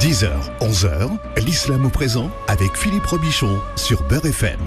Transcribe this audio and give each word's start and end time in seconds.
10h, 0.00 0.28
11h, 0.60 1.10
l'islam 1.44 1.84
au 1.86 1.88
présent 1.88 2.30
avec 2.46 2.76
Philippe 2.76 3.06
Robichon 3.06 3.58
sur 3.76 4.02
Beurre 4.04 4.26
FM. 4.26 4.58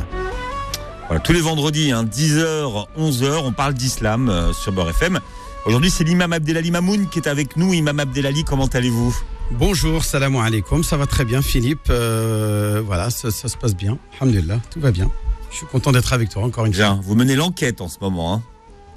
Voilà, 1.08 1.22
tous 1.22 1.32
les 1.34 1.40
vendredis, 1.42 1.92
hein, 1.92 2.04
10h, 2.04 2.88
11h, 2.98 3.42
on 3.46 3.52
parle 3.54 3.74
d'islam 3.74 4.30
euh, 4.30 4.52
sur 4.54 4.72
Beurre 4.72 4.90
FM. 4.90 5.20
Aujourd'hui, 5.66 5.90
c'est 5.92 6.04
l'imam 6.04 6.34
Abdelali 6.34 6.72
Mamoun 6.72 7.08
qui 7.08 7.20
est 7.20 7.28
avec 7.28 7.56
nous. 7.56 7.74
Imam 7.74 8.00
Abdelali, 8.00 8.44
comment 8.44 8.66
allez-vous? 8.68 9.16
Bonjour, 9.52 10.04
salam 10.04 10.36
alaikum, 10.38 10.84
ça 10.84 10.98
va 10.98 11.06
très 11.06 11.24
bien 11.26 11.42
Philippe. 11.42 11.88
Euh, 11.90 12.82
voilà, 12.86 13.10
ça, 13.10 13.32
ça 13.32 13.48
se 13.48 13.58
passe 13.58 13.76
bien. 13.76 13.98
Alhamdulillah, 14.20 14.60
tout 14.70 14.80
va 14.80 14.92
bien. 14.92 15.10
Je 15.52 15.58
suis 15.58 15.66
content 15.66 15.92
d'être 15.92 16.14
avec 16.14 16.30
toi 16.30 16.44
encore 16.44 16.66
une 16.66 16.74
fois. 16.74 16.84
Bien, 16.84 17.00
vous 17.04 17.16
menez 17.16 17.36
l'enquête 17.36 17.82
en 17.82 17.88
ce 17.90 17.98
moment. 18.02 18.34
Hein. 18.34 18.42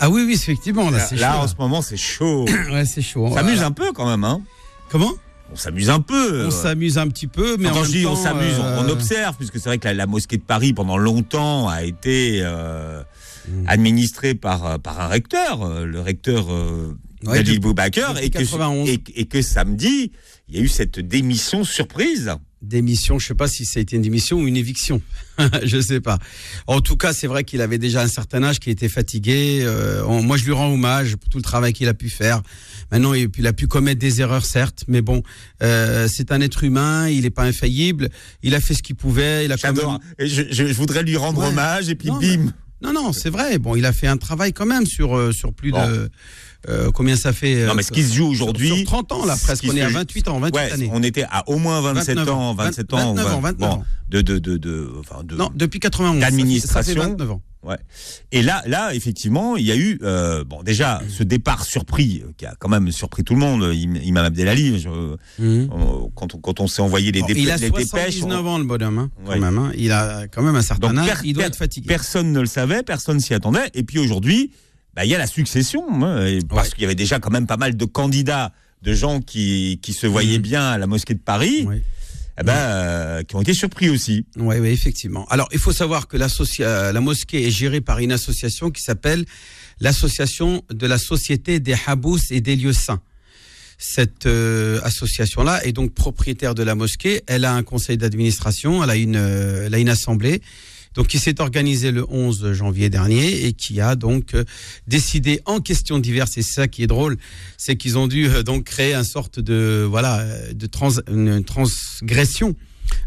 Ah 0.00 0.10
oui, 0.10 0.24
oui, 0.26 0.34
effectivement, 0.34 0.90
là, 0.90 0.98
Là, 0.98 1.06
c'est 1.06 1.16
là, 1.16 1.32
chaud. 1.34 1.38
en 1.40 1.48
ce 1.48 1.54
moment, 1.58 1.82
c'est 1.82 1.96
chaud. 1.96 2.44
Ouais, 2.72 2.84
c'est 2.84 3.02
chaud. 3.02 3.26
On 3.26 3.34
s'amuse 3.34 3.54
Voilà. 3.54 3.66
un 3.68 3.72
peu 3.72 3.92
quand 3.92 4.06
même. 4.08 4.24
Hein. 4.24 4.40
Comment? 4.90 5.12
On 5.52 5.56
s'amuse 5.56 5.90
un 5.90 6.00
peu. 6.00 6.46
On 6.46 6.50
s'amuse 6.50 6.98
un 6.98 7.06
petit 7.08 7.26
peu, 7.28 7.56
mais 7.58 7.68
Quand 7.68 7.76
en 7.80 7.84
je 7.84 7.90
même 7.90 7.90
dis 7.92 8.02
temps, 8.04 8.12
on 8.12 8.16
s'amuse, 8.16 8.58
on- 8.58 8.62
on 8.84 8.88
euh, 8.88 8.92
observe, 8.92 9.36
puisque 9.36 9.54
c'est 9.60 9.68
vrai 9.68 9.78
que 9.78 9.86
la, 9.86 9.94
la 9.94 10.06
mosquée 10.06 10.36
de 10.36 10.42
Paris, 10.42 10.72
pendant 10.72 10.96
longtemps, 10.98 11.68
a 11.68 11.82
été 11.84 12.40
euh, 12.42 13.02
Mm. 13.46 13.64
administrée 13.68 14.34
par, 14.34 14.64
euh, 14.66 14.78
par 14.78 15.00
un 15.00 15.06
recteur, 15.06 15.62
euh, 15.62 15.84
le 15.84 16.00
recteur 16.00 16.46
euh, 16.50 16.96
Ouais, 17.26 17.36
Nabil 17.38 17.44
depuis- 17.56 17.58
Boubacar, 17.60 18.14
depuis 18.14 18.26
et 18.26 18.30
que, 18.30 18.38
91. 18.38 18.88
et, 18.88 19.02
et 19.16 19.24
que 19.26 19.42
samedi, 19.42 20.12
il 20.48 20.56
y 20.56 20.58
a 20.58 20.62
eu 20.62 20.68
cette 20.68 20.98
démission 20.98 21.62
surprise. 21.62 22.32
Démission, 22.68 23.18
je 23.18 23.26
sais 23.28 23.34
pas 23.34 23.48
si 23.48 23.64
ça 23.64 23.78
a 23.78 23.82
été 23.82 23.96
une 23.96 24.02
démission 24.02 24.38
ou 24.40 24.46
une 24.46 24.56
éviction. 24.56 25.00
je 25.64 25.80
sais 25.80 26.00
pas. 26.00 26.18
En 26.66 26.80
tout 26.80 26.96
cas, 26.96 27.12
c'est 27.12 27.26
vrai 27.26 27.44
qu'il 27.44 27.60
avait 27.60 27.78
déjà 27.78 28.02
un 28.02 28.08
certain 28.08 28.42
âge, 28.42 28.60
qu'il 28.60 28.72
était 28.72 28.88
fatigué. 28.88 29.60
Euh, 29.62 30.02
on- 30.06 30.22
moi, 30.22 30.36
je 30.36 30.44
lui 30.44 30.52
rends 30.52 30.72
hommage 30.72 31.16
pour 31.16 31.28
tout 31.28 31.38
le 31.38 31.42
travail 31.44 31.72
qu'il 31.72 31.88
a 31.88 31.94
pu 31.94 32.08
faire. 32.10 32.42
Maintenant, 32.92 33.14
il, 33.14 33.28
il 33.38 33.46
a 33.46 33.52
pu 33.52 33.66
commettre 33.66 34.00
des 34.00 34.20
erreurs, 34.20 34.44
certes, 34.46 34.84
mais 34.88 35.02
bon, 35.02 35.22
euh, 35.62 36.08
c'est 36.10 36.32
un 36.32 36.40
être 36.40 36.64
humain, 36.64 37.08
il 37.08 37.22
n'est 37.22 37.30
pas 37.30 37.44
infaillible. 37.44 38.08
Il 38.42 38.54
a 38.54 38.60
fait 38.60 38.74
ce 38.74 38.82
qu'il 38.82 38.96
pouvait. 38.96 39.44
Il 39.44 39.52
a 39.52 39.56
quand 39.56 39.72
même- 39.72 39.98
Et 40.18 40.26
je, 40.28 40.42
je- 40.50 40.64
voudrais 40.72 41.02
lui 41.02 41.16
rendre 41.16 41.40
Ouais. 41.40 41.48
hommage, 41.48 41.88
et 41.88 41.94
puis 41.94 42.08
Non, 42.08 42.18
bim. 42.18 42.52
Non, 42.82 42.92
non, 42.92 43.12
c'est 43.12 43.30
vrai. 43.30 43.58
Bon, 43.58 43.76
il 43.76 43.86
a 43.86 43.92
fait 43.92 44.06
un 44.08 44.18
travail 44.18 44.52
quand 44.52 44.66
même 44.66 44.84
sur 44.84 45.16
euh, 45.16 45.32
sur 45.32 45.54
plus 45.54 45.70
Bon. 45.70 45.86
de 45.88 46.10
euh, 46.68 46.90
combien 46.92 47.16
ça 47.16 47.32
fait 47.32 47.64
Non, 47.66 47.72
euh, 47.72 47.74
mais 47.74 47.82
ce 47.82 47.92
qui 47.92 48.02
se 48.02 48.14
joue 48.14 48.26
aujourd'hui. 48.26 48.68
sur 48.68 48.84
30 48.84 49.12
ans 49.12 49.24
là, 49.26 49.36
presque. 49.42 49.64
On 49.68 49.76
est 49.76 49.82
à 49.82 49.88
joue- 49.88 49.94
28 49.94 50.28
ans, 50.28 50.40
28 50.40 50.54
Ouais, 50.60 50.72
années. 50.72 50.90
on 50.92 51.02
était 51.02 51.24
à 51.30 51.48
au 51.48 51.58
moins 51.58 51.80
27 51.80 52.16
29 52.16 52.34
ans, 52.34 52.50
ans, 52.50 52.54
27 52.54 52.92
ans, 52.94 53.14
29 53.14 53.26
ans, 53.26 53.36
ouais, 53.36 53.40
29 53.42 53.58
bon, 53.70 53.76
ans. 53.76 53.84
de, 54.10 54.20
de, 54.20 54.38
de, 54.38 54.56
de, 54.56 54.90
enfin, 55.00 55.22
de, 55.24 55.36
Non, 55.36 55.50
depuis 55.54 55.80
91. 55.80 56.20
ça 56.20 56.26
fait- 56.26 56.30
D'administration. 56.30 56.94
Ça 56.94 57.00
fait 57.00 57.08
29 57.08 57.30
ans. 57.32 57.42
Ouais. 57.62 57.78
Et 58.30 58.42
là, 58.42 58.62
là, 58.66 58.94
effectivement, 58.94 59.56
il 59.56 59.64
y 59.64 59.72
a 59.72 59.76
eu, 59.76 59.98
euh, 60.02 60.44
bon, 60.44 60.62
déjà, 60.62 61.00
ce 61.08 61.22
départ 61.22 61.64
surpris, 61.64 62.22
qui 62.36 62.44
a 62.44 62.54
quand 62.58 62.68
même 62.68 62.92
surpris 62.92 63.24
tout 63.24 63.32
le 63.32 63.40
monde, 63.40 63.62
Im- 63.62 63.96
Imam 64.02 64.22
Abdelali. 64.26 64.78
je- 64.78 64.88
euh, 65.40 65.66
quand 66.14 66.34
on, 66.34 66.38
quand 66.38 66.60
on 66.60 66.66
s'est 66.66 66.82
envoyé 66.82 67.10
les, 67.10 67.20
Bon, 67.22 67.26
dép- 67.28 67.38
il 67.38 67.50
a 67.50 67.56
les 67.56 67.70
dépêches, 67.70 67.88
79 68.16 68.46
ans 68.46 68.58
le 68.58 68.64
bonhomme, 68.64 68.98
hein, 68.98 69.10
quand 69.24 69.30
Ouais. 69.32 69.38
même. 69.38 69.56
hein. 69.56 69.72
Il 69.78 69.92
a 69.92 70.26
quand 70.28 70.42
même 70.42 70.56
un 70.56 70.62
certain 70.62 70.88
Donc, 70.92 70.98
âge. 70.98 71.06
per- 71.22 71.26
il 71.28 71.32
doit 71.32 71.44
être 71.46 71.56
fatigué. 71.56 71.86
personne 71.88 72.32
ne 72.32 72.40
le 72.40 72.44
savait, 72.46 72.82
personne 72.82 73.18
s'y 73.20 73.32
attendait. 73.32 73.70
Et 73.72 73.82
puis 73.82 73.98
aujourd'hui, 73.98 74.50
bah, 74.94 75.04
il 75.04 75.10
y 75.10 75.14
a 75.14 75.18
la 75.18 75.26
succession, 75.26 75.84
hein, 76.04 76.24
et 76.26 76.38
parce 76.48 76.68
Ouais. 76.68 76.74
qu'il 76.74 76.82
y 76.82 76.84
avait 76.84 76.94
déjà 76.94 77.18
quand 77.18 77.30
même 77.30 77.46
pas 77.46 77.56
mal 77.56 77.76
de 77.76 77.84
candidats, 77.84 78.52
de 78.82 78.92
gens 78.92 79.20
qui, 79.20 79.78
qui 79.82 79.92
se 79.92 80.06
voyaient 80.06 80.36
Mhm. 80.38 80.42
bien 80.42 80.70
à 80.72 80.78
la 80.78 80.86
mosquée 80.86 81.14
de 81.14 81.18
Paris, 81.20 81.64
Ouais. 81.66 81.82
eh 82.38 82.42
ben, 82.44 82.52
euh, 82.52 83.22
qui 83.22 83.34
ont 83.36 83.40
été 83.42 83.54
surpris 83.54 83.88
aussi. 83.88 84.26
Oui, 84.36 84.56
oui, 84.58 84.68
effectivement. 84.68 85.26
Alors, 85.30 85.48
il 85.52 85.58
faut 85.58 85.72
savoir 85.72 86.06
que 86.06 86.16
l'associa- 86.18 86.92
la 86.92 87.00
mosquée 87.00 87.46
est 87.46 87.50
gérée 87.50 87.80
par 87.80 87.98
une 88.00 88.12
association 88.12 88.70
qui 88.70 88.82
s'appelle 88.82 89.24
l'association 89.80 90.62
de 90.70 90.86
la 90.86 90.98
Société 90.98 91.60
des 91.60 91.74
Habous 91.86 92.18
et 92.30 92.40
des 92.40 92.56
lieux 92.56 92.72
saints. 92.72 93.00
Cette 93.78 94.26
euh, 94.26 94.80
association-là 94.84 95.64
est 95.66 95.72
donc 95.72 95.92
propriétaire 95.94 96.54
de 96.54 96.62
la 96.62 96.74
mosquée. 96.74 97.22
Elle 97.26 97.44
a 97.44 97.52
un 97.52 97.62
conseil 97.62 97.96
d'administration, 97.96 98.84
elle 98.84 98.90
a 98.90 98.96
une, 98.96 99.16
euh, 99.16 99.66
elle 99.66 99.74
a 99.74 99.78
une 99.78 99.88
assemblée. 99.88 100.42
Donc, 100.94 101.08
qui 101.08 101.18
s'est 101.18 101.40
organisée 101.40 101.90
le 101.90 102.04
11 102.08 102.52
janvier 102.52 102.88
dernier 102.90 103.46
et 103.46 103.52
qui 103.52 103.80
a 103.80 103.96
donc 103.96 104.34
euh, 104.34 104.44
décidé 104.86 105.40
en 105.44 105.60
questions 105.60 105.98
diverses. 105.98 106.38
Et 106.38 106.42
ça 106.42 106.68
qui 106.68 106.82
est 106.82 106.86
drôle, 106.86 107.16
c'est 107.56 107.76
qu'ils 107.76 107.98
ont 107.98 108.06
dû 108.06 108.26
euh, 108.28 108.42
donc 108.42 108.64
créer 108.64 108.94
une 108.94 109.04
sorte 109.04 109.40
de 109.40 109.84
voilà 109.88 110.24
de 110.52 110.66
trans, 110.66 110.90
une 111.10 111.42
transgression 111.42 112.54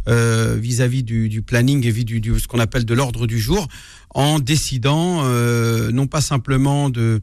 euh, 0.07 0.57
vis-à-vis 0.59 1.03
du, 1.03 1.29
du 1.29 1.41
planning 1.41 1.85
et 1.85 1.91
vis 1.91 2.03
du, 2.05 2.19
du- 2.19 2.39
ce 2.39 2.47
qu'on 2.47 2.59
appelle 2.59 2.83
de 2.85 2.93
l'ordre 2.93 3.25
du 3.27 3.39
jour, 3.39 3.67
en 4.13 4.39
décidant 4.39 5.21
euh, 5.25 5.91
non 5.91 6.07
pas 6.07 6.19
simplement 6.21 6.89
de, 6.89 7.21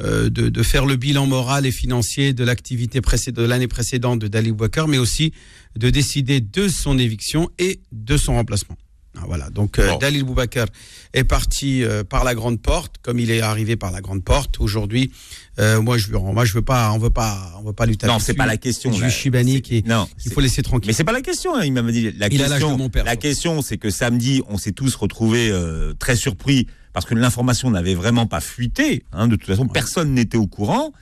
euh, 0.00 0.28
de 0.28 0.48
de 0.48 0.62
faire 0.62 0.84
le 0.84 0.96
bilan 0.96 1.26
moral 1.26 1.64
et 1.64 1.70
financier 1.72 2.32
de 2.34 2.44
l'activité 2.44 3.00
de 3.00 3.42
l'année 3.42 3.68
précédente 3.68 4.18
de 4.18 4.28
Dali 4.28 4.50
Walker, 4.50 4.84
mais 4.88 4.98
aussi 4.98 5.32
de 5.78 5.88
décider 5.90 6.40
de 6.40 6.68
son 6.68 6.98
éviction 6.98 7.48
et 7.58 7.80
de 7.92 8.16
son 8.16 8.34
remplacement. 8.34 8.76
Ah, 9.16 9.24
Voilà, 9.26 9.50
donc 9.50 9.78
euh. 9.78 9.96
Dalil 9.98 10.24
Boubacar 10.24 10.66
est 11.12 11.24
parti 11.24 11.84
euh, 11.84 12.02
par 12.02 12.24
la 12.24 12.34
grande 12.34 12.60
porte, 12.60 12.96
comme 13.02 13.18
il 13.18 13.30
est 13.30 13.42
arrivé 13.42 13.76
par 13.76 13.90
la 13.90 14.00
grande 14.00 14.24
porte. 14.24 14.58
Aujourd'hui, 14.60 15.12
euh, 15.58 15.82
moi 15.82 15.98
je 15.98 16.10
moi 16.12 16.44
je 16.46 16.54
veux 16.54 16.62
pas, 16.62 16.90
on 16.92 16.98
veut 16.98 17.10
pas, 17.10 17.52
on 17.58 17.62
veut 17.62 17.74
pas 17.74 17.84
lui 17.86 17.98
taper 17.98 18.12
non, 18.12 18.18
c'est 18.18 18.32
pas 18.34 18.46
la 18.46 18.56
question. 18.56 18.90
C'est 18.92 19.10
Chibani 19.10 19.60
qui, 19.60 19.82
non, 19.86 20.08
c'est- 20.16 20.32
faut 20.32 20.40
laisser 20.40 20.62
tranquille. 20.62 20.86
Mais 20.88 20.94
c'est 20.94 21.04
pas 21.04 21.12
la 21.12 21.20
question, 21.20 21.54
hein, 21.54 21.60
il 21.64 21.72
m'a 21.74 21.82
dit. 21.92 22.10
La 22.12 22.28
Il 22.28 22.38
question, 22.38 22.72
de 22.72 22.78
mon 22.78 22.88
père, 22.88 23.04
la 23.04 23.16
question, 23.16 23.60
c'est 23.60 23.76
que 23.76 23.90
samedi, 23.90 24.42
on 24.48 24.56
s'est 24.56 24.72
tous 24.72 24.94
retrouvés 24.94 25.50
euh, 25.50 25.92
très 25.98 26.16
surpris 26.16 26.66
parce 26.94 27.04
que 27.04 27.14
l'information 27.14 27.70
n'avait 27.70 27.94
vraiment 27.94 28.26
pas 28.26 28.40
fuité. 28.40 29.04
hein, 29.12 29.28
de 29.28 29.36
toute 29.36 29.46
façon, 29.46 29.66
personne 29.68 30.12
n'était 30.14 30.38
au 30.38 30.46
courant 30.46 30.92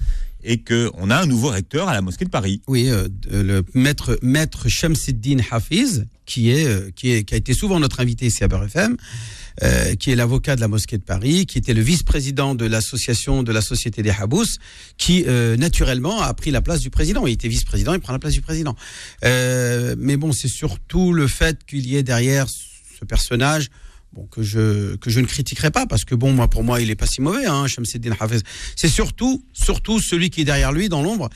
et 0.42 0.58
que 0.58 0.90
on 0.94 1.10
a 1.10 1.16
un 1.16 1.26
nouveau 1.26 1.48
recteur 1.48 1.88
à 1.88 1.94
la 1.94 2.00
mosquée 2.00 2.24
de 2.24 2.30
Paris. 2.30 2.60
Oui, 2.66 2.88
euh, 2.88 3.08
le 3.30 3.62
maître 3.74 4.18
maître 4.22 4.68
Shamsuddin 4.68 5.36
Hafiz, 5.50 6.06
euh, 6.38 6.90
qui 6.94 7.10
est 7.10 7.24
qui 7.24 7.34
a 7.34 7.36
été 7.36 7.54
souvent 7.54 7.80
notre 7.80 8.00
invité 8.00 8.26
ici 8.26 8.44
à 8.44 8.48
Beurre 8.48 8.64
FM, 8.64 8.96
euh, 9.62 9.94
qui 9.94 10.10
est 10.10 10.14
l'avocat 10.14 10.56
de 10.56 10.60
la 10.62 10.68
mosquée 10.68 10.96
de 10.96 11.02
Paris, 11.02 11.44
qui 11.44 11.58
était 11.58 11.74
le 11.74 11.82
vice-président 11.82 12.54
de 12.54 12.64
l'association 12.64 13.42
de 13.42 13.52
la 13.52 13.60
Société 13.60 14.02
des 14.02 14.10
Habous, 14.10 14.46
qui 14.96 15.24
euh, 15.26 15.56
naturellement 15.56 16.22
a 16.22 16.32
pris 16.32 16.50
la 16.50 16.62
place 16.62 16.80
du 16.80 16.88
président. 16.88 17.26
Il 17.26 17.32
était 17.32 17.48
vice-président, 17.48 17.92
il 17.92 18.00
prend 18.00 18.14
la 18.14 18.18
place 18.18 18.32
du 18.32 18.40
président. 18.40 18.74
Euh, 19.22 19.96
mais 19.98 20.16
bon, 20.16 20.32
c'est 20.32 20.48
surtout 20.48 21.12
le 21.12 21.26
fait 21.26 21.58
qu'il 21.66 21.86
y 21.86 21.96
ait 21.96 22.02
derrière 22.02 22.46
ce 22.48 23.04
personnage. 23.04 23.68
Que 24.32 24.42
je 24.42 25.20
ne 25.20 25.26
critiquerai 25.26 25.70
pas 25.70 25.86
parce 25.86 26.04
que 26.04 26.16
bon 26.16 26.32
moi 26.32 26.50
pour 26.50 26.64
moi 26.64 26.80
il 26.80 26.90
est 26.90 26.96
pas 26.96 27.06
si 27.06 27.20
mauvais 27.20 27.46
hein 27.46 27.66
Hafiz 28.18 28.42
c'est 28.74 28.88
surtout 28.88 29.44
surtout 29.52 30.00
celui 30.00 30.30
qui 30.30 30.40
est 30.40 30.44
derrière 30.44 30.72
lui 30.72 30.88
dans 30.88 31.00
l'ombre 31.00 31.30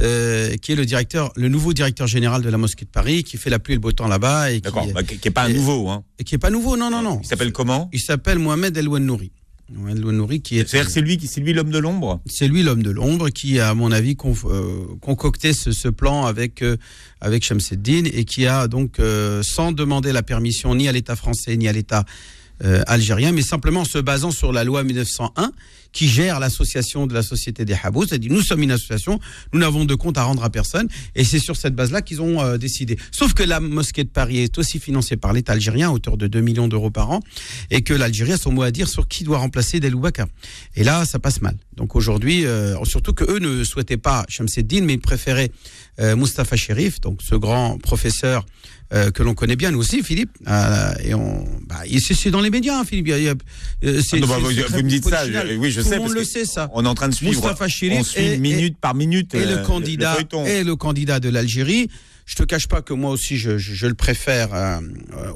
euh, 0.00 0.56
qui 0.56 0.72
est 0.72 0.76
le 0.76 0.86
directeur, 0.86 1.32
le 1.36 1.48
nouveau 1.48 1.72
directeur 1.72 2.06
général 2.06 2.42
de 2.42 2.48
la 2.48 2.58
mosquée 2.58 2.84
de 2.84 2.90
Paris, 2.90 3.22
qui 3.24 3.36
fait 3.36 3.50
la 3.50 3.58
pluie 3.58 3.74
et 3.74 3.76
le 3.76 3.80
beau 3.80 3.92
temps 3.92 4.08
là-bas 4.08 4.50
et 4.50 4.56
qui, 4.56 4.60
D'accord, 4.62 4.86
bah, 4.94 5.02
qui 5.02 5.14
est 5.22 5.30
pas 5.30 5.48
et- 5.48 5.54
nouveau. 5.54 5.88
Hein. 5.88 6.04
et 6.18 6.24
qui 6.24 6.34
est 6.34 6.38
pas 6.38 6.50
nouveau. 6.50 6.76
Non, 6.76 6.90
non, 6.90 7.02
non. 7.02 7.20
Il 7.22 7.26
s'appelle 7.26 7.52
comment? 7.52 7.88
Il 7.92 8.00
s'appelle 8.00 8.38
Mohamed 8.38 8.76
El 8.76 8.88
Wennouri. 8.88 9.30
Mohamed 9.72 9.98
El 9.98 10.04
Wennouri, 10.04 10.40
qui 10.42 10.58
est, 10.58 10.68
c'est 10.68 11.00
lui 11.00 11.16
c'est 11.24 11.40
lui 11.40 11.52
l'homme 11.52 11.70
de 11.70 11.78
l'ombre? 11.78 12.20
c'est 12.26 12.48
lui 12.48 12.62
l'homme 12.64 12.82
de 12.82 12.90
l'ombre 12.90 13.28
qui, 13.30 13.60
à 13.60 13.72
mon 13.74 13.92
avis, 13.92 14.14
conf- 14.14 14.48
euh, 14.50 14.84
concocté 15.00 15.52
ce, 15.52 15.70
ce 15.70 15.86
plan 15.88 16.26
avec 16.26 16.62
euh, 16.62 16.76
avec 17.20 17.44
Shamseddin 17.44 18.02
et 18.12 18.24
qui 18.24 18.46
a 18.46 18.66
donc, 18.66 18.98
euh, 18.98 19.42
sans 19.44 19.70
demander 19.70 20.10
la 20.12 20.22
permission 20.24 20.74
ni 20.74 20.88
à 20.88 20.92
l'État 20.92 21.14
français 21.14 21.56
ni 21.56 21.68
à 21.68 21.72
l'État 21.72 22.04
euh, 22.64 22.82
algérien, 22.88 23.30
mais 23.32 23.42
simplement 23.42 23.80
en 23.82 23.84
se 23.84 23.98
basant 23.98 24.32
sur 24.32 24.52
la 24.52 24.64
loi 24.64 24.82
1901 24.82 25.52
qui 25.92 26.08
gère 26.08 26.40
l'association 26.40 27.06
de 27.06 27.14
la 27.14 27.22
Société 27.22 27.64
des 27.64 27.76
Habous. 27.82 28.06
C'est-à-dire, 28.06 28.32
nous 28.32 28.42
sommes 28.42 28.62
une 28.62 28.70
association, 28.72 29.18
nous 29.52 29.58
n'avons 29.60 29.84
de 29.84 29.94
compte 29.94 30.18
à 30.18 30.22
rendre 30.24 30.44
à 30.44 30.50
personne, 30.50 30.88
et 31.14 31.24
c'est 31.24 31.38
sur 31.38 31.56
cette 31.56 31.74
base-là 31.74 32.02
qu'ils 32.02 32.20
ont 32.22 32.40
euh, 32.42 32.58
décidé. 32.58 32.96
Sauf 33.12 33.34
que 33.34 33.42
la 33.42 33.60
mosquée 33.60 34.04
de 34.04 34.08
Paris 34.08 34.38
est 34.38 34.58
aussi 34.58 34.78
financée 34.78 35.16
par 35.16 35.32
l'État 35.32 35.52
algérien 35.52 35.88
à 35.88 35.92
hauteur 35.92 36.16
de 36.16 36.26
2 36.26 36.40
millions 36.40 36.68
d'euros 36.68 36.90
par 36.90 37.10
an, 37.10 37.20
et 37.70 37.82
que 37.82 37.94
l'Algérie 37.94 38.32
a 38.32 38.36
son 38.36 38.52
mot 38.52 38.62
à 38.62 38.70
dire 38.70 38.88
sur 38.88 39.08
qui 39.08 39.24
doit 39.24 39.38
remplacer 39.38 39.80
Del 39.80 39.92
Boubacar. 39.94 40.26
Et 40.76 40.84
là, 40.84 41.04
ça 41.04 41.18
passe 41.18 41.40
mal. 41.40 41.56
Donc 41.76 41.96
aujourd'hui, 41.96 42.46
euh, 42.46 42.76
surtout 42.84 43.12
que 43.12 43.24
eux 43.24 43.38
ne 43.38 43.64
souhaitaient 43.64 43.96
pas 43.96 44.24
Shamseddin, 44.28 44.82
mais 44.84 44.94
ils 44.94 45.00
préféraient 45.00 45.50
euh, 45.98 46.14
Mustapha 46.16 46.56
Sherif, 46.56 47.00
donc 47.00 47.20
ce 47.22 47.34
grand 47.34 47.78
professeur 47.78 48.46
euh, 48.92 49.10
que 49.12 49.22
l'on 49.22 49.34
connaît 49.34 49.54
bien, 49.56 49.70
nous 49.70 49.78
aussi, 49.78 50.02
Philippe. 50.02 50.30
Et 51.04 51.14
on, 51.14 51.44
bah, 51.68 51.82
c'est 52.00 52.30
dans 52.32 52.40
les 52.40 52.50
médias, 52.50 52.80
hein, 52.80 52.84
Philippe. 52.84 53.06
Ah 53.12 53.34
non, 54.20 54.26
bah, 54.26 54.38
vous- 54.40 54.50
me 54.82 54.88
dites 54.88 55.04
ça, 55.08 55.24
je- 55.26 55.54
oui, 55.56 55.70
je 55.70 55.79
Tout 55.82 55.88
sais, 55.88 55.94
le 55.96 56.00
monde 56.02 56.08
parce 56.14 56.18
le 56.20 56.24
sait, 56.24 56.44
ça. 56.44 56.70
On 56.72 56.84
est 56.84 56.88
en 56.88 56.94
train 56.94 57.08
de 57.08 57.14
suivre. 57.14 57.34
Moustapha 57.40 57.68
on 57.98 58.04
suit 58.04 58.22
et- 58.22 58.38
minute 58.38 58.78
par 58.78 58.94
minute. 58.94 59.34
Et 59.34 59.38
euh, 59.38 59.56
le 59.60 59.66
candidat 59.66 60.16
et 60.46 60.64
le 60.64 60.76
candidat 60.76 61.20
de 61.20 61.28
l'Algérie. 61.28 61.88
Je 62.26 62.36
te 62.36 62.42
cache 62.44 62.68
pas 62.68 62.80
que 62.82 62.92
moi 62.94 63.10
aussi, 63.10 63.36
je, 63.36 63.58
je- 63.58 63.74
je 63.74 63.86
le 63.86 63.94
préfère 63.94 64.54
euh, 64.54 64.78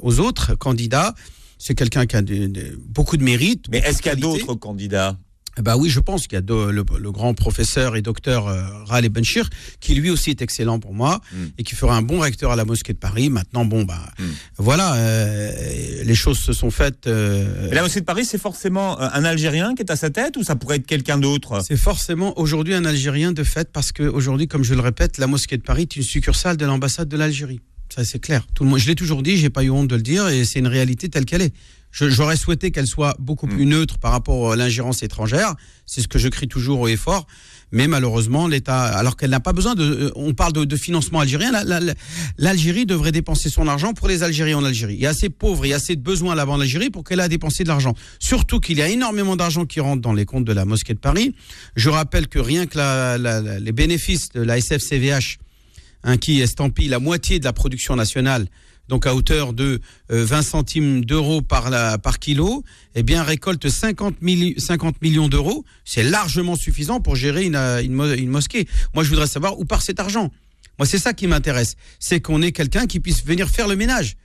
aux 0.01 0.19
autres 0.19 0.55
candidats. 0.55 1.13
C'est 1.57 1.75
quelqu'un 1.75 2.05
qui 2.05 2.15
a 2.15 2.21
de- 2.21 2.47
de- 2.47 2.79
beaucoup 2.87 3.17
de 3.17 3.23
mérite. 3.23 3.65
Mais 3.69 3.79
est-ce 3.79 3.97
qu'il 4.01 4.07
y 4.07 4.09
a 4.09 4.15
d'autres 4.15 4.53
candidats? 4.55 5.17
Bah 5.61 5.77
oui, 5.77 5.89
je 5.89 5.99
pense 5.99 6.27
qu'il 6.27 6.37
y 6.37 6.41
a 6.41 6.41
le, 6.41 7.11
grand 7.11 7.33
professeur 7.33 7.95
et 7.95 8.01
docteur 8.01 8.47
euh, 8.47 8.63
Raleigh 8.85 9.09
Benchir, 9.09 9.49
qui 9.79 9.95
lui 9.95 10.09
aussi 10.09 10.29
est 10.29 10.41
excellent 10.41 10.79
pour 10.79 10.93
moi 10.93 11.21
mm. 11.31 11.45
et 11.57 11.63
qui 11.63 11.75
fera 11.75 11.95
un 11.95 12.01
bon 12.01 12.19
recteur 12.19 12.51
à 12.51 12.55
la 12.55 12.65
mosquée 12.65 12.93
de 12.93 12.97
Paris. 12.97 13.29
Maintenant, 13.29 13.65
bon, 13.65 13.83
bah 13.83 13.99
mm. 14.19 14.23
voilà, 14.57 14.95
euh, 14.95 16.03
les 16.03 16.15
choses 16.15 16.39
se 16.39 16.53
sont 16.53 16.71
faites. 16.71 17.07
Euh, 17.07 17.69
la 17.71 17.81
mosquée 17.81 18.01
de 18.01 18.05
Paris, 18.05 18.25
c'est 18.25 18.37
forcément 18.37 18.99
un 18.99 19.23
Algérien 19.23 19.75
qui 19.75 19.81
est 19.81 19.91
à 19.91 19.95
sa 19.95 20.09
tête 20.09 20.37
ou 20.37 20.43
ça 20.43 20.55
pourrait 20.55 20.77
être 20.77 20.87
quelqu'un 20.87 21.17
d'autre? 21.17 21.61
C'est 21.65 21.77
forcément 21.77 22.37
aujourd'hui 22.39 22.73
un 22.73 22.85
Algérien 22.85 23.31
de 23.31 23.43
fait 23.43 23.71
parce 23.71 23.91
qu'aujourd'hui, 23.91 24.47
comme 24.47 24.63
je 24.63 24.73
le 24.73 24.81
répète, 24.81 25.17
la 25.17 25.27
mosquée 25.27 25.57
de 25.57 25.63
Paris 25.63 25.83
est 25.83 25.95
une 25.95 26.03
succursale 26.03 26.57
de 26.57 26.65
l'ambassade 26.65 27.07
de 27.07 27.17
l'Algérie. 27.17 27.61
Ça, 27.93 28.03
c'est 28.03 28.19
clair. 28.19 28.45
Tout 28.53 28.63
le 28.63 28.69
monde, 28.69 28.79
je 28.79 28.87
l'ai 28.87 28.95
toujours 28.95 29.21
dit, 29.23 29.37
j'ai 29.37 29.49
pas 29.49 29.63
eu 29.63 29.69
honte 29.69 29.87
de 29.87 29.95
le 29.95 30.01
dire 30.01 30.27
et 30.27 30.43
c'est 30.43 30.59
une 30.59 30.67
réalité 30.67 31.07
telle 31.07 31.25
qu'elle 31.25 31.41
est. 31.41 31.53
J'aurais 31.95 32.35
souhaité 32.35 32.71
qu'elle 32.71 32.87
soit 32.87 33.15
beaucoup 33.19 33.47
plus 33.47 33.65
mm. 33.65 33.69
neutre 33.69 33.97
par 33.99 34.11
rapport 34.11 34.51
à 34.51 34.55
l'ingérence 34.55 35.01
étrangère. 35.01 35.55
C'est 35.85 36.01
ce 36.01 36.07
que 36.07 36.19
je 36.19 36.27
crie 36.27 36.47
toujours 36.47 36.81
au 36.81 36.87
effort. 36.87 37.25
Mais 37.71 37.87
malheureusement, 37.87 38.47
l'État, 38.47 38.83
alors 38.83 39.17
qu'elle 39.17 39.31
n'a 39.31 39.39
pas 39.39 39.53
besoin 39.53 39.75
de, 39.75 39.83
euh, 39.83 40.11
on 40.15 40.33
parle 40.33 40.53
de, 40.53 40.75
financement 40.75 41.19
algérien, 41.19 41.51
l'Algérie 42.37 42.85
devrait 42.85 43.11
dépenser 43.11 43.49
son 43.49 43.67
argent 43.67 43.93
pour 43.93 44.07
les 44.07 44.23
Algériens 44.23 44.57
en 44.57 44.65
Algérie. 44.65 44.95
Il 44.95 45.01
y 45.01 45.07
a 45.07 45.09
assez 45.09 45.29
de 45.29 45.33
pauvres, 45.33 45.65
il 45.65 45.69
y 45.69 45.73
a 45.73 45.77
assez 45.77 45.95
de 45.95 46.01
besoins 46.01 46.35
là-bas 46.35 46.53
en 46.53 46.61
Algérie 46.61 46.89
pour 46.89 47.03
qu'elle 47.03 47.19
ait 47.19 47.23
à 47.23 47.29
dépenser 47.29 47.63
de 47.63 47.69
l'argent. 47.69 47.93
Surtout 48.19 48.59
qu'il 48.59 48.77
y 48.77 48.81
a 48.81 48.89
énormément 48.89 49.35
d'argent 49.35 49.65
qui 49.65 49.79
rentre 49.79 50.01
dans 50.01 50.13
les 50.13 50.25
comptes 50.25 50.45
de 50.45 50.53
la 50.53 50.65
mosquée 50.65 50.93
de 50.93 50.99
Paris. 50.99 51.33
Je 51.75 51.89
rappelle 51.89 52.27
que 52.27 52.39
rien 52.39 52.65
que 52.67 53.59
les 53.59 53.71
bénéfices 53.71 54.29
de 54.29 54.41
la 54.41 54.59
SFCVH, 54.59 55.37
hein, 56.03 56.17
qui 56.17 56.41
estampille 56.41 56.89
la 56.89 56.99
moitié 56.99 57.39
de 57.39 57.45
la 57.45 57.53
production 57.53 57.95
nationale, 57.95 58.47
donc 58.87 59.07
à 59.07 59.15
hauteur 59.15 59.53
de 59.53 59.81
20 60.09 60.37
euh, 60.37 60.41
centimes 60.41 61.05
d'euros 61.05 61.41
par, 61.41 61.69
par 62.01 62.19
kilo, 62.19 62.63
eh 62.93 63.03
bien 63.03 63.23
récolte 63.23 63.69
50, 63.69 64.15
50 64.57 65.01
millions 65.01 65.27
d'euros. 65.27 65.65
C'est 65.83 66.03
largement 66.03 66.55
suffisant 66.55 66.99
pour 66.99 67.15
gérer 67.15 67.45
une, 67.45 67.55
une, 67.55 68.29
mosquée. 68.29 68.67
Moi, 68.93 69.03
je 69.03 69.09
voudrais 69.09 69.27
savoir 69.27 69.59
où 69.59 69.65
part 69.65 69.81
cet 69.81 69.99
argent. 69.99 70.31
Moi, 70.77 70.85
c'est 70.85 70.99
ça 70.99 71.13
qui 71.13 71.27
m'intéresse. 71.27 71.75
C'est 71.99 72.19
qu'on 72.19 72.41
ait 72.41 72.51
quelqu'un 72.51 72.85
qui 72.85 72.99
puisse 72.99 73.25
venir 73.25 73.49
faire 73.49 73.67
le 73.67 73.75
ménage 73.75 74.17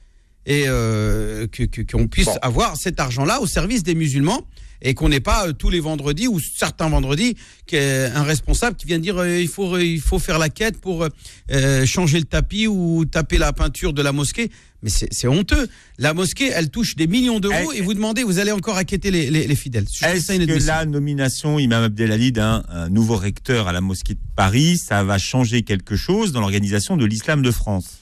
et 0.51 0.65
euh, 0.67 1.47
qu'on 1.89 2.09
puisse 2.09 2.29
avoir 2.43 2.77
cet 2.77 2.99
argent-là 2.99 3.41
au 3.41 3.47
service 3.47 3.85
des 3.85 3.95
musulmans 3.95 4.45
et 4.83 4.95
qu'on 4.95 5.09
n'ait 5.09 5.21
pas 5.21 5.47
euh, 5.47 5.53
tous 5.53 5.71
les 5.71 5.79
vendredis 5.79 6.27
ou 6.27 6.41
certains 6.41 6.89
vendredis 6.89 7.37
un 7.73 8.25
responsable 8.25 8.77
qui 8.77 8.89
vient 8.89 8.99
dire 8.99 9.19
euh, 9.19 9.41
il 9.41 9.47
faut 9.47 9.79
il 9.79 10.01
faut 10.01 10.19
faire 10.19 10.41
la 10.41 10.49
quête 10.49 10.81
pour 10.81 11.07
euh, 11.53 11.87
changer 11.87 12.19
le 12.19 12.25
tapis 12.25 12.67
ou 12.67 13.05
taper 13.05 13.39
la 13.39 13.53
peinture 13.53 13.93
de 13.93 14.03
la 14.03 14.11
mosquée. 14.11 14.51
Mais 14.83 14.91
c'est 14.91 15.29
honteux. 15.29 15.69
La 15.99 16.15
mosquée, 16.15 16.51
elle 16.53 16.71
touche 16.71 16.97
des 16.97 17.07
millions 17.07 17.39
d'euros 17.39 17.71
et 17.73 17.83
vous 17.83 17.93
demandez, 17.93 18.25
vous 18.25 18.39
allez 18.39 18.51
encore 18.51 18.79
inquiéter 18.79 19.11
les, 19.11 19.31
les, 19.31 19.55
fidèles. 19.55 19.85
Est-ce 20.03 20.33
que 20.33 20.67
la 20.67 20.87
nomination, 20.87 21.59
Imam 21.59 21.85
Abdelali, 21.85 22.33
d'un 22.33 22.65
nouveau 22.89 23.17
recteur 23.17 23.69
à 23.69 23.73
la 23.73 23.83
mosquée 23.83 24.15
de 24.15 24.21
Paris, 24.37 24.79
ça 24.79 25.05
va 25.05 25.19
changer 25.19 25.63
quelque 25.63 25.97
chose 25.97 26.33
dans 26.33 26.41
l'organisation 26.41 26.97
de 26.97 27.05
l'islam 27.05 27.43
de 27.43 27.51
France? 27.51 28.00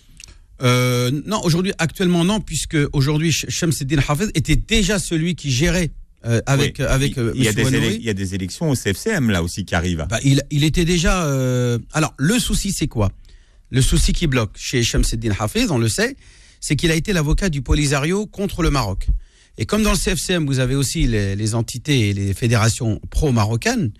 Non, 0.61 1.41
aujourd'hui, 1.45 1.73
actuellement 1.79 2.25
non, 2.25 2.41
puisque 2.41 2.77
aujourd'hui 2.93 3.33
Shamseddin 3.33 3.99
Hafez 4.07 4.27
était 4.35 4.57
déjà 4.57 4.99
celui 4.99 5.35
qui 5.35 5.51
gérait 5.51 5.91
euh, 6.27 6.41
avec 6.47 6.81
avec 6.81 7.17
il, 7.17 7.45
y 7.45 7.49
a 7.49 7.53
des 7.53 7.63
il 7.95 8.03
y 8.03 8.11
a 8.11 8.15
des 8.15 8.35
élections 8.35 8.71
au 8.71 8.75
CFCM 8.75 9.31
là 9.31 9.41
aussi 9.43 9.65
qui 9.65 9.77
arrivent. 9.77 10.05
Bah, 10.11 10.19
il, 10.25 10.43
il, 10.51 10.65
était 10.65 10.85
déjà. 10.85 11.25
Euh... 11.27 11.79
Alors 11.93 12.13
le 12.19 12.41
souci 12.41 12.73
c'est 12.73 12.89
quoi? 12.89 13.13
Le 13.71 13.81
souci 13.83 14.13
qui 14.13 14.27
bloque 14.27 14.51
chez 14.57 14.83
Shamseddin 14.83 15.33
Hafez, 15.39 15.71
on 15.71 15.79
le 15.79 15.89
sait, 15.89 16.17
c'est 16.61 16.75
qu'il 16.75 16.91
a 16.91 16.97
été 16.97 17.13
l'avocat 17.13 17.51
du 17.51 17.63
Polisario 17.63 18.27
contre 18.27 18.63
le 18.63 18.71
Maroc. 18.71 19.07
Et 19.59 19.67
comme 19.67 19.85
dans 19.85 19.93
le 19.93 19.97
CFCM 19.97 20.45
vous 20.45 20.59
avez 20.59 20.75
aussi 20.75 21.07
les, 21.07 21.37
les 21.37 21.55
entités 21.55 22.09
et 22.09 22.13
les 22.13 22.35
fédérations 22.35 23.01
pro-marocaines, 23.11 23.93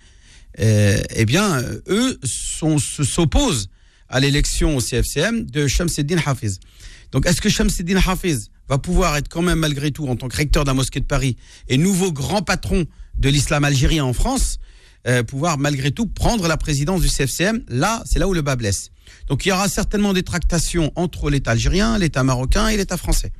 euh, 0.59 1.01
eh 1.15 1.25
bien 1.25 1.63
eux 1.87 2.19
s'opposent 2.25 3.69
à 4.09 4.19
l'élection 4.19 4.75
au 4.75 4.81
CFCM 4.81 5.45
de 5.45 5.67
Shamseddin 5.67 6.17
Hafez. 6.25 6.53
Donc 7.11 7.25
est-ce 7.25 7.41
que 7.41 7.49
Shamseddin 7.49 7.97
Hafez 8.05 8.37
va 8.67 8.77
pouvoir 8.77 9.15
être 9.17 9.29
quand 9.29 9.41
même 9.41 9.59
malgré 9.59 9.91
tout 9.91 10.07
en 10.07 10.15
tant 10.15 10.27
que 10.27 10.35
recteur 10.35 10.63
la 10.63 10.73
mosquée 10.73 10.99
de 10.99 11.05
Paris 11.05 11.37
et 11.67 11.77
nouveau 11.77 12.11
grand 12.11 12.41
patron 12.41 12.85
de 13.17 13.29
l'islam 13.29 13.63
algérien 13.63 14.05
en 14.05 14.13
France, 14.13 14.59
euh, 15.07 15.23
pouvoir 15.23 15.57
malgré 15.57 15.91
tout 15.91 16.05
prendre 16.05 16.47
la 16.47 16.57
présidence 16.57 17.01
du 17.01 17.07
CFCM. 17.07 17.63
Là, 17.67 18.03
c'est 18.05 18.19
là 18.19 18.27
où 18.27 18.33
le 18.33 18.41
bas 18.41 18.55
blesse. 18.55 18.91
Donc 19.27 19.45
il 19.45 19.49
y 19.49 19.51
aura 19.51 19.67
certainement 19.69 20.13
des 20.13 20.23
tractations 20.23 20.91
entre 20.95 21.29
l'État 21.29 21.51
algérien, 21.51 21.97
l'État 21.97 22.23
marocain 22.23 22.67
et 22.67 22.77
l'État 22.77 22.97
français 22.97 23.31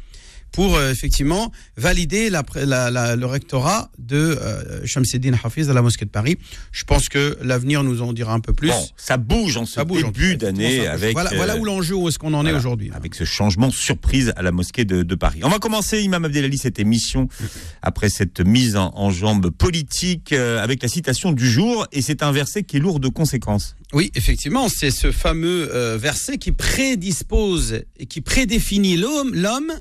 pour 0.51 0.75
euh, 0.75 0.91
effectivement 0.91 1.51
valider 1.77 2.29
la, 2.29 2.43
la, 2.55 3.15
le 3.15 3.25
rectorat 3.25 3.91
de 3.97 4.17
euh, 4.17 4.85
Shamseddin 4.85 5.33
Hafiz 5.43 5.69
à 5.69 5.73
la 5.73 5.81
mosquée 5.81 6.05
de 6.05 6.09
Paris. 6.09 6.37
Je 6.71 6.83
pense 6.83 7.09
que 7.09 7.37
l'avenir 7.41 7.83
nous 7.83 8.01
en 8.01 8.13
dira 8.13 8.33
un 8.33 8.39
peu 8.39 8.53
plus. 8.53 8.69
Bon, 8.69 8.87
ça 8.97 9.17
bouge 9.17 9.57
en 9.57 9.65
ce 9.65 9.73
ça 9.73 9.85
bouge 9.85 10.03
début 10.03 10.37
d'année 10.37 10.87
avec. 10.87 11.13
Voilà, 11.13 11.31
voilà, 11.35 11.57
où 11.57 11.65
l'enjeu, 11.65 11.95
où 11.95 12.07
est-ce 12.07 12.19
qu'on 12.19 12.33
en 12.33 12.45
est 12.45 12.53
aujourd'hui. 12.53 12.91
Avec 12.93 13.15
ce 13.15 13.23
changement 13.23 13.71
surprise 13.71 14.33
à 14.35 14.41
la 14.41 14.51
mosquée 14.51 14.85
de, 14.85 15.03
de, 15.03 15.15
Paris. 15.15 15.41
On 15.43 15.49
va 15.49 15.59
commencer, 15.59 16.01
Imam 16.01 16.25
Abdelali, 16.25 16.57
cette 16.57 16.79
émission 16.79 17.27
après 17.81 18.09
cette 18.09 18.39
mise 18.39 18.75
en, 18.75 18.91
en 18.95 19.11
jambe 19.11 19.49
politique 19.49 20.33
euh, 20.33 20.63
avec 20.63 20.81
la 20.81 20.89
citation 20.89 21.31
du 21.31 21.49
jour 21.49 21.87
et 21.91 22.01
c'est 22.01 22.23
un 22.23 22.31
verset 22.31 22.63
qui 22.63 22.77
est 22.77 22.79
lourd 22.79 22.99
de 22.99 23.09
conséquences. 23.09 23.75
Oui, 23.91 24.11
effectivement, 24.15 24.69
c'est 24.69 24.91
ce 24.91 25.11
fameux 25.11 25.95
verset 25.97 26.37
qui 26.37 26.51
prédispose 26.51 27.81
et 27.97 28.05
qui 28.05 28.21
prédéfinit 28.21 28.97
l'homme, 28.97 29.33
l'homme 29.33 29.73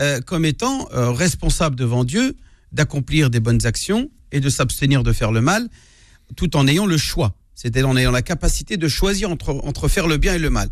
euh, 0.00 0.20
comme 0.20 0.44
étant 0.44 0.88
euh, 0.92 1.10
responsable 1.10 1.74
devant 1.74 2.04
Dieu 2.04 2.36
d'accomplir 2.72 3.30
des 3.30 3.40
bonnes 3.40 3.64
actions 3.64 4.10
et 4.30 4.40
de 4.40 4.50
s'abstenir 4.50 5.02
de 5.02 5.12
faire 5.12 5.32
le 5.32 5.40
mal, 5.40 5.68
tout 6.36 6.54
en 6.56 6.66
ayant 6.66 6.84
le 6.84 6.98
choix, 6.98 7.34
c'est-à-dire 7.54 7.88
en 7.88 7.96
ayant 7.96 8.10
la 8.10 8.20
capacité 8.20 8.76
de 8.76 8.88
choisir 8.88 9.30
entre, 9.30 9.50
entre 9.64 9.88
faire 9.88 10.06
le 10.06 10.18
bien 10.18 10.34
et 10.34 10.38
le 10.38 10.50
mal. 10.50 10.68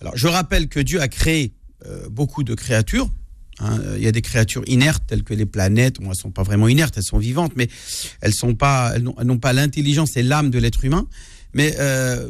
Alors, 0.00 0.16
je 0.16 0.26
rappelle 0.26 0.68
que 0.68 0.80
Dieu 0.80 1.00
a 1.00 1.06
créé 1.06 1.52
euh, 1.86 2.08
beaucoup 2.08 2.42
de 2.42 2.54
créatures. 2.54 3.08
Hein. 3.60 3.80
il 3.96 4.02
y 4.02 4.06
a 4.06 4.12
des 4.12 4.20
créatures 4.20 4.64
inertes 4.66 5.04
telles 5.06 5.22
que 5.22 5.32
les 5.32 5.46
planètes. 5.46 6.00
Bon, 6.00 6.10
elles 6.10 6.16
sont 6.16 6.32
pas 6.32 6.42
vraiment 6.42 6.66
inertes, 6.66 6.94
elles 6.96 7.04
sont 7.04 7.18
vivantes, 7.18 7.52
mais 7.54 7.68
elles 8.20 8.34
sont 8.34 8.54
pas, 8.54 8.98
n'ont 8.98 9.38
pas 9.38 9.52
l'intelligence 9.52 10.16
et 10.16 10.22
l'âme 10.22 10.50
de 10.50 10.58
l'être 10.58 10.84
humain. 10.84 11.06
Mais 11.54 11.74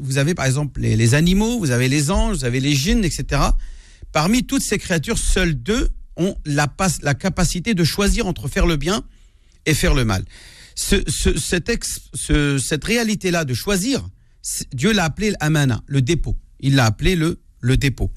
vous 0.03 0.19
avez 0.19 0.35
par 0.35 0.47
exemple 0.47 0.81
les, 0.81 0.95
les, 0.95 1.15
animaux, 1.15 1.59
vous 1.59 1.73
avez 1.73 1.89
les 1.89 2.13
anges, 2.13 2.37
vous 2.37 2.45
avez 2.45 2.61
les 2.61 2.77
djinns, 2.77 3.05
etc. 3.05 3.43
Parmi 4.13 4.45
toutes 4.45 4.63
ces 4.63 4.79
créatures, 4.79 5.19
seules 5.19 5.55
deux 5.55 5.91
ont 6.17 6.37
la, 6.45 6.73
la 7.03 7.15
capacité 7.15 7.75
de 7.75 7.85
choisir 7.85 8.27
entre 8.27 8.49
faire 8.49 8.67
le 8.67 8.77
bien 8.77 9.05
et 9.67 9.75
faire 9.75 9.95
le 9.95 10.05
mal. 10.05 10.25
Ce, 10.75 10.97
cet 11.39 11.71
cette 12.59 12.85
réalité-là 12.85 13.45
de 13.45 13.55
choisir, 13.55 14.07
Dieu 14.73 14.93
l'a 14.93 15.05
appelé 15.05 15.33
l'amana, 15.41 15.83
le 15.87 16.03
dépôt. 16.03 16.37
Il 16.61 16.77
l'a 16.77 16.87
appelé 16.87 17.17
le, 17.17 17.39
le 17.61 17.77
dépôt. 17.77 18.11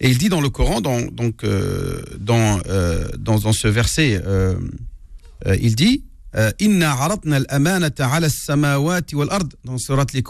Et 0.00 0.10
il 0.10 0.18
dit 0.18 0.28
dans 0.28 0.40
le 0.40 0.50
Coran, 0.50 0.80
dans, 0.80 1.00
donc, 1.00 1.44
euh, 1.44 2.02
dans, 2.18 2.60
euh, 2.68 3.08
dans, 3.18 3.38
dans, 3.38 3.52
ce 3.52 3.68
verset, 3.68 4.20
euh, 4.26 4.56
il 5.60 5.76
dit 5.76 6.04
Inna 6.58 6.92
aratna 6.92 7.36
al-amanata 7.36 8.08
ala 8.08 8.28
samawati 8.28 9.14
wal 9.14 9.28
ard, 9.30 9.44
dans 9.64 9.78
surat 9.78 10.06
les 10.12 10.22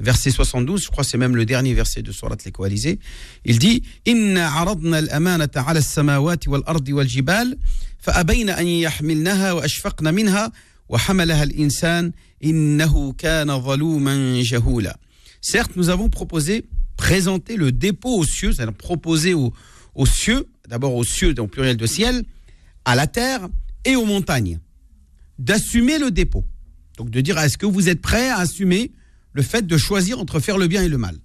verset 0.00 0.30
72, 0.30 0.82
je 0.84 0.88
crois 0.88 1.04
que 1.04 1.10
c'est 1.10 1.18
même 1.18 1.36
le 1.36 1.44
dernier 1.44 1.74
verset 1.74 2.02
de 2.02 2.12
Surat 2.12 2.36
Al-Coalisé, 2.44 2.98
il 3.44 3.58
dit 3.58 3.82
Inna 4.06 4.52
aradna 4.52 4.98
al-amanata 4.98 5.62
ala 5.62 5.80
samawati 5.80 6.48
wal-ardi 6.48 6.92
jibal 7.06 7.56
fa'abayna 7.98 8.56
an 8.56 8.64
yahmilnaha 8.64 9.56
wa 9.56 9.62
ashfaqna 9.64 10.12
minha, 10.12 10.50
wa 10.88 10.98
hamalaha 10.98 11.42
al-insan, 11.42 12.12
innahu 12.40 13.14
kana 13.14 13.60
jahula. 14.42 14.96
Certes, 15.40 15.72
nous 15.76 15.88
avons 15.88 16.08
proposé, 16.08 16.64
présenté 16.96 17.56
le 17.56 17.72
dépôt 17.72 18.18
aux 18.18 18.24
cieux, 18.24 18.52
c'est-à-dire 18.52 18.74
proposé 18.74 19.34
aux, 19.34 19.52
cieux, 20.06 20.46
d'abord 20.68 20.94
aux 20.94 21.04
cieux, 21.04 21.34
donc 21.34 21.50
pluriel 21.50 21.76
de 21.76 21.86
ciel, 21.86 22.24
à 22.84 22.94
la 22.94 23.06
terre 23.06 23.48
et 23.84 23.96
aux 23.96 24.04
montagnes, 24.04 24.58
d'assumer 25.38 25.98
le 25.98 26.10
dépôt. 26.10 26.44
Donc 26.96 27.10
de 27.10 27.20
dire, 27.20 27.38
est-ce 27.38 27.58
que 27.58 27.66
vous 27.66 27.88
êtes 27.88 28.00
prêts 28.00 28.28
à 28.28 28.38
assumer 28.38 28.90
le 29.32 29.42
fait 29.42 29.66
de 29.66 29.76
choisir 29.76 30.18
entre 30.18 30.40
faire 30.40 30.58
le 30.58 30.66
bien 30.66 30.82
et 30.82 30.88
le 30.88 30.98
mal. 30.98 31.18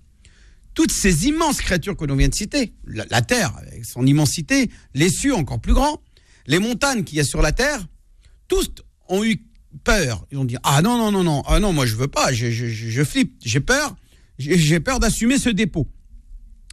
Toutes 0.73 0.91
ces 0.91 1.27
immenses 1.27 1.61
créatures 1.61 1.95
que 1.95 2.05
l'on 2.05 2.15
vient 2.15 2.29
de 2.29 2.35
citer, 2.35 2.73
la, 2.85 3.21
Terre 3.21 3.55
avec 3.57 3.85
son 3.85 4.05
immensité, 4.05 4.69
les 4.95 5.09
cieux 5.09 5.35
encore 5.35 5.61
plus 5.61 5.73
grands, 5.73 6.01
les 6.47 6.59
montagnes 6.59 7.03
qu'il 7.03 7.17
y 7.17 7.21
a 7.21 7.23
sur 7.23 7.41
la 7.41 7.51
Terre, 7.51 7.85
tous 8.47 8.69
ont 9.07 9.23
eu 9.23 9.43
peur. 9.83 10.25
Ils 10.31 10.37
ont 10.37 10.45
dit 10.45 10.57
ah 10.63 10.81
non 10.81 10.97
non 10.97 11.11
non 11.11 11.23
non 11.23 11.43
ah 11.45 11.59
non 11.59 11.73
moi 11.73 11.85
je 11.85 11.95
veux 11.95 12.07
pas, 12.07 12.33
je, 12.33 12.49
je, 12.49 13.03
flippe, 13.03 13.35
j'ai 13.43 13.59
peur, 13.59 13.95
j'ai 14.39 14.79
peur 14.79 14.99
d'assumer 14.99 15.37
ce 15.37 15.49
dépôt. 15.49 15.87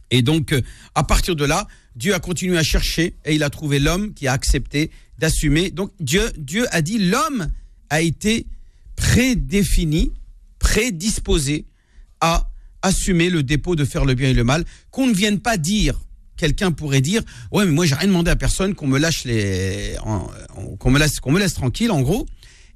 Et 0.09 0.23
donc 0.23 0.51
euh, 0.51 0.61
à 0.95 1.03
partir 1.03 1.35
de 1.35 1.45
là, 1.45 1.67
Dieu 1.95 2.13
a 2.15 2.19
continué 2.19 2.57
à 2.57 2.63
chercher 2.63 3.15
et 3.25 3.35
il 3.35 3.43
a 3.43 3.49
trouvé 3.49 3.79
l'homme 3.79 4.13
qui 4.13 4.27
a 4.27 4.33
accepté 4.33 4.91
d'assumer. 5.19 5.69
Donc 5.69 5.91
Dieu 5.99 6.31
Dieu 6.37 6.65
a 6.71 6.81
dit 6.81 6.97
l'homme 6.97 7.49
a 7.89 8.01
été 8.01 8.47
prédéfini 8.95 10.11
prédisposé 10.71 11.65
à 12.21 12.49
assumer 12.81 13.29
le 13.29 13.43
dépôt 13.43 13.75
de 13.75 13.83
faire 13.83 14.05
le 14.05 14.13
bien 14.13 14.29
et 14.29 14.33
le 14.33 14.45
mal, 14.45 14.63
qu'on 14.89 15.07
ne 15.07 15.13
vienne 15.13 15.39
pas 15.39 15.57
dire 15.57 15.99
quelqu'un 16.37 16.71
pourrait 16.71 17.01
dire 17.01 17.21
ouais 17.51 17.65
mais 17.65 17.71
moi 17.71 17.85
j'ai 17.85 17.93
rien 17.93 18.07
demandé 18.07 18.31
à 18.31 18.35
personne 18.35 18.73
qu'on 18.73 18.87
me 18.87 18.97
lâche 18.97 19.25
les 19.25 19.95
qu'on 20.79 20.89
me 20.89 20.97
laisse 20.97 21.19
qu'on 21.19 21.31
me 21.31 21.39
laisse 21.39 21.53
tranquille 21.53 21.91
en 21.91 22.01
gros 22.01 22.25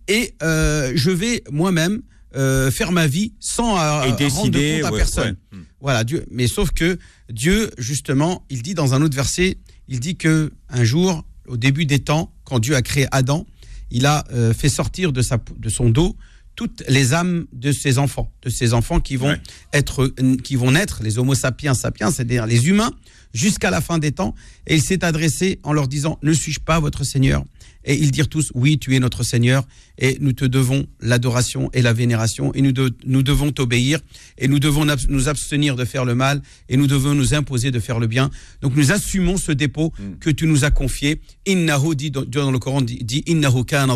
et 0.08 0.36
euh, 0.44 0.92
je 0.94 1.10
vais 1.10 1.44
moi-même 1.50 2.04
euh, 2.36 2.70
faire 2.70 2.92
ma 2.92 3.08
vie 3.08 3.34
sans 3.40 3.80
euh, 3.80 4.04
Et 4.04 4.12
décider, 4.12 4.82
rendre 4.82 4.82
compte 4.82 4.86
à 4.86 4.92
ouais, 4.92 4.98
personne. 4.98 5.38
ouais. 5.54 5.58
Hmm. 5.58 5.64
Voilà, 5.80 6.04
Dieu. 6.04 6.26
Mais 6.30 6.48
sauf 6.48 6.72
que 6.72 7.00
Dieu, 7.32 7.72
justement, 7.78 8.44
il 8.50 8.62
dit 8.62 8.74
dans 8.74 8.94
un 8.94 9.02
autre 9.02 9.16
verset, 9.16 9.58
il 9.88 10.02
dit 10.02 10.18
que 10.18 10.52
un 10.68 10.84
jour, 10.84 11.24
au 11.48 11.56
début 11.56 11.86
des 11.86 12.00
temps, 12.00 12.34
quand 12.44 12.60
Dieu 12.60 12.76
a 12.76 12.82
créé 12.82 13.08
Adam, 13.12 13.46
il 13.90 14.06
a 14.06 14.26
euh, 14.34 14.54
fait 14.54 14.68
sortir 14.68 15.14
de, 15.14 15.22
sa, 15.22 15.38
de 15.58 15.70
son 15.70 15.90
dos 15.90 16.18
toutes 16.56 16.84
les 16.88 17.14
âmes 17.14 17.46
de 17.54 17.72
ses 17.72 17.98
enfants, 17.98 18.32
de 18.44 18.50
ses 18.50 18.74
enfants 18.74 19.00
qui 19.00 19.16
vont 19.18 19.30
Ouais. 19.30 19.42
être, 19.74 20.08
qui 20.44 20.56
vont 20.56 20.72
naître, 20.72 21.02
les 21.04 21.18
Homo 21.18 21.36
sapiens 21.36 21.74
sapiens, 21.74 22.12
c'est-à-dire 22.12 22.46
les 22.46 22.68
humains, 22.68 22.92
jusqu'à 23.34 23.70
la 23.70 23.82
fin 23.82 23.98
des 23.98 24.12
temps. 24.14 24.34
Et 24.68 24.76
il 24.76 24.82
s'est 24.82 25.04
adressé 25.04 25.60
en 25.64 25.74
leur 25.74 25.88
disant 25.88 26.18
Ne 26.22 26.32
suis-je 26.34 26.60
pas 26.62 26.80
votre 26.80 27.04
Seigneur? 27.04 27.44
Et 27.88 27.96
ils 27.96 28.12
dirent 28.12 28.28
tous 28.30 28.52
Oui, 28.56 28.80
tu 28.80 28.96
es 28.96 29.00
notre 29.00 29.24
Seigneur, 29.24 29.64
et 30.00 30.18
nous 30.20 30.34
te 30.34 30.44
devons 30.44 30.88
l'adoration 31.00 31.70
et 31.74 31.82
la 31.82 31.94
vénération, 31.94 32.52
et 32.54 32.62
nous, 32.62 32.72
de- 32.72 32.96
nous 33.06 33.22
devons 33.24 33.52
t'obéir, 33.52 34.00
et 34.38 34.48
nous 34.48 34.60
devons 34.60 34.86
nous 35.08 35.30
abstenir 35.30 35.76
de 35.76 35.86
faire 35.86 36.04
le 36.04 36.16
mal, 36.16 36.42
et 36.68 36.78
nous 36.78 36.88
devons 36.88 37.14
nous 37.14 37.34
imposer 37.36 37.70
de 37.72 37.80
faire 37.80 38.00
le 38.00 38.08
bien. 38.08 38.32
Donc 38.62 38.76
nous 38.76 38.92
assumons 38.92 39.38
ce 39.38 39.52
dépôt 39.52 39.94
que 40.20 40.30
tu 40.32 40.48
nous 40.48 40.66
as 40.66 40.72
confié. 40.72 41.22
Innahu, 41.46 41.96
dit 41.96 42.12
Dieu 42.12 42.26
dans 42.26 42.52
le 42.52 42.60
Coran, 42.60 42.82
dit, 42.82 42.98
dit 43.04 43.24
Innahu 43.28 43.64
kana 43.66 43.96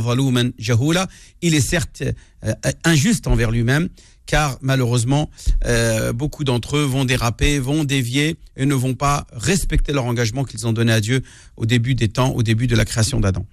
jahula. 0.59 1.07
Il 1.41 1.55
est 1.55 1.61
certes 1.61 2.03
euh, 2.45 2.53
injuste 2.83 3.27
envers 3.27 3.49
lui-même, 3.51 3.89
car 4.25 4.59
malheureusement, 4.61 5.29
euh, 5.65 6.13
beaucoup 6.13 6.43
d'entre 6.43 6.77
eux 6.77 6.83
vont 6.83 7.05
déraper, 7.05 7.57
vont 7.57 7.83
dévier 7.83 8.35
et 8.55 8.65
ne 8.67 8.75
vont 8.75 8.93
pas 8.93 9.25
respecter 9.33 9.91
leur 9.93 10.05
engagement 10.05 10.43
qu'ils 10.43 10.67
ont 10.67 10.73
donné 10.73 10.91
à 10.91 11.01
Dieu 11.01 11.23
au 11.57 11.65
début 11.65 11.95
des 11.95 12.07
temps, 12.09 12.29
au 12.33 12.43
début 12.43 12.67
de 12.67 12.75
la 12.75 12.85
création 12.85 13.19
d'Adam. 13.19 13.45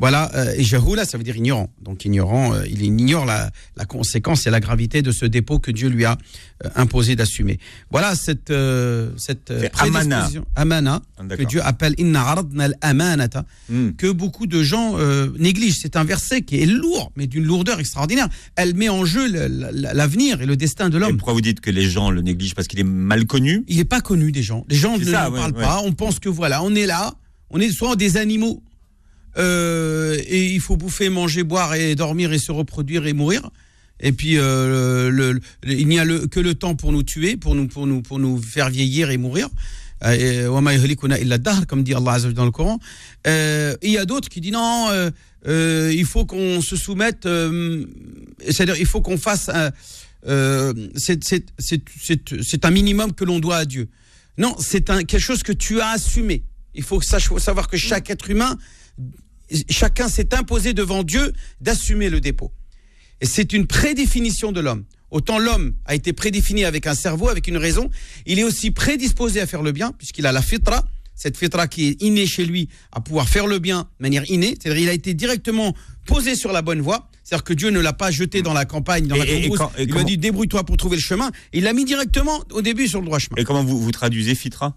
Voilà, 0.00 0.30
euh, 0.34 0.54
et 0.56 0.64
Jahoula, 0.64 1.04
ça 1.04 1.18
veut 1.18 1.24
dire 1.24 1.36
ignorant. 1.36 1.68
Donc 1.82 2.04
ignorant, 2.06 2.54
euh, 2.54 2.62
il 2.66 2.82
ignore 2.82 3.26
la, 3.26 3.50
la 3.76 3.84
conséquence 3.84 4.46
et 4.46 4.50
la 4.50 4.58
gravité 4.58 5.02
de 5.02 5.12
ce 5.12 5.26
dépôt 5.26 5.58
que 5.58 5.70
Dieu 5.70 5.88
lui 5.90 6.06
a 6.06 6.16
euh, 6.64 6.68
imposé 6.74 7.16
d'assumer. 7.16 7.58
Voilà 7.90 8.14
cette, 8.14 8.52
cette 9.16 9.52
amana. 10.56 11.02
Ah, 11.18 11.36
que. 11.36 11.42
Dieu 11.42 11.60
appelle 11.62 11.94
inna 11.98 12.22
aradna 12.22 12.64
al-amanata, 12.64 13.44
Hmm. 13.68 13.90
que 13.92 14.10
beaucoup 14.10 14.46
de 14.46 14.62
gens 14.62 14.96
négligent. 15.38 15.78
C'est 15.80 15.96
un 15.96 16.04
verset 16.04 16.42
qui 16.42 16.60
est 16.62 16.66
lourd, 16.66 17.12
mais 17.16 17.26
d'une 17.26 17.44
lourdeur 17.44 17.78
extraordinaire. 17.78 18.28
Elle 18.56 18.74
met 18.74 18.88
en 18.88 19.04
jeu 19.04 19.26
l'avenir 19.28 20.40
et 20.40 20.46
le 20.46 20.56
destin 20.56 20.88
de 20.88 20.98
l'homme. 20.98 21.16
pourquoi 21.18 21.34
vous 21.34 21.40
dites 21.40 21.60
que 21.60 21.70
les 21.70 21.88
gens 21.88 22.10
le 22.10 22.22
négligent? 22.22 22.54
Parce 22.54 22.68
qu'il 22.68 22.80
est 22.80 22.84
mal 22.84 23.26
connu? 23.26 23.64
Il 23.68 23.76
n'est 23.76 23.84
pas 23.84 24.00
connu 24.00 24.32
des 24.32 24.42
gens. 24.42 24.64
Les 24.68 24.76
gens 24.76 24.98
ne 24.98 25.04
ça, 25.04 25.28
en 25.28 25.32
ouais, 25.32 25.38
parlent 25.38 25.52
ouais. 25.56 25.62
pas. 25.62 25.82
On 25.84 25.92
pense 25.92 26.18
que 26.18 26.28
voilà, 26.28 26.62
on 26.62 26.74
est 26.74 26.86
là, 26.86 27.12
on 27.50 27.60
est 27.60 27.70
soit 27.70 27.96
des 27.96 28.16
animaux 28.16 28.62
euh, 29.38 29.89
et 30.30 30.46
il 30.54 30.60
faut 30.60 30.76
bouffer, 30.76 31.08
manger, 31.10 31.42
boire 31.42 31.74
et 31.74 31.94
dormir 31.94 32.32
et 32.32 32.38
se 32.38 32.52
reproduire 32.52 33.06
et 33.06 33.12
mourir. 33.12 33.50
Et 34.02 34.12
puis 34.12 34.38
euh, 34.38 35.10
le- 35.10 35.32
le- 35.32 35.40
il 35.66 35.86
n'y 35.88 35.98
a 35.98 36.04
le- 36.04 36.26
que 36.26 36.40
le 36.40 36.54
temps 36.54 36.74
pour 36.74 36.92
nous 36.92 37.02
tuer, 37.02 37.36
pour 37.36 37.54
nous, 37.54 37.68
pour 37.68 37.86
nous, 37.86 38.00
pour 38.02 38.18
nous 38.18 38.40
faire 38.40 38.70
vieillir 38.70 39.10
et 39.10 39.18
mourir. 39.18 39.48
Euh, 40.02 40.46
et, 40.46 40.46
comme 41.66 41.82
dit 41.82 41.92
Allah 41.94 42.18
dans 42.32 42.46
le 42.46 42.50
Coran. 42.50 42.78
Euh, 43.26 43.74
et 43.82 43.88
il 43.88 43.92
y 43.92 43.98
a 43.98 44.06
d'autres 44.06 44.30
qui 44.30 44.40
disent 44.40 44.52
non, 44.52 44.88
euh, 45.46 45.92
il 45.94 46.06
faut 46.06 46.24
qu'on 46.24 46.62
se 46.62 46.76
soumette, 46.76 47.28
c'est-à-dire 48.48 48.76
il 48.78 48.86
faut 48.86 49.02
qu'on 49.02 49.18
fasse 49.18 49.50
un, 49.50 49.70
c'est- 52.40 52.64
un 52.64 52.70
minimum 52.70 53.12
que 53.12 53.24
l'on 53.24 53.38
doit 53.40 53.56
à 53.58 53.64
Dieu. 53.66 53.88
Non, 54.38 54.54
c'est 54.58 54.84
quelque 54.86 55.18
chose 55.18 55.42
que 55.42 55.52
tu 55.52 55.80
as 55.80 55.90
assumé. 55.90 56.44
Il 56.74 56.82
faut 56.82 57.00
savoir 57.02 57.68
que 57.68 57.76
chaque 57.76 58.08
être 58.10 58.30
humain, 58.30 58.56
chacun 59.68 60.08
s'est 60.08 60.34
imposé 60.34 60.72
devant 60.74 61.02
Dieu 61.02 61.32
d'assumer 61.60 62.10
le 62.10 62.20
dépôt. 62.20 62.52
Et 63.20 63.26
c'est 63.26 63.52
une 63.52 63.66
prédéfinition 63.66 64.52
de 64.52 64.60
l'homme. 64.60 64.84
Autant 65.10 65.38
l'homme 65.38 65.72
a 65.86 65.94
été 65.94 66.12
prédéfini 66.12 66.64
avec 66.64 66.86
un 66.86 66.94
cerveau, 66.94 67.28
avec 67.28 67.48
une 67.48 67.56
raison, 67.56 67.90
il 68.26 68.38
est 68.38 68.44
aussi 68.44 68.70
prédisposé 68.70 69.40
à 69.40 69.46
faire 69.46 69.62
le 69.62 69.72
bien, 69.72 69.92
puisqu'il 69.92 70.24
a 70.26 70.32
la 70.32 70.40
fitra, 70.40 70.84
cette 71.16 71.36
fitra 71.36 71.66
qui 71.68 71.88
est 71.88 72.02
innée 72.02 72.26
chez 72.26 72.44
lui, 72.46 72.68
à 72.92 73.00
pouvoir 73.00 73.28
faire 73.28 73.46
le 73.46 73.58
bien 73.58 73.80
de 73.98 74.02
manière 74.02 74.24
innée. 74.30 74.56
C'est-à-dire 74.60 74.82
il 74.84 74.88
a 74.88 74.92
été 74.92 75.12
directement 75.12 75.74
posé 76.06 76.34
sur 76.36 76.52
la 76.52 76.62
bonne 76.62 76.80
voie. 76.80 77.08
C'est-à-dire 77.24 77.44
que 77.44 77.52
Dieu 77.52 77.70
ne 77.70 77.80
l'a 77.80 77.92
pas 77.92 78.10
jeté 78.10 78.40
dans 78.42 78.52
la 78.54 78.64
campagne, 78.64 79.06
dans 79.06 79.16
Et- 79.16 79.18
la 79.18 79.24
et- 79.26 79.44
et 79.44 79.50
quand- 79.50 79.70
il 79.78 79.86
lui 79.92 79.98
a 79.98 80.04
dit 80.04 80.16
débrouille-toi 80.16 80.64
pour 80.64 80.76
trouver 80.76 80.96
le 80.96 81.02
chemin. 81.02 81.30
Il 81.52 81.64
l'a 81.64 81.72
mis 81.72 81.84
directement 81.84 82.42
au 82.52 82.62
début 82.62 82.88
sur 82.88 83.00
le 83.00 83.06
droit 83.06 83.18
chemin. 83.18 83.36
Et 83.36 83.44
comment 83.44 83.62
vous, 83.62 83.78
vous 83.80 83.90
traduisez 83.92 84.34
Fitra? 84.34 84.74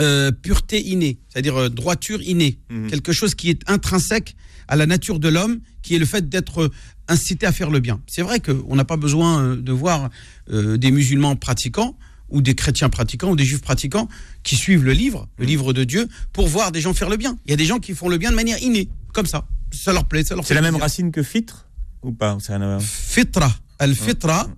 Euh, 0.00 0.30
pureté 0.30 0.80
innée, 0.80 1.18
c'est-à-dire 1.28 1.56
euh, 1.56 1.68
droiture 1.68 2.22
innée, 2.22 2.58
Mhm. 2.70 2.88
quelque 2.88 3.12
chose 3.12 3.34
qui 3.34 3.50
est 3.50 3.60
intrinsèque 3.68 4.36
à 4.68 4.76
la 4.76 4.86
nature 4.86 5.18
de 5.18 5.28
l'homme, 5.28 5.58
qui 5.82 5.96
est 5.96 5.98
le 5.98 6.06
fait 6.06 6.28
d'être 6.28 6.62
euh, 6.64 6.70
incité 7.08 7.46
à 7.46 7.52
faire 7.52 7.68
le 7.70 7.80
bien. 7.80 8.00
C'est 8.06 8.22
vrai 8.22 8.38
qu'on 8.38 8.76
n'a 8.76 8.84
pas 8.84 8.96
besoin 8.96 9.56
de 9.56 9.72
voir 9.72 10.08
euh, 10.52 10.76
des 10.76 10.92
musulmans 10.92 11.34
pratiquants 11.34 11.96
ou 12.28 12.42
des 12.42 12.54
chrétiens 12.54 12.90
pratiquants 12.90 13.30
ou 13.30 13.36
des 13.36 13.44
juifs 13.44 13.60
pratiquants 13.62 14.08
qui 14.44 14.54
suivent 14.54 14.84
le 14.84 14.92
livre, 14.92 15.26
le 15.36 15.44
Mhm. 15.44 15.50
livre 15.50 15.72
de 15.72 15.82
Dieu, 15.82 16.06
pour 16.32 16.46
voir 16.46 16.70
des 16.70 16.80
gens 16.80 16.94
faire 16.94 17.08
le 17.10 17.16
bien. 17.16 17.36
Il 17.46 17.50
y 17.50 17.54
a 17.54 17.56
des 17.56 17.66
gens 17.66 17.78
qui 17.80 17.92
font 17.94 18.08
le 18.08 18.18
bien 18.18 18.30
de 18.30 18.36
manière 18.36 18.62
innée, 18.62 18.88
comme 19.12 19.26
ça. 19.26 19.48
Ça 19.72 19.92
leur 19.92 20.04
plaît, 20.06 20.22
ça 20.22 20.36
leur 20.36 20.46
C'est 20.46 20.54
la 20.54 20.60
même 20.62 20.76
racine 20.76 21.10
que 21.10 21.24
Fitre 21.24 21.66
Ou 22.04 22.12
pas? 22.12 22.38
Fitra, 22.80 23.52
al-fitra. 23.80 24.48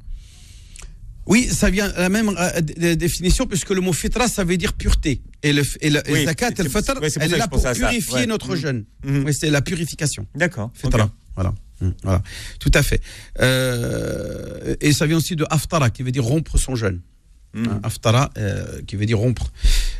Oui, 1.26 1.46
ça 1.48 1.70
vient 1.70 1.92
la 1.96 2.08
même 2.08 2.30
euh, 2.38 2.60
définition 2.96 3.46
puisque 3.46 3.70
le 3.70 3.80
mot 3.80 3.92
fitra 3.92 4.26
ça 4.26 4.42
veut 4.42 4.56
dire 4.56 4.72
pureté 4.72 5.20
et 5.42 5.52
le 5.52 5.62
et 5.80 5.90
le- 5.90 6.00
zakat 6.24 6.50
elle 6.58 6.66
est 7.34 7.36
là 7.38 7.46
pour 7.48 7.64
à 7.66 7.72
purifier 7.74 8.14
Ouais. 8.14 8.26
notre 8.26 8.50
Mhm. 8.54 8.56
jeûne. 8.56 8.84
Mhm. 9.04 9.24
Oui, 9.26 9.34
c'est 9.34 9.50
la 9.50 9.62
purification. 9.62 10.26
D'accord. 10.34 10.70
Fitra. 10.74 11.10
Voilà. 11.36 11.54
Mhm, 11.80 11.94
voilà. 12.02 12.22
Tout 12.58 12.70
à 12.74 12.82
fait. 12.82 13.00
Euh, 13.40 14.74
et 14.80 14.92
ça 14.92 15.06
vient 15.06 15.16
aussi 15.18 15.36
de 15.36 15.46
aftara 15.50 15.90
qui 15.90 16.02
veut 16.02 16.12
dire 16.12 16.24
rompre 16.24 16.58
son 16.58 16.74
jeûne. 16.74 17.00
Hein, 17.54 17.80
aftara 17.82 18.30
euh, 18.38 18.80
qui 18.86 18.94
veut 18.96 19.06
dire 19.06 19.18
rompre. 19.18 19.50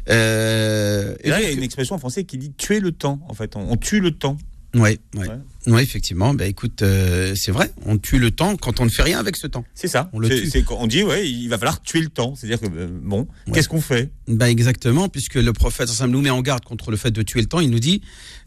Euh, 0.08 1.14
Et 1.24 1.30
là, 1.30 1.40
il 1.40 1.44
y 1.44 1.46
a 1.48 1.50
une 1.50 1.62
expression 1.64 1.96
en 1.96 1.98
français 1.98 2.22
qui 2.24 2.38
dit 2.38 2.52
tuer 2.52 2.78
le 2.80 2.92
temps. 2.92 3.20
En 3.28 3.34
fait, 3.34 3.56
on, 3.56 3.72
on 3.72 3.76
tue 3.76 4.00
le 4.00 4.12
temps. 4.12 4.38
Ouais, 4.74 4.98
ouais. 5.16 5.28
Ouais. 5.28 5.38
Ouais, 5.66 5.82
effectivement. 5.82 6.32
Ben 6.32 6.48
écoute, 6.48 6.82
euh, 6.82 7.34
c'est 7.36 7.50
vrai. 7.52 7.70
On 7.84 7.98
tue 7.98 8.18
le 8.18 8.30
temps 8.30 8.56
quand 8.56 8.80
on 8.80 8.84
ne 8.84 8.90
fait 8.90 9.02
rien 9.02 9.18
avec 9.18 9.36
ce 9.36 9.46
temps. 9.46 9.64
C'est 9.74 9.88
ça. 9.88 10.08
On 10.12 10.18
le 10.18 10.28
tue. 10.28 10.62
qu'on 10.64 10.86
dit, 10.86 11.02
ouais, 11.02 11.28
il 11.28 11.48
va 11.48 11.58
falloir 11.58 11.82
tuer 11.82 12.00
le 12.00 12.08
temps. 12.08 12.34
C'est-à-dire 12.34 12.60
que, 12.60 12.66
euh, 12.74 12.88
bon, 12.90 13.26
qu'est-ce 13.52 13.68
qu'on 13.68 13.80
fait? 13.80 14.10
Ben 14.28 14.46
exactement, 14.46 15.08
puisque 15.08 15.34
le 15.34 15.52
prophète 15.52 15.88
nous 16.08 16.20
met 16.22 16.30
en 16.30 16.40
garde 16.40 16.64
contre 16.64 16.90
le 16.90 16.96
fait 16.96 17.10
de 17.10 17.22
tuer 17.22 17.40
le 17.40 17.46
temps. 17.46 17.60
Il 17.60 17.70
nous 17.70 17.80
dit 17.80 18.00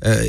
euh. 0.06 0.24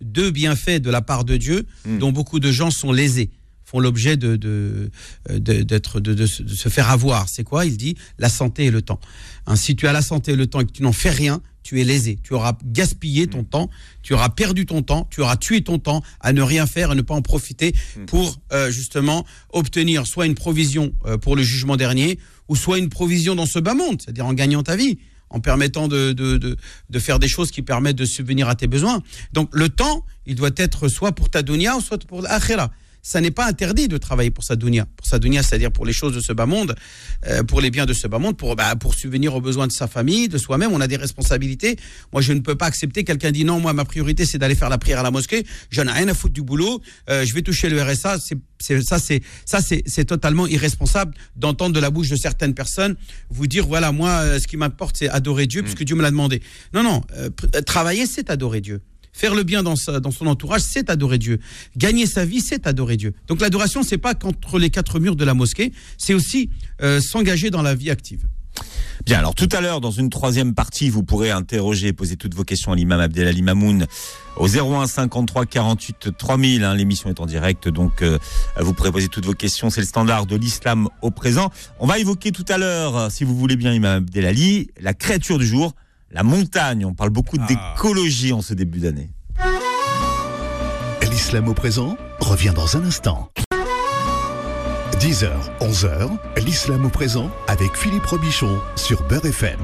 Deux 0.00 0.30
bienfaits 0.30 0.80
de 0.80 0.90
la 0.90 1.02
part 1.02 1.24
de 1.24 1.36
Dieu 1.36 1.66
Mm. 1.84 1.98
dont 1.98 2.12
beaucoup 2.12 2.38
de 2.38 2.52
gens 2.52 2.70
sont 2.70 2.92
lésés, 2.92 3.30
font 3.70 3.80
l'objet 3.80 4.16
de, 4.16 4.36
de, 4.36 4.90
de- 5.28 5.62
d'être, 5.62 6.00
de, 6.00 6.14
de 6.14 6.24
se- 6.26 6.68
faire 6.70 6.88
avoir. 6.90 7.28
C'est 7.28 7.44
quoi? 7.44 7.66
Il 7.66 7.76
dit 7.76 7.96
la 8.18 8.30
santé 8.30 8.64
et 8.66 8.70
le 8.70 8.80
temps. 8.80 8.98
Hein, 9.46 9.56
si 9.56 9.76
tu 9.76 9.86
as 9.86 9.92
la 9.92 10.00
santé 10.00 10.32
et 10.32 10.36
le 10.36 10.46
temps 10.46 10.60
et 10.60 10.64
que 10.64 10.72
tu 10.72 10.82
n'en 10.82 10.92
fais 10.92 11.10
rien, 11.10 11.42
tu 11.62 11.78
es 11.80 11.84
lésé. 11.84 12.18
Tu 12.22 12.32
auras 12.32 12.56
gaspillé 12.64 13.26
ton 13.26 13.44
temps, 13.44 13.68
tu 14.02 14.14
auras 14.14 14.30
perdu 14.30 14.64
ton 14.64 14.80
temps, 14.80 15.06
tu 15.10 15.20
auras 15.20 15.36
tué 15.36 15.60
ton 15.62 15.78
temps 15.78 16.02
à 16.20 16.32
ne 16.32 16.40
rien 16.40 16.66
faire, 16.66 16.92
à 16.92 16.94
ne 16.94 17.02
pas 17.02 17.14
en 17.14 17.20
profiter 17.20 17.74
pour 18.06 18.40
euh, 18.54 18.70
justement 18.70 19.26
obtenir 19.52 20.06
soit 20.06 20.24
une 20.24 20.34
provision 20.34 20.92
euh, 21.04 21.18
pour 21.18 21.36
le 21.36 21.42
jugement 21.42 21.76
dernier, 21.76 22.18
ou 22.48 22.56
soit 22.56 22.78
une 22.78 22.88
provision 22.88 23.34
dans 23.34 23.44
ce 23.44 23.58
bas 23.58 23.74
monde, 23.74 24.00
c'est-à-dire 24.00 24.24
en 24.24 24.32
gagnant 24.32 24.62
ta 24.62 24.76
vie, 24.76 24.96
en 25.28 25.40
permettant 25.40 25.88
de, 25.88 26.12
de, 26.14 26.38
de, 26.38 26.56
de 26.88 26.98
faire 26.98 27.18
des 27.18 27.28
choses 27.28 27.50
qui 27.50 27.60
permettent 27.60 27.96
de 27.96 28.06
subvenir 28.06 28.48
à 28.48 28.54
tes 28.54 28.66
besoins. 28.66 29.02
Donc 29.34 29.50
le 29.52 29.68
temps, 29.68 30.06
il 30.24 30.36
doit 30.36 30.56
être 30.56 30.88
soit 30.88 31.12
pour 31.12 31.28
ta 31.28 31.42
dunya, 31.42 31.76
ou 31.76 31.82
soit 31.82 32.02
pour 32.06 32.22
l'akhira. 32.22 32.72
Ça 33.08 33.22
n'est 33.22 33.30
pas 33.30 33.46
interdit 33.46 33.88
de 33.88 33.96
travailler 33.96 34.30
pour 34.30 34.44
sa 34.44 34.54
dunya. 34.54 34.86
Pour 34.98 35.06
sa 35.06 35.18
dunya, 35.18 35.42
c'est-à-dire 35.42 35.72
pour 35.72 35.86
les 35.86 35.94
choses 35.94 36.14
de 36.14 36.20
ce 36.20 36.34
bas 36.34 36.44
monde, 36.44 36.74
euh, 37.26 37.42
pour 37.42 37.62
les 37.62 37.70
biens 37.70 37.86
de 37.86 37.94
ce 37.94 38.06
bas 38.06 38.18
monde, 38.18 38.36
pour, 38.36 38.54
bah, 38.54 38.76
pour 38.76 38.92
subvenir 38.92 39.34
aux 39.34 39.40
besoins 39.40 39.66
de 39.66 39.72
sa 39.72 39.86
famille, 39.86 40.28
de 40.28 40.36
soi-même. 40.36 40.72
On 40.74 40.80
a 40.82 40.86
des 40.86 40.98
responsabilités. 40.98 41.76
Moi, 42.12 42.20
je 42.20 42.34
ne 42.34 42.40
peux 42.40 42.54
pas 42.54 42.66
accepter 42.66 43.04
quelqu'un 43.04 43.30
dit 43.30 43.46
non, 43.46 43.60
moi, 43.60 43.72
ma 43.72 43.86
priorité, 43.86 44.26
c'est 44.26 44.36
d'aller 44.36 44.54
faire 44.54 44.68
la 44.68 44.76
prière 44.76 45.00
à 45.00 45.02
la 45.02 45.10
mosquée. 45.10 45.46
J'en 45.70 45.86
ai 45.86 45.90
rien 45.90 46.06
à 46.08 46.12
foutre 46.12 46.34
du 46.34 46.42
boulot. 46.42 46.82
Euh, 47.08 47.24
je 47.24 47.32
vais 47.32 47.40
toucher 47.40 47.70
le 47.70 47.82
RSA. 47.82 48.18
C'est, 48.58 48.82
ça, 48.82 48.98
c'est, 48.98 49.22
ça, 49.46 49.60
c'est, 49.62 50.04
totalement 50.04 50.46
irresponsable 50.46 51.14
d'entendre 51.34 51.74
de 51.74 51.80
la 51.80 51.88
bouche 51.88 52.10
de 52.10 52.16
certaines 52.16 52.52
personnes 52.52 52.94
vous 53.30 53.46
dire 53.46 53.66
voilà, 53.66 53.90
moi, 53.90 54.10
euh, 54.10 54.38
ce 54.38 54.46
qui 54.46 54.58
m'importe, 54.58 54.98
c'est 54.98 55.08
adorer 55.08 55.46
Dieu, 55.46 55.62
puisque 55.62 55.82
Dieu 55.82 55.96
me 55.96 56.02
l'a 56.02 56.10
demandé. 56.10 56.42
Non, 56.74 56.82
non. 56.82 57.00
euh, 57.16 57.30
travailler, 57.64 58.04
c'est 58.04 58.28
adorer 58.28 58.60
Dieu. 58.60 58.82
Faire 59.18 59.34
le 59.34 59.42
bien 59.42 59.64
dans, 59.64 59.74
son 59.74 60.26
entourage, 60.28 60.60
c'est 60.60 60.90
adorer 60.90 61.18
Dieu. 61.18 61.40
Gagner 61.76 62.06
sa 62.06 62.24
vie, 62.24 62.40
c'est 62.40 62.68
adorer 62.68 62.96
Dieu. 62.96 63.14
Donc 63.26 63.40
l'adoration, 63.40 63.82
c'est 63.82 63.98
pas 63.98 64.14
qu'entre 64.14 64.60
les 64.60 64.70
quatre 64.70 65.00
murs 65.00 65.16
de 65.16 65.24
la 65.24 65.34
mosquée, 65.34 65.72
c'est 65.96 66.14
aussi 66.14 66.50
euh, 66.82 67.00
s'engager 67.00 67.50
dans 67.50 67.62
la 67.62 67.74
vie 67.74 67.90
active. 67.90 68.28
Bien, 69.04 69.18
alors 69.18 69.34
tout 69.34 69.48
à 69.50 69.60
l'heure, 69.60 69.80
dans 69.80 69.90
une 69.90 70.08
troisième 70.08 70.54
partie, 70.54 70.88
vous 70.88 71.02
pourrez 71.02 71.32
interroger, 71.32 71.92
poser 71.92 72.14
toutes 72.14 72.36
vos 72.36 72.44
questions 72.44 72.70
à 72.70 72.76
l'imam 72.76 73.00
Abdelali 73.00 73.42
Mamoun 73.42 73.86
au 74.36 74.46
01 74.46 74.86
53 74.86 75.46
48 75.46 76.10
3000. 76.16 76.62
hein, 76.62 76.76
L'émission 76.76 77.10
est 77.10 77.18
en 77.18 77.26
direct, 77.26 77.68
donc 77.68 78.02
euh, 78.02 78.18
vous 78.60 78.72
pourrez 78.72 78.92
poser 78.92 79.08
toutes 79.08 79.26
vos 79.26 79.34
questions. 79.34 79.68
C'est 79.68 79.80
le 79.80 79.86
standard 79.86 80.26
de 80.26 80.36
l'islam 80.36 80.88
au 81.02 81.10
présent. 81.10 81.50
On 81.80 81.88
va 81.88 81.98
évoquer 81.98 82.30
tout 82.30 82.44
à 82.48 82.56
l'heure, 82.56 83.10
si 83.10 83.24
vous 83.24 83.36
voulez 83.36 83.56
bien, 83.56 83.74
imam 83.74 83.96
Abdelali, 83.96 84.68
la 84.80 84.94
créature 84.94 85.38
du 85.38 85.46
jour, 85.46 85.74
la 86.10 86.22
montagne. 86.22 86.84
On 86.84 86.94
parle 86.94 87.10
beaucoup 87.10 87.36
Ah. 87.40 87.46
d'écologie 87.46 88.32
en 88.32 88.42
ce 88.42 88.54
début 88.54 88.80
d'année. 88.80 89.10
L'islam 91.10 91.48
au 91.48 91.54
présent 91.54 91.96
revient 92.20 92.52
dans 92.54 92.76
un 92.76 92.84
instant. 92.84 93.30
10h, 95.00 95.30
11h, 95.60 96.08
l'islam 96.44 96.84
au 96.86 96.88
présent 96.88 97.30
avec 97.46 97.76
Philippe 97.76 98.06
Robichon 98.06 98.58
sur 98.76 99.02
Beurre 99.08 99.26
FM. 99.26 99.58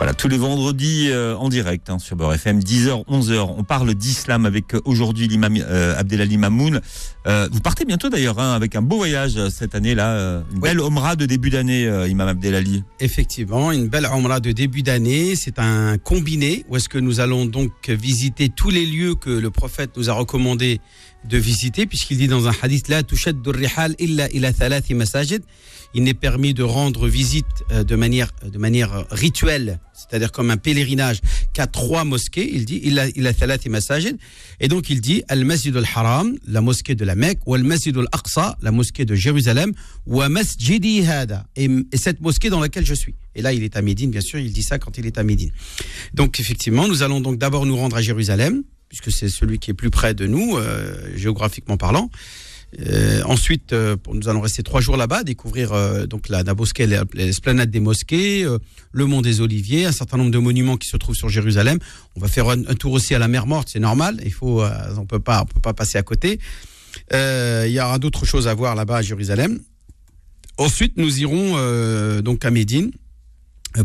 Voilà, 0.00 0.14
tous 0.14 0.28
les 0.28 0.38
vendredis 0.38 1.08
euh, 1.10 1.36
en 1.36 1.50
direct 1.50 1.90
hein, 1.90 1.98
sur 1.98 2.16
Beurre 2.16 2.32
FM, 2.32 2.60
10h, 2.60 3.04
11h. 3.06 3.54
On 3.58 3.64
parle 3.64 3.92
d'islam 3.94 4.46
avec 4.46 4.74
euh, 4.74 4.80
aujourd'hui 4.86 5.28
l'imam 5.28 5.54
euh, 5.58 5.94
Abdelali 5.94 6.38
Mamoun. 6.38 6.80
Euh, 7.26 7.50
vous 7.52 7.60
partez 7.60 7.84
bientôt 7.84 8.08
d'ailleurs 8.08 8.38
hein, 8.38 8.54
avec 8.54 8.76
un 8.76 8.80
beau 8.80 8.96
voyage 8.96 9.36
euh, 9.36 9.50
cette 9.50 9.74
année 9.74 9.94
là, 9.94 10.12
euh, 10.12 10.40
une 10.54 10.60
belle 10.60 10.80
omra 10.80 11.16
de 11.16 11.26
début 11.26 11.50
d'année, 11.50 11.86
euh, 11.86 12.08
imam 12.08 12.28
Abdelali. 12.28 12.82
Effectivement, 12.98 13.72
une 13.72 13.88
belle 13.88 14.06
Umrah 14.06 14.40
de 14.40 14.52
début 14.52 14.82
d'année. 14.82 15.36
C'est 15.36 15.58
un 15.58 15.98
combiné 15.98 16.64
où 16.70 16.76
est-ce 16.76 16.88
que 16.88 16.96
nous 16.96 17.20
allons 17.20 17.44
donc 17.44 17.90
visiter 17.90 18.48
tous 18.48 18.70
les 18.70 18.86
lieux 18.86 19.14
que 19.16 19.28
le 19.28 19.50
prophète 19.50 19.98
nous 19.98 20.08
a 20.08 20.14
recommandé 20.14 20.80
de 21.28 21.38
visiter, 21.38 21.86
puisqu'il 21.86 22.18
dit 22.18 22.28
dans 22.28 22.48
un 22.48 22.52
hadith 22.62 22.88
La 22.88 23.02
rihal 23.46 23.94
illa 23.98 24.28
ila 24.32 24.52
masajid. 24.94 25.42
Il 25.92 26.04
n'est 26.04 26.14
permis 26.14 26.54
de 26.54 26.62
rendre 26.62 27.08
visite 27.08 27.46
euh, 27.72 27.82
de 27.82 27.96
manière, 27.96 28.30
de 28.44 28.58
manière 28.58 29.06
rituelle, 29.10 29.80
c'est-à-dire 29.92 30.30
comme 30.30 30.50
un 30.50 30.56
pèlerinage, 30.56 31.20
qu'à 31.52 31.66
trois 31.66 32.04
mosquées. 32.04 32.48
Il 32.52 32.64
dit 32.64 32.80
illa 32.84 33.08
ila 33.08 33.32
masajid. 33.68 34.16
Et 34.60 34.68
donc 34.68 34.88
il 34.88 35.00
dit 35.00 35.22
Al 35.28 35.44
Masjid 35.44 35.76
al 35.76 35.86
Haram, 35.92 36.36
la 36.46 36.60
mosquée 36.60 36.94
de 36.94 37.04
la 37.04 37.16
Mecque, 37.16 37.40
ou 37.46 37.54
Al 37.54 37.64
Masjid 37.64 37.96
al 37.96 38.06
Aqsa, 38.12 38.56
la 38.62 38.70
mosquée 38.70 39.04
de 39.04 39.14
Jérusalem, 39.14 39.72
ou 40.06 40.22
Masjidi 40.22 41.04
Hada, 41.06 41.46
et, 41.56 41.68
et 41.92 41.96
cette 41.96 42.20
mosquée 42.20 42.50
dans 42.50 42.60
laquelle 42.60 42.86
je 42.86 42.94
suis. 42.94 43.14
Et 43.34 43.42
là, 43.42 43.52
il 43.52 43.62
est 43.62 43.76
à 43.76 43.82
Médine, 43.82 44.10
bien 44.10 44.20
sûr, 44.20 44.38
il 44.38 44.52
dit 44.52 44.62
ça 44.62 44.78
quand 44.78 44.98
il 44.98 45.06
est 45.06 45.18
à 45.18 45.22
Médine. 45.22 45.50
Donc, 46.14 46.40
effectivement, 46.40 46.88
nous 46.88 47.02
allons 47.02 47.20
donc 47.20 47.38
d'abord 47.38 47.66
nous 47.66 47.76
rendre 47.76 47.96
à 47.96 48.02
Jérusalem, 48.02 48.62
puisque 48.90 49.10
c'est 49.12 49.28
celui 49.28 49.58
qui 49.58 49.70
est 49.70 49.74
plus 49.74 49.88
près 49.88 50.14
de 50.14 50.26
nous, 50.26 50.56
euh, 50.58 51.16
géographiquement 51.16 51.76
parlant. 51.76 52.10
Euh, 52.80 53.22
ensuite, 53.24 53.72
euh, 53.72 53.96
nous 54.12 54.28
allons 54.28 54.40
rester 54.40 54.62
trois 54.64 54.80
jours 54.80 54.96
là-bas, 54.96 55.22
découvrir 55.22 55.72
donc 56.08 56.28
la, 56.28 56.42
la 56.42 56.54
mosquée, 56.54 56.86
la- 56.86 57.04
l'esplanade 57.14 57.70
des 57.70 57.78
mosquées, 57.80 58.44
le 58.92 59.06
mont 59.06 59.22
des 59.22 59.40
Oliviers, 59.40 59.86
un 59.86 59.92
certain 59.92 60.16
nombre 60.16 60.32
de 60.32 60.38
monuments 60.38 60.76
qui 60.76 60.88
se 60.88 60.96
trouvent 60.96 61.14
sur 61.14 61.28
Jérusalem. 61.28 61.78
On 62.16 62.20
va 62.20 62.26
faire 62.26 62.48
un, 62.48 62.62
tour 62.74 62.92
aussi 62.92 63.14
à 63.14 63.20
la 63.20 63.28
mer 63.28 63.46
Morte, 63.46 63.68
c'est 63.72 63.80
normal. 63.80 64.20
Il 64.24 64.32
faut, 64.32 64.62
on 64.98 65.06
peut 65.06 65.20
pas, 65.20 65.42
on 65.42 65.46
peut 65.46 65.60
pas 65.60 65.72
passer 65.72 65.96
à 65.96 66.02
côté. 66.02 66.40
Il 67.12 67.70
y 67.70 67.80
aura 67.80 68.00
d'autres 68.00 68.26
choses 68.26 68.48
à 68.48 68.54
voir 68.54 68.74
là-bas 68.74 68.96
à 68.98 69.02
Jérusalem. 69.02 69.60
Ensuite, 70.58 70.96
nous 70.96 71.20
irons 71.20 72.20
donc 72.22 72.44
à 72.44 72.50
Médine 72.50 72.90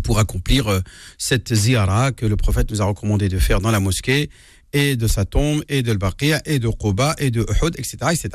pour 0.04 0.18
accomplir 0.18 0.82
cette 1.20 1.54
ziyara 1.54 2.12
que 2.12 2.26
le 2.26 2.36
prophète 2.36 2.72
nous 2.72 2.82
a 2.82 2.86
recommandé 2.86 3.30
de 3.30 3.38
faire 3.38 3.62
dans 3.62 3.70
la 3.72 3.80
mosquée 3.80 4.32
et 4.76 4.96
de 4.96 5.08
sa 5.08 5.24
tombe 5.26 5.64
et 5.70 5.82
de 5.84 5.92
l'Baqiyah 5.94 6.42
et 6.46 6.60
de 6.60 6.68
Quba 6.68 7.16
et 7.18 7.32
de 7.32 7.42
Uhud, 7.42 7.74
etc., 7.78 7.98
etc. 8.12 8.30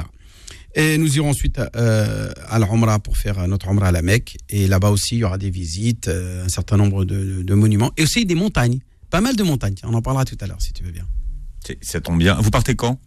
Et 0.74 0.98
nous 0.98 1.16
irons 1.16 1.30
ensuite 1.30 1.60
euh, 1.76 2.30
à 2.48 2.58
l'Umrah 2.58 2.98
pour 3.00 3.16
faire 3.16 3.46
notre 3.48 3.68
Umrah 3.68 3.88
à 3.88 3.92
la 3.92 4.02
Mecque. 4.02 4.36
Et 4.48 4.66
là-bas 4.68 4.90
aussi, 4.90 5.16
il 5.16 5.18
y 5.18 5.24
aura 5.24 5.36
des 5.38 5.50
visites, 5.50 6.08
euh, 6.08 6.44
un 6.44 6.48
certain 6.48 6.76
nombre 6.76 7.04
de, 7.04 7.14
de- 7.38 7.42
de 7.42 7.54
monuments 7.54 7.90
et 7.96 8.04
aussi 8.04 8.24
des 8.24 8.36
montagnes. 8.36 8.78
Pas 9.10 9.20
mal 9.20 9.34
de 9.36 9.42
montagnes. 9.42 9.74
On 9.82 9.94
en 9.94 10.02
parlera 10.02 10.24
tout 10.24 10.38
à 10.40 10.46
l'heure 10.46 10.62
si 10.62 10.72
tu 10.72 10.82
veux 10.84 10.92
bien. 10.92 11.06
Ça 11.82 12.00
tombe 12.00 12.18
bien. 12.18 12.34
Vous 12.40 12.50
partez 12.50 12.74
quand? 12.76 13.00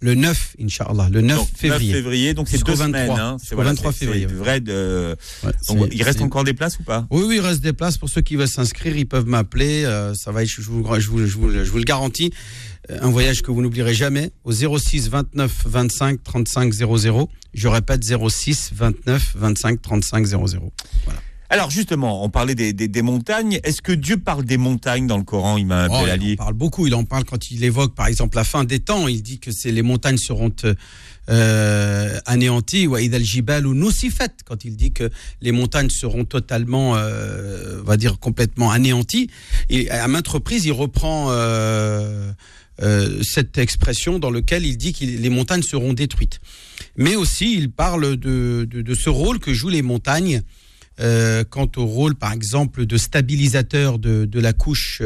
Le 0.00 0.14
9, 0.14 0.54
Inch'Allah, 0.62 1.08
le 1.10 1.22
9 1.22 1.36
Donc, 1.38 1.48
février. 1.56 1.92
février, 1.92 2.32
donc 2.34 2.48
c'est 2.48 2.62
deux 2.64 2.72
23. 2.72 2.86
semaines. 3.04 3.18
Hein. 3.18 3.36
C'est 3.40 3.46
Jusqu'au 3.48 3.62
23 3.64 3.92
c'est- 3.92 3.98
février, 3.98 4.26
vrai 4.26 4.60
de... 4.60 5.16
Ouais, 5.42 5.50
Donc, 5.66 5.88
il 5.92 6.02
reste 6.04 6.20
encore 6.22 6.44
des 6.44 6.54
places 6.54 6.78
ou 6.78 6.84
pas? 6.84 7.08
Oui, 7.10 7.24
oui, 7.26 7.34
il 7.38 7.40
reste 7.40 7.62
des 7.62 7.72
places. 7.72 7.98
Pour 7.98 8.08
ceux 8.08 8.20
qui 8.20 8.36
veulent 8.36 8.46
s'inscrire, 8.46 8.96
ils 8.96 9.08
peuvent 9.08 9.26
m'appeler. 9.26 9.82
euh, 9.84 10.14
ça 10.14 10.30
va, 10.30 10.44
je 10.44 10.60
vous, 10.62 10.84
je, 11.00 11.08
vous, 11.10 11.26
je, 11.26 11.36
vous, 11.36 11.50
je 11.50 11.68
vous 11.68 11.78
le 11.78 11.82
garantis. 11.84 12.30
Euh, 12.90 12.98
Un 13.02 13.10
voyage 13.10 13.42
que 13.42 13.50
vous 13.50 13.60
n'oublierez 13.62 13.94
jamais. 13.94 14.30
Au 14.44 14.52
06 14.52 15.08
29 15.10 15.64
25 15.66 16.22
35 16.22 16.72
00. 16.72 17.28
Je 17.54 17.68
répète, 17.68 18.02
06 18.04 18.70
29 18.74 19.32
25 19.36 19.82
35 19.82 20.24
00. 20.26 20.72
Alors 21.50 21.70
justement, 21.70 22.22
on 22.24 22.28
parlait 22.28 22.54
des, 22.54 22.74
des- 22.74 22.88
des 22.88 23.00
montagnes. 23.02 23.58
Est-ce 23.64 23.80
que 23.80 23.92
Dieu 23.92 24.18
parle 24.18 24.44
des 24.44 24.58
montagnes 24.58 25.06
dans 25.06 25.16
le 25.16 25.24
Coran, 25.24 25.56
imam 25.56 25.88
Oh, 25.90 26.04
il 26.20 26.32
en 26.32 26.36
parle 26.36 26.52
beaucoup. 26.54 26.86
Il 26.86 26.94
en 26.94 27.04
parle 27.04 27.24
quand 27.24 27.50
il 27.50 27.64
évoque, 27.64 27.94
par 27.94 28.06
exemple, 28.06 28.36
la 28.36 28.44
fin 28.44 28.64
des 28.64 28.80
temps. 28.80 29.08
Il 29.08 29.22
dit 29.22 29.38
que 29.38 29.50
les 29.66 29.80
montagnes 29.82 30.18
seront 30.18 30.52
euh, 31.30 32.18
anéanties. 32.26 32.86
Wa 32.86 33.00
idal 33.00 33.24
jibalu 33.24 33.70
nusifat. 33.70 34.28
Quand 34.44 34.64
il 34.66 34.76
dit 34.76 34.92
que 34.92 35.10
les 35.40 35.52
montagnes 35.52 35.88
seront 35.90 36.26
totalement, 36.26 36.96
euh, 36.96 37.80
on 37.80 37.84
va 37.84 37.96
dire, 37.96 38.18
complètement 38.18 38.70
anéanties. 38.70 39.30
Et 39.70 39.90
à 39.90 40.06
maintes 40.06 40.28
reprises, 40.28 40.66
il 40.66 40.72
reprend 40.72 41.28
euh, 41.30 42.30
euh, 42.82 43.20
cette 43.22 43.58
expression 43.58 44.18
dans 44.18 44.30
lequel 44.30 44.64
il 44.66 44.76
dit 44.76 44.92
que 44.92 45.04
les 45.04 45.30
montagnes 45.30 45.62
seront 45.62 45.92
détruites. 45.92 46.40
Mais 46.96 47.16
aussi, 47.16 47.54
il 47.56 47.70
parle 47.70 48.16
de, 48.16 48.66
de, 48.70 48.82
de 48.82 48.94
ce 48.94 49.10
rôle 49.10 49.38
que 49.38 49.52
jouent 49.54 49.68
les 49.68 49.82
montagnes 49.82 50.42
euh, 51.00 51.44
quant 51.48 51.70
au 51.76 51.86
rôle, 51.86 52.16
par 52.16 52.32
exemple, 52.32 52.84
de 52.84 52.96
stabilisateur 52.96 54.00
de, 54.00 54.24
de 54.24 54.40
la 54.40 54.52
couche, 54.52 55.00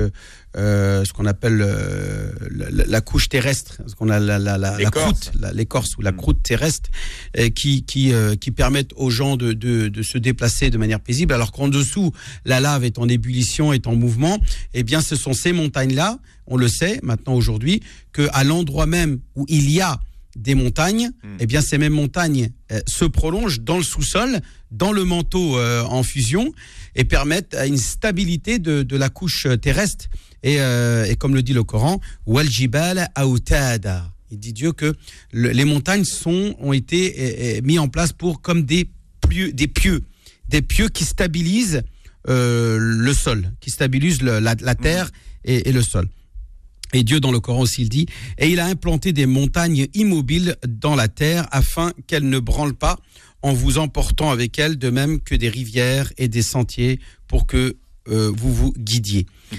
euh, 0.57 1.05
ce 1.05 1.13
qu'on 1.13 1.27
appelle 1.27 1.61
euh, 1.63 2.33
la, 2.51 2.87
la 2.87 3.01
couche 3.03 3.29
terrestre, 3.29 3.83
ce 3.87 3.95
qu'on 3.95 4.09
a 4.09 4.19
la, 4.19 4.39
la, 4.39 4.57
la, 4.57 4.71
la 4.71 4.79
L'écorce. 4.79 5.21
croûte, 5.31 5.33
l'écorce 5.55 5.97
ou 5.99 6.01
la 6.03 6.13
Mm. 6.13 6.17
croûte 6.17 6.43
terrestre, 6.43 6.89
euh, 7.39 7.51
qui 7.51 7.85
qui, 7.85 8.15
euh, 8.15 8.37
qui 8.37 8.53
permettent 8.53 8.93
aux 8.97 9.11
gens 9.11 9.37
de, 9.37 9.53
de, 9.53 9.89
de 9.89 10.03
se 10.03 10.17
déplacer 10.17 10.71
de 10.71 10.79
manière 10.79 10.99
paisible, 11.01 11.35
alors 11.35 11.53
qu'en 11.53 11.69
dessous, 11.69 12.11
la 12.47 12.61
lave 12.61 12.85
est 12.85 12.97
en 12.99 13.07
ébullition, 13.07 13.75
est 13.75 13.87
en 13.87 13.95
mouvement. 13.95 14.39
Eh 14.73 14.85
bien, 14.85 15.03
ce 15.03 15.15
sont 15.15 15.35
ces 15.35 15.53
montagnes-là, 15.53 16.19
on 16.47 16.57
le 16.57 16.69
sait 16.69 16.99
maintenant 17.03 17.35
aujourd'hui, 17.35 17.83
que 18.13 18.29
à 18.33 18.45
l'endroit 18.45 18.87
même 18.87 19.21
où 19.37 19.45
il 19.49 19.71
y 19.71 19.81
a 19.81 20.01
des 20.37 20.55
montagnes, 20.55 21.11
Mm. 21.23 21.37
eh 21.41 21.47
bien 21.47 21.61
ces 21.61 21.77
mêmes 21.79 21.93
montagnes 21.93 22.51
euh, 22.71 22.81
se 22.87 23.05
prolongent 23.05 23.61
dans 23.61 23.77
le 23.77 23.83
sous-sol, 23.85 24.41
dans 24.71 24.91
le 24.93 25.05
manteau 25.05 25.59
euh, 25.59 25.83
en 25.85 26.03
fusion 26.03 26.53
et 26.95 27.05
permettent 27.05 27.55
une 27.67 27.77
stabilité 27.77 28.59
de, 28.59 28.83
de 28.83 28.97
la 28.97 29.09
couche 29.11 29.47
terrestre. 29.61 30.07
Et, 30.43 30.61
euh, 30.61 31.05
et 31.05 31.17
comme 31.17 31.35
le 31.35 31.43
dit 31.43 31.53
le 31.53 31.63
Coran, 31.65 32.01
wal 32.27 32.49
jibal 32.49 33.09
autada. 33.23 34.11
Il 34.31 34.39
dit 34.39 34.55
Dieu 34.55 34.73
que 34.73 34.95
le- 35.33 35.51
les 35.51 35.67
montagnes 35.67 36.05
sont 36.05 36.57
ont 36.59 36.73
été 36.73 37.15
euh, 37.19 37.59
euh, 37.59 37.61
mis 37.63 37.79
en 37.79 37.89
place 37.89 38.13
pour 38.13 38.41
comme 38.41 38.63
des 38.65 38.89
pieux, 39.29 39.53
des 39.53 39.69
pieux, 39.69 40.03
des 40.49 40.63
pieux 40.63 40.89
qui 40.89 41.05
stabilisent 41.05 41.83
euh, 42.29 42.79
le 42.79 43.13
sol, 43.13 43.53
qui 43.61 43.71
stabilisent 43.71 44.23
le- 44.23 44.39
la, 44.41 44.55
la 44.61 44.75
terre 44.75 45.11
et, 45.45 45.69
et 45.69 45.73
le 45.73 45.83
sol. 45.83 46.09
Et 46.93 47.05
Dieu 47.05 47.21
dans 47.21 47.33
le 47.33 47.41
Coran 47.41 47.63
aussi 47.63 47.83
il 47.83 47.89
dit, 47.89 48.07
et 48.39 48.49
il 48.49 48.61
a 48.61 48.67
implanté 48.67 49.13
des 49.13 49.27
montagnes 49.27 49.87
immobiles 49.95 50.57
dans 50.67 50.95
la 50.95 51.09
terre 51.09 51.47
afin 51.51 51.93
qu'elles 52.07 52.29
ne 52.29 52.39
branlent 52.39 52.75
pas 52.75 52.99
en 53.43 53.53
vous 53.53 53.79
emportant 53.79 54.31
avec 54.31 54.59
elles, 54.59 54.79
de 54.79 54.91
même 54.91 55.21
que 55.21 55.35
des 55.35 55.49
rivières 55.49 56.13
et 56.17 56.29
des 56.29 56.43
sentiers 56.43 57.01
pour 57.27 57.47
que 57.47 57.77
euh, 58.09 58.33
vous 58.37 58.53
vous 58.53 58.73
guidiez. 58.77 59.27
Mhm. 59.53 59.59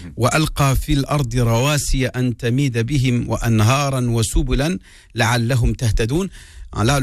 Ah, 6.76 6.84
là, 6.84 7.00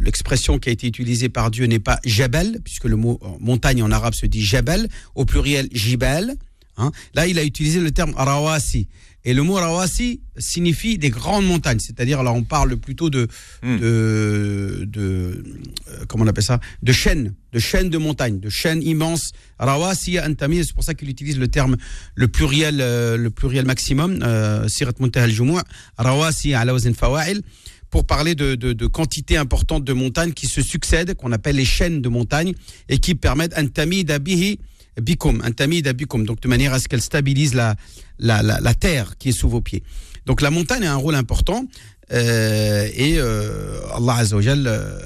l'expression 0.00 0.54
le, 0.54 0.58
qui 0.58 0.68
a 0.68 0.72
été 0.72 0.86
utilisée 0.86 1.28
par 1.28 1.50
Dieu 1.50 1.64
n'est 1.64 1.78
pas 1.78 1.98
jabal, 2.04 2.58
puisque 2.64 2.84
le 2.84 2.96
mot 2.96 3.18
euh, 3.22 3.28
montagne 3.40 3.82
en 3.82 3.90
arabe 3.90 4.14
se 4.14 4.26
dit 4.26 4.44
jabal, 4.44 4.88
au 5.14 5.24
pluriel 5.24 5.68
jibal 5.72 6.34
hein. 6.76 6.90
Là, 7.14 7.26
il 7.26 7.38
a 7.38 7.44
utilisé 7.44 7.80
le 7.80 7.90
terme 7.90 8.12
rawasi. 8.16 8.88
Et 9.22 9.34
le 9.34 9.42
mot 9.42 9.54
rawasi 9.54 10.20
signifie 10.38 10.96
des 10.96 11.10
grandes 11.10 11.44
montagnes, 11.44 11.78
c'est-à-dire 11.78 12.22
là 12.22 12.32
on 12.32 12.42
parle 12.42 12.78
plutôt 12.78 13.10
de, 13.10 13.28
Hmm. 13.62 13.76
de, 13.78 14.84
de 14.86 15.44
euh, 15.90 16.04
comment 16.08 16.24
on 16.24 16.26
appelle 16.26 16.42
ça, 16.42 16.58
de 16.82 16.90
chaînes, 16.92 17.34
de 17.52 17.58
chaînes 17.58 17.90
de 17.90 17.98
montagnes, 17.98 18.40
de 18.40 18.48
chaînes 18.48 18.82
immenses. 18.82 19.32
Rawasi 19.58 20.18
antami, 20.18 20.64
c'est 20.64 20.72
pour 20.72 20.84
ça 20.84 20.94
qu'il 20.94 21.10
utilise 21.10 21.38
le 21.38 21.48
terme 21.48 21.76
le 22.14 22.28
pluriel, 22.28 22.78
euh, 22.80 23.18
le 23.18 23.28
pluriel 23.28 23.66
maximum. 23.66 24.20
euh, 24.22 24.66
Sirat 24.68 24.92
Muntaha 25.00 25.26
al-Jumu'a, 25.26 25.64
rawasi 25.98 26.54
ala 26.54 26.72
wazn 26.72 26.94
fawa'il 26.94 27.42
pour 27.90 28.06
parler 28.06 28.34
de, 28.34 28.54
de, 28.54 28.72
de 28.72 28.86
quantité 28.86 29.36
importante 29.36 29.84
de 29.84 29.92
montagnes 29.92 30.32
qui 30.32 30.46
se 30.46 30.62
succèdent, 30.62 31.12
qu'on 31.14 31.32
appelle 31.32 31.56
les 31.56 31.64
chaînes 31.66 32.00
de 32.00 32.08
montagnes, 32.08 32.54
et 32.88 32.98
qui 32.98 33.14
permettent 33.16 33.58
un 33.58 33.66
tamid 33.66 34.10
abihi 34.10 34.60
bikum, 35.00 35.40
un 35.44 35.52
tamid 35.52 35.86
abikum, 35.86 36.24
donc 36.24 36.40
de 36.40 36.48
manière 36.48 36.72
à 36.72 36.80
ce 36.80 36.88
qu'elle 36.88 37.02
stabilise 37.02 37.54
la, 37.54 37.76
la, 38.18 38.42
la, 38.42 38.60
la 38.60 38.74
terre 38.74 39.16
qui 39.18 39.28
est 39.30 39.32
sous 39.32 39.48
vos 39.48 39.60
pieds. 39.60 39.82
Donc 40.26 40.40
la 40.42 40.50
montagne 40.50 40.84
a 40.86 40.92
un 40.92 40.96
rôle 40.96 41.14
important, 41.14 41.64
euh, 42.12 42.88
et 42.94 43.14
euh, 43.18 43.78
Allah 43.94 44.16
Azzawajal, 44.16 44.66
euh, 44.66 44.98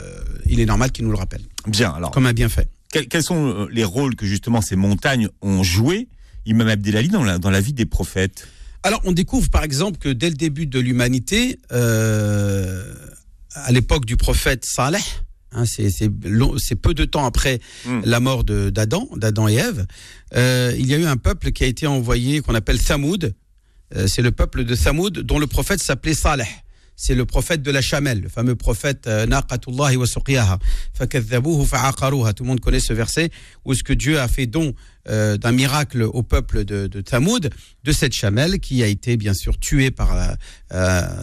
il 0.48 0.60
est 0.60 0.66
normal 0.66 0.90
qu'il 0.92 1.04
nous 1.04 1.10
le 1.12 1.18
rappelle, 1.18 1.42
Bien, 1.66 1.90
alors, 1.90 2.10
comme 2.10 2.26
un 2.26 2.32
bienfait. 2.32 2.66
quels, 2.92 3.08
quels 3.08 3.22
sont 3.22 3.46
euh, 3.46 3.68
les 3.70 3.84
rôles 3.84 4.16
que 4.16 4.26
justement 4.26 4.60
ces 4.60 4.76
montagnes 4.76 5.28
ont 5.42 5.62
joué, 5.62 6.08
imam 6.46 6.68
Abdelali, 6.68 7.08
dans 7.08 7.22
la, 7.24 7.38
dans 7.38 7.50
la 7.50 7.60
vie 7.60 7.72
des 7.72 7.86
prophètes. 7.86 8.46
Alors, 8.82 9.00
on 9.04 9.12
découvre 9.12 9.48
par 9.48 9.64
exemple 9.64 9.98
que 9.98 10.10
dès 10.10 10.28
le 10.28 10.34
début 10.36 10.66
de 10.66 10.78
l'humanité, 10.78 11.58
euh, 11.72 12.94
à 13.54 13.72
l'époque 13.72 14.04
du 14.04 14.16
prophète 14.16 14.64
Saleh, 14.66 15.00
Hein, 15.54 15.64
c'est 15.66 16.76
peu 16.76 16.94
de 16.94 17.04
temps 17.04 17.24
après 17.24 17.60
Hmm. 17.86 18.00
la 18.04 18.20
mort 18.20 18.44
d'Adam, 18.44 19.08
d'Adam 19.16 19.46
et 19.48 19.54
Ève. 19.54 19.86
Euh, 20.34 20.74
il 20.78 20.86
y 20.86 20.94
a 20.94 20.98
eu 20.98 21.04
un 21.04 21.16
peuple 21.16 21.52
qui 21.52 21.64
a 21.64 21.66
été 21.66 21.86
envoyé, 21.86 22.40
qu'on 22.40 22.54
appelle 22.54 22.82
Thamoud. 22.82 23.34
Euh, 23.94 24.06
c'est 24.06 24.22
le 24.22 24.32
peuple 24.32 24.64
de 24.64 24.74
Thamoud 24.74 25.18
dont 25.20 25.38
le 25.38 25.46
prophète 25.46 25.80
s'appelait 25.82 26.14
Saleh. 26.14 26.48
C'est 26.96 27.14
le 27.16 27.26
prophète 27.26 27.60
de 27.62 27.70
la 27.72 27.82
chamelle, 27.82 28.20
le 28.20 28.28
fameux 28.28 28.54
prophète 28.54 29.06
euh, 29.08 29.26
Naqatullahi 29.26 29.96
wa 29.96 30.06
suqiyaha. 30.06 30.58
Fa'aqaruha. 30.94 32.32
Tout 32.32 32.44
le 32.44 32.48
monde 32.48 32.60
connaît 32.60 32.80
ce 32.80 32.92
verset 32.92 33.30
où 33.64 33.72
est-ce 33.72 33.82
que 33.82 33.92
Dieu 33.92 34.20
a 34.20 34.28
fait 34.28 34.46
don 34.46 34.74
euh, 35.08 35.36
d'un 35.36 35.52
miracle 35.52 36.02
au 36.02 36.22
peuple 36.22 36.64
de, 36.64 36.86
de 36.86 37.02
de 37.84 37.92
cette 37.92 38.12
chamelle 38.12 38.60
qui 38.60 38.82
a 38.82 38.86
été 38.86 39.16
bien 39.16 39.34
sûr 39.34 39.58
tuée 39.58 39.90
par 39.90 40.36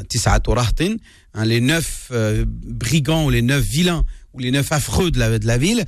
Tis'atu 0.09 0.51
Rahtin, 0.51 0.95
hein, 1.33 1.45
les 1.45 1.61
neuf 1.61 2.11
brigands 2.65 3.25
ou 3.25 3.29
les 3.29 3.41
neuf 3.41 3.63
vilains 3.63 4.05
ou 4.33 4.39
les 4.39 4.51
neuf 4.51 4.71
affreux 4.71 5.11
de 5.11 5.19
la, 5.19 5.39
de 5.39 5.47
la 5.47 5.57
ville, 5.57 5.85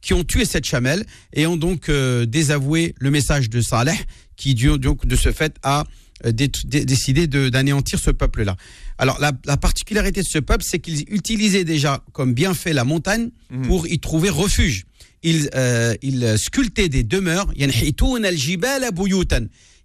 qui 0.00 0.14
ont 0.14 0.24
tué 0.24 0.44
cette 0.44 0.66
chamelle 0.66 1.04
et 1.32 1.46
ont 1.46 1.56
donc 1.56 1.88
euh, 1.88 2.26
désavoué 2.26 2.94
le 2.98 3.10
message 3.10 3.50
de 3.50 3.60
Saleh, 3.60 3.98
qui 4.36 4.54
donc 4.54 5.06
de 5.06 5.16
ce 5.16 5.32
fait 5.32 5.56
a 5.62 5.84
euh, 6.24 6.32
décidé 6.32 7.26
d'anéantir 7.26 7.98
ce 7.98 8.10
peuple-là. 8.10 8.56
Alors 8.98 9.18
la, 9.20 9.56
particularité 9.56 10.22
de 10.22 10.26
ce 10.26 10.38
peuple, 10.38 10.64
c'est 10.66 10.78
qu'ils 10.78 11.04
utilisaient 11.08 11.64
déjà 11.64 12.02
comme 12.12 12.34
bienfait 12.34 12.72
la 12.72 12.84
montagne 12.84 13.30
mhm. 13.50 13.66
pour 13.66 13.86
y 13.86 13.98
trouver 13.98 14.30
refuge. 14.30 14.84
Ils, 15.22 15.48
euh, 15.54 15.94
ils 16.02 16.38
sculptaient 16.38 16.88
des 16.88 17.02
demeures, 17.02 17.50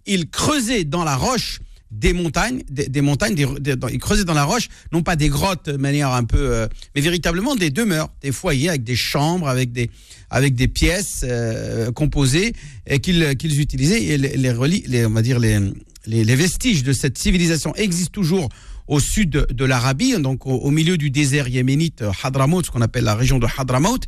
ils 0.06 0.30
creusaient 0.30 0.84
dans 0.84 1.04
la 1.04 1.16
roche 1.16 1.60
des 1.90 2.12
montagnes, 2.12 2.62
des, 2.70 3.00
montagnes, 3.00 3.34
dans- 3.34 3.88
ils 3.88 3.98
creusaient 3.98 4.24
dans 4.24 4.34
la 4.34 4.44
roche, 4.44 4.68
non 4.92 5.02
pas 5.02 5.16
des 5.16 5.28
grottes 5.28 5.68
de 5.70 5.76
manière 5.76 6.10
un 6.12 6.24
peu, 6.24 6.38
euh, 6.38 6.68
mais 6.94 7.00
véritablement 7.00 7.56
des 7.56 7.70
demeures, 7.70 8.08
des 8.22 8.32
foyers 8.32 8.68
avec 8.68 8.84
des 8.84 8.96
chambres, 8.96 9.48
avec 9.48 9.72
des, 9.72 9.90
avec 10.30 10.54
des 10.54 10.68
pièces 10.68 11.22
euh, 11.24 11.90
composées 11.90 12.52
et 12.86 13.00
qu'ils 13.00 13.60
utilisaient. 13.60 14.02
Et 14.04 14.18
les, 14.18 15.06
on 15.06 15.10
va 15.10 15.22
dire 15.22 15.38
les, 15.40 15.58
les, 16.06 16.36
vestiges 16.36 16.82
de 16.84 16.92
cette 16.92 17.18
civilisation 17.18 17.74
existent 17.74 18.12
toujours 18.12 18.48
au 18.86 18.98
sud 19.00 19.30
de, 19.30 19.46
de 19.52 19.64
l'Arabie, 19.64 20.14
donc 20.20 20.46
au, 20.46 20.50
au 20.56 20.70
milieu 20.70 20.96
du 20.96 21.10
désert 21.10 21.48
yéménite 21.48 22.02
euh, 22.02 22.10
Hadramaut, 22.22 22.62
ce 22.62 22.70
qu'on 22.70 22.82
appelle 22.82 23.04
la 23.04 23.14
région 23.14 23.38
de 23.38 23.46
Hadramaut, 23.56 23.98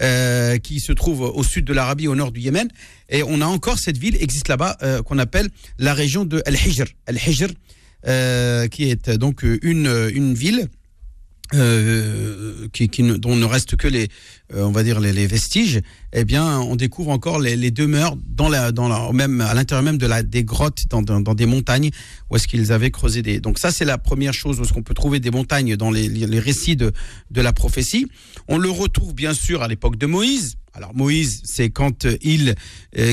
euh, 0.00 0.58
qui 0.58 0.80
se 0.80 0.92
trouve 0.92 1.22
au 1.22 1.42
sud 1.42 1.64
de 1.64 1.72
l'Arabie, 1.72 2.08
au 2.08 2.14
nord 2.14 2.32
du 2.32 2.40
Yémen. 2.40 2.68
Et 3.08 3.22
on 3.22 3.40
a 3.40 3.46
encore 3.46 3.78
cette 3.78 3.98
ville 3.98 4.16
existe 4.20 4.48
là-bas 4.48 4.76
euh, 4.82 5.02
qu'on 5.02 5.18
appelle 5.18 5.48
la 5.78 5.94
région 5.94 6.24
de 6.24 6.42
Al-Hijr. 6.46 6.86
Al-Hijr, 7.06 7.48
euh, 8.06 8.68
qui 8.68 8.90
est 8.90 9.10
donc 9.10 9.42
une, 9.42 10.10
une 10.14 10.34
ville 10.34 10.68
euh, 11.54 12.68
dont 13.18 13.36
ne 13.36 13.44
restent 13.44 13.76
que 13.76 13.88
les, 13.88 14.08
euh, 14.54 14.64
on 14.64 14.70
va 14.70 14.82
dire 14.82 15.00
les, 15.00 15.26
vestiges, 15.26 15.80
eh 16.12 16.24
bien, 16.24 16.58
on 16.60 16.76
découvre 16.76 17.10
encore 17.10 17.38
les, 17.38 17.70
demeures 17.70 18.16
dans 18.26 18.48
la, 18.48 18.72
dans 18.72 18.88
la, 18.88 19.12
même 19.12 19.40
à 19.40 19.54
l'intérieur 19.54 19.82
même 19.82 19.98
de 19.98 20.06
la, 20.06 20.22
des 20.22 20.44
grottes, 20.44 20.84
dans, 20.90 21.02
dans, 21.02 21.34
des 21.34 21.46
montagnes 21.46 21.90
où 22.30 22.36
est-ce 22.36 22.48
qu'ils 22.48 22.72
avaient 22.72 22.90
creusé 22.90 23.22
des. 23.22 23.40
Donc 23.40 23.58
ça, 23.58 23.70
c'est 23.70 23.84
la 23.84 23.98
première 23.98 24.34
chose 24.34 24.60
où 24.60 24.64
est-ce 24.64 24.72
qu'on 24.72 24.82
peut 24.82 24.94
trouver 24.94 25.20
des 25.20 25.30
montagnes 25.30 25.76
dans 25.76 25.90
les, 25.90 26.08
les, 26.08 26.38
récits 26.38 26.76
de, 26.76 26.92
de 27.30 27.40
la 27.40 27.52
prophétie. 27.52 28.06
On 28.48 28.58
le 28.58 28.70
retrouve 28.70 29.14
bien 29.14 29.34
sûr 29.34 29.62
à 29.62 29.68
l'époque 29.68 29.96
de 29.96 30.06
Moïse. 30.06 30.56
Alors 30.74 30.94
Moïse, 30.94 31.42
c'est 31.44 31.70
quand 31.70 32.04
euh, 32.04 32.16
il 32.22 32.54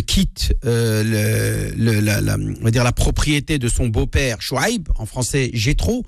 quitte 0.06 0.54
la- 0.64 2.38
on 2.38 2.64
va 2.64 2.72
dire 2.72 2.84
la 2.84 2.92
propriété 2.92 3.58
de 3.60 3.68
son 3.68 3.88
beau-père 3.88 4.42
Chouaïb, 4.42 4.90
en 4.98 5.06
français 5.06 5.50
Jétro, 5.54 6.06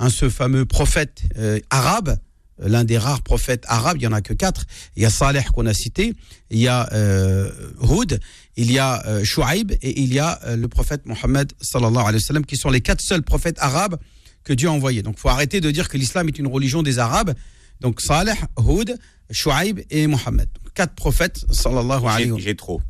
hein, 0.00 0.10
ce 0.10 0.28
fameux 0.28 0.64
prophète 0.64 1.22
euh, 1.38 1.60
arabe, 1.70 2.18
euh, 2.60 2.68
l'un 2.68 2.82
des 2.84 2.98
rares 2.98 3.22
prophètes 3.22 3.64
arabes, 3.68 3.98
il 3.98 4.02
y 4.02 4.06
en 4.06 4.12
a 4.12 4.20
que 4.22 4.32
quatre. 4.34 4.64
Il 4.96 5.02
y 5.02 5.06
a 5.06 5.10
Saleh 5.10 5.44
qu'on 5.54 5.66
a 5.66 5.74
cité, 5.74 6.14
il 6.50 6.58
y 6.58 6.66
a 6.68 6.88
euh, 6.92 7.52
Houd, 7.80 8.18
il 8.56 8.72
y 8.72 8.78
a 8.78 9.06
euh, 9.06 9.22
Chouaïb 9.24 9.72
et 9.82 10.00
il 10.00 10.12
y 10.12 10.18
a 10.18 10.40
euh, 10.46 10.56
le 10.56 10.66
prophète 10.68 11.06
Mohammed 11.06 11.52
sallallahu 11.60 12.02
alayhi 12.02 12.22
wa 12.22 12.26
sallam, 12.26 12.44
qui 12.44 12.56
sont 12.56 12.70
les 12.70 12.80
quatre 12.80 13.00
seuls 13.02 13.22
prophètes 13.22 13.58
arabes 13.60 13.96
que 14.42 14.52
Dieu 14.54 14.68
a 14.68 14.72
envoyés. 14.72 15.02
Donc, 15.02 15.18
faut 15.18 15.28
arrêter 15.28 15.60
de 15.60 15.70
dire 15.70 15.88
que 15.88 15.98
l'islam 15.98 16.26
est 16.28 16.38
une 16.38 16.46
religion 16.48 16.82
des 16.82 16.98
Arabes. 16.98 17.34
Donc, 17.80 18.00
Saleh, 18.00 18.34
Houd, 18.56 18.96
Chouaïb 19.30 19.80
et 19.90 20.06
Mohammed. 20.06 20.48
Quatre 20.74 20.94
prophètes 20.94 21.44
sallallahu 21.50 22.06
alayhi 22.06 22.30
wa 22.30 22.38
J'ai 22.38 22.44
j'ai 22.44 22.56
trop. 22.56 22.80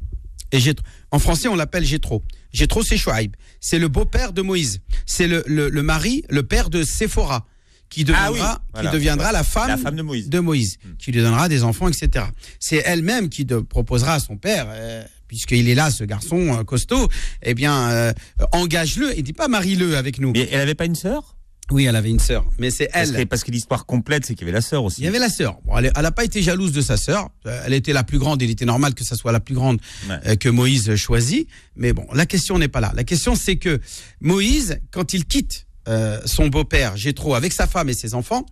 et 0.53 0.61
Jétro. 0.61 0.85
En 1.11 1.18
français, 1.18 1.49
on 1.49 1.57
l'appelle 1.57 1.85
Jétro. 1.85 2.23
Jétro, 2.53 2.83
c'est 2.83 2.97
Chouaïb. 2.97 3.35
C'est 3.61 3.79
le 3.79 3.89
beau-père 3.89 4.33
de 4.33 4.43
Moïse. 4.43 4.81
C'est 5.07 5.29
le, 5.29 5.43
le, 5.47 5.69
le 5.69 5.83
mari, 5.83 6.25
le 6.31 6.43
père 6.43 6.71
de 6.71 6.83
Séphora, 6.83 7.47
qui 7.89 8.05
deviendra, 8.05 8.27
Ah 8.27 8.33
oui, 8.33 8.41
voilà. 8.73 8.89
qui 8.91 8.95
deviendra 8.95 9.33
la 9.33 9.43
femme, 9.45 9.69
La 9.69 9.77
femme 9.77 9.97
de 9.97 10.03
Moïse. 10.03 10.29
Moïse, 10.41 10.79
qui 10.99 11.13
lui 11.13 11.21
donnera 11.23 11.49
des 11.49 11.63
enfants, 11.65 11.89
etc. 11.89 12.27
C'est 12.59 12.83
elle-même 12.85 13.29
qui 13.29 13.45
de- 13.45 13.59
proposera 13.59 14.15
à 14.15 14.21
son 14.21 14.37
père, 14.37 14.67
euh, 14.71 15.03
puisqu'il 15.29 15.69
est 15.69 15.75
là, 15.75 15.91
ce 15.91 16.05
garçon 16.05 16.59
euh, 16.59 16.65
costaud, 16.65 17.09
eh 17.43 17.55
bien, 17.55 17.91
euh, 17.91 18.13
engage-le. 18.53 19.17
Il 19.17 19.23
dit 19.25 19.33
pas 19.33 19.49
marie-le 19.49 19.97
avec 19.97 20.19
nous. 20.21 20.33
Mais 20.33 20.49
elle 20.53 20.61
avait 20.61 20.75
pas 20.75 20.87
une 20.87 20.95
sœur? 20.95 21.37
Oui, 21.70 21.85
elle 21.85 21.94
avait 21.96 22.11
une 22.11 22.18
sœur, 22.18 22.44
mais 22.59 22.70
c'est 22.70 22.88
Parce 22.92 23.11
elle. 23.11 23.16
que, 23.16 23.24
parce 23.24 23.44
que 23.44 23.50
l'histoire 23.50 23.87
complète, 23.87 24.26
c'est 24.26 24.35
qu'il 24.35 24.42
y 24.46 24.50
avait 24.50 24.56
la 24.56 24.61
sœur 24.61 24.83
aussi. 24.85 25.02
Il 25.02 25.04
y 25.04 25.09
avait 25.09 25.18
la 25.20 25.28
sœur. 25.28 25.59
Bon, 25.64 25.76
elle 25.78 25.92
n'a 25.94 26.11
pas 26.11 26.24
été 26.24 26.42
jalouse 26.42 26.72
de 26.72 26.80
sa 26.80 26.96
sœur. 26.96 27.28
Euh, 27.46 27.62
Elle 27.64 27.74
était 27.74 27.92
la 27.92 28.02
plus 28.02 28.18
grande. 28.18 28.42
Il 28.42 28.50
était 28.50 28.64
normal 28.64 28.94
que 28.94 29.04
ça 29.04 29.14
soit 29.16 29.30
la 29.33 29.40
plus 29.40 29.54
grande 29.54 29.78
Ouais. 30.09 30.16
euh, 30.26 30.37
que 30.37 30.48
Moïse 30.48 30.94
choisit. 30.96 31.46
Mais 31.76 31.92
bon, 31.92 32.06
la 32.12 32.26
question 32.26 32.59
n'est 32.59 32.68
pas 32.68 32.80
là. 32.80 32.92
La 32.96 33.04
question, 33.04 33.35
c'est 33.37 33.56
que 33.56 33.80
Moïse, 34.20 34.80
quand 34.90 35.12
il 35.12 35.24
quitte 35.26 35.66
euh, 35.88 36.20
son 36.26 36.48
beau-père 36.48 36.96
Jétro 36.96 37.35
avec 37.35 37.52
sa 37.52 37.66
femme 37.66 37.88
et 37.88 37.94
ses 37.94 38.14
enfants, 38.14 38.44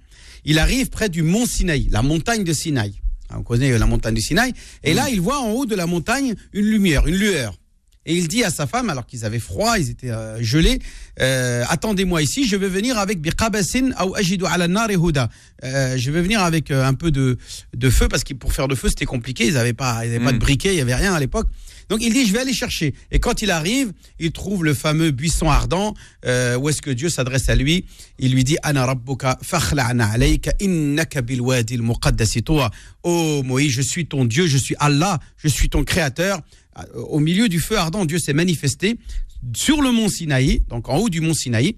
il 0.44 0.58
arrive 0.58 0.88
près 0.88 1.08
du 1.08 1.22
mont 1.22 1.46
Sinaï, 1.46 1.88
la 1.90 2.02
montagne 2.02 2.44
de 2.44 2.52
Sinaï. 2.52 2.94
Hein, 3.30 3.36
On 3.38 3.42
connaît 3.42 3.76
la 3.76 3.86
montagne 3.86 4.14
du 4.14 4.22
Sinaï? 4.22 4.52
Et 4.84 4.94
là, 4.94 5.10
il 5.10 5.20
voit 5.20 5.40
en 5.40 5.50
haut 5.50 5.66
de 5.66 5.74
la 5.74 5.86
montagne 5.86 6.34
une 6.52 6.66
lumière, 6.66 7.06
une 7.06 7.16
lueur. 7.16 7.54
Et 8.08 8.14
il 8.14 8.26
dit 8.26 8.42
à 8.42 8.50
sa 8.50 8.66
femme, 8.66 8.88
alors 8.88 9.04
qu'ils 9.06 9.26
avaient 9.26 9.38
froid, 9.38 9.78
ils 9.78 9.90
étaient 9.90 10.10
euh, 10.10 10.42
gelés, 10.42 10.78
euh, 11.20 11.62
attendez-moi 11.68 12.22
ici, 12.22 12.48
je 12.48 12.56
vais 12.56 12.68
venir 12.68 12.96
avec 12.98 13.20
biqabasin 13.20 13.90
ou 14.04 14.14
ajidu 14.14 14.46
ala 14.46 14.66
huda. 14.66 15.28
Euh, 15.62 15.96
je 15.98 16.10
vais 16.10 16.22
venir 16.22 16.40
avec 16.42 16.70
un 16.70 16.94
peu 16.94 17.10
de, 17.10 17.36
de 17.76 17.90
feu 17.90 18.08
parce 18.08 18.24
que 18.24 18.32
pour 18.32 18.54
faire 18.54 18.66
de 18.66 18.74
feu 18.74 18.88
c'était 18.88 19.04
compliqué, 19.04 19.46
ils 19.46 19.54
n'avaient 19.54 19.74
pas, 19.74 20.06
ils 20.06 20.08
avaient 20.08 20.24
pas 20.24 20.32
de 20.32 20.36
Mm. 20.36 20.40
briquet, 20.40 20.72
il 20.74 20.78
y 20.78 20.80
avait 20.80 20.94
rien 20.94 21.12
à 21.12 21.20
l'époque. 21.20 21.48
Donc 21.90 22.00
il 22.02 22.12
dit 22.12 22.26
je 22.26 22.32
vais 22.32 22.40
aller 22.40 22.52
chercher. 22.54 22.94
Et 23.10 23.18
quand 23.18 23.42
il 23.42 23.50
arrive, 23.50 23.92
il 24.18 24.30
trouve 24.32 24.64
le 24.64 24.74
fameux 24.74 25.10
buisson 25.10 25.50
ardent 25.50 25.94
euh, 26.24 26.56
où 26.56 26.68
est-ce 26.68 26.80
que 26.82 26.90
Dieu 26.90 27.08
s'adresse 27.08 27.48
à 27.48 27.54
lui? 27.56 27.84
Il 28.18 28.32
lui 28.32 28.44
dit 28.44 28.56
ana 28.62 28.86
rabbuka 28.86 29.38
alayka 29.68 30.52
innaka 30.60 31.22
bil 31.22 31.40
wadi 31.40 31.74
al 31.74 31.82
muqaddasi 31.82 32.42
tuwa. 32.42 32.70
Oh 33.02 33.42
Moïse, 33.44 33.72
je 33.72 33.82
suis 33.82 34.06
ton 34.06 34.24
Dieu, 34.24 34.46
je 34.46 34.58
suis 34.58 34.76
Allah, 34.78 35.18
je 35.36 35.48
suis 35.48 35.68
ton 35.68 35.82
créateur. 35.84 36.40
Euh, 36.78 37.00
Au 37.00 37.18
milieu 37.18 37.48
du 37.48 37.60
feu 37.60 37.76
ardent, 37.76 38.04
Dieu 38.04 38.18
s'est 38.18 38.32
manifesté 38.32 38.98
sur 39.54 39.82
le 39.82 39.92
mont 39.92 40.08
Sinaï, 40.08 40.62
donc 40.68 40.88
en 40.88 40.96
haut 40.96 41.08
du 41.08 41.20
mont 41.20 41.34
Sinaï. 41.34 41.76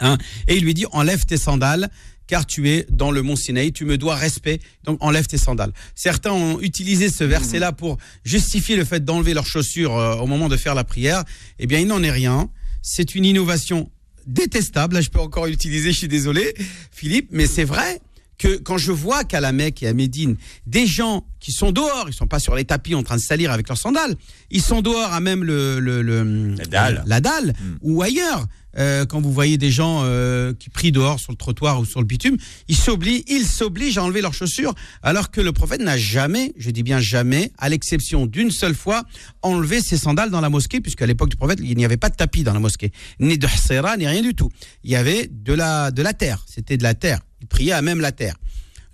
Hein, 0.00 0.18
et 0.48 0.56
il 0.56 0.64
lui 0.64 0.74
dit 0.74 0.86
enlève 0.90 1.24
tes 1.24 1.36
sandales 1.36 1.88
car 2.26 2.46
tu 2.46 2.68
es 2.70 2.86
dans 2.90 3.10
le 3.10 3.22
mont 3.22 3.36
Sinaï, 3.36 3.72
tu 3.72 3.84
me 3.84 3.98
dois 3.98 4.16
respect, 4.16 4.60
donc 4.84 4.96
enlève 5.02 5.26
tes 5.26 5.38
sandales. 5.38 5.72
Certains 5.94 6.32
ont 6.32 6.58
utilisé 6.60 7.10
ce 7.10 7.22
verset-là 7.22 7.72
pour 7.72 7.98
justifier 8.24 8.76
le 8.76 8.84
fait 8.84 9.04
d'enlever 9.04 9.34
leurs 9.34 9.46
chaussures 9.46 9.96
euh, 9.96 10.16
au 10.16 10.26
moment 10.26 10.48
de 10.48 10.56
faire 10.56 10.74
la 10.74 10.84
prière. 10.84 11.24
Eh 11.58 11.66
bien, 11.66 11.80
il 11.80 11.86
n'en 11.86 12.02
est 12.02 12.10
rien. 12.10 12.48
C'est 12.82 13.14
une 13.14 13.24
innovation 13.24 13.90
détestable. 14.26 14.94
Là, 14.94 15.00
je 15.02 15.10
peux 15.10 15.20
encore 15.20 15.46
l'utiliser, 15.46 15.92
je 15.92 15.98
suis 15.98 16.08
désolé, 16.08 16.54
Philippe, 16.90 17.28
mais 17.30 17.46
c'est 17.46 17.64
vrai 17.64 18.00
que 18.44 18.56
quand 18.58 18.76
je 18.78 18.92
vois 18.92 19.24
qu'à 19.24 19.40
la 19.40 19.52
Mecque 19.52 19.82
et 19.82 19.88
à 19.88 19.94
Médine, 19.94 20.36
des 20.66 20.86
gens 20.86 21.24
qui 21.40 21.50
sont 21.52 21.72
dehors, 21.72 22.06
ils 22.08 22.14
sont 22.14 22.26
pas 22.26 22.38
sur 22.38 22.54
les 22.54 22.64
tapis 22.64 22.94
en 22.94 23.02
train 23.02 23.16
de 23.16 23.20
salir 23.22 23.50
avec 23.50 23.68
leurs 23.68 23.78
sandales, 23.78 24.14
ils 24.50 24.62
sont 24.62 24.82
dehors 24.82 25.12
à 25.12 25.20
même 25.20 25.44
le, 25.44 25.78
le, 25.80 26.02
le- 26.02 26.54
La 26.56 26.64
dalle. 26.66 27.02
la 27.06 27.20
dalle 27.20 27.52
Mm. 27.54 27.76
ou 27.82 28.02
ailleurs. 28.02 28.46
Euh, 28.76 29.06
quand 29.06 29.20
vous 29.20 29.32
voyez 29.32 29.56
des 29.56 29.70
gens 29.70 30.00
euh, 30.02 30.52
qui 30.52 30.68
prient 30.68 30.90
dehors 30.90 31.20
sur 31.20 31.30
le 31.30 31.36
trottoir 31.36 31.78
ou 31.78 31.84
sur 31.84 32.00
le 32.00 32.06
bitume, 32.06 32.36
ils 32.66 32.74
s'obligent, 32.76 33.22
ils 33.28 33.46
s'obligent 33.46 33.98
à 33.98 34.02
enlever 34.02 34.20
leurs 34.20 34.34
chaussures, 34.34 34.74
alors 35.02 35.30
que 35.30 35.40
le 35.40 35.52
prophète 35.52 35.80
n'a 35.80 35.96
jamais, 35.96 36.52
je 36.58 36.70
dis 36.70 36.82
bien 36.82 36.98
jamais, 36.98 37.52
à 37.58 37.68
l'exception 37.68 38.26
d'une 38.26 38.50
seule 38.50 38.74
fois, 38.74 39.04
enlevé 39.42 39.80
ses 39.80 39.96
sandales 39.96 40.30
dans 40.30 40.40
la 40.40 40.50
mosquée, 40.50 40.80
puisqu'à 40.80 41.06
l'époque 41.06 41.28
du 41.30 41.36
prophète, 41.36 41.60
il 41.62 41.76
n'y 41.76 41.84
avait 41.84 41.96
pas 41.96 42.10
de 42.10 42.16
tapis 42.16 42.42
dans 42.42 42.52
la 42.52 42.58
mosquée, 42.58 42.90
ni 43.20 43.38
de 43.38 43.46
hsera, 43.46 43.96
ni 43.96 44.08
rien 44.08 44.22
du 44.22 44.34
tout. 44.34 44.50
Il 44.82 44.90
y 44.90 44.96
avait 44.96 45.30
de 45.30 45.52
la, 45.52 45.92
de 45.92 46.02
la 46.02 46.12
terre, 46.12 46.44
c'était 46.52 46.76
de 46.76 46.82
la 46.82 46.94
terre. 46.94 47.20
Il 47.44 47.46
priait 47.46 47.72
à 47.72 47.82
même 47.82 48.00
la 48.00 48.10
terre. 48.10 48.36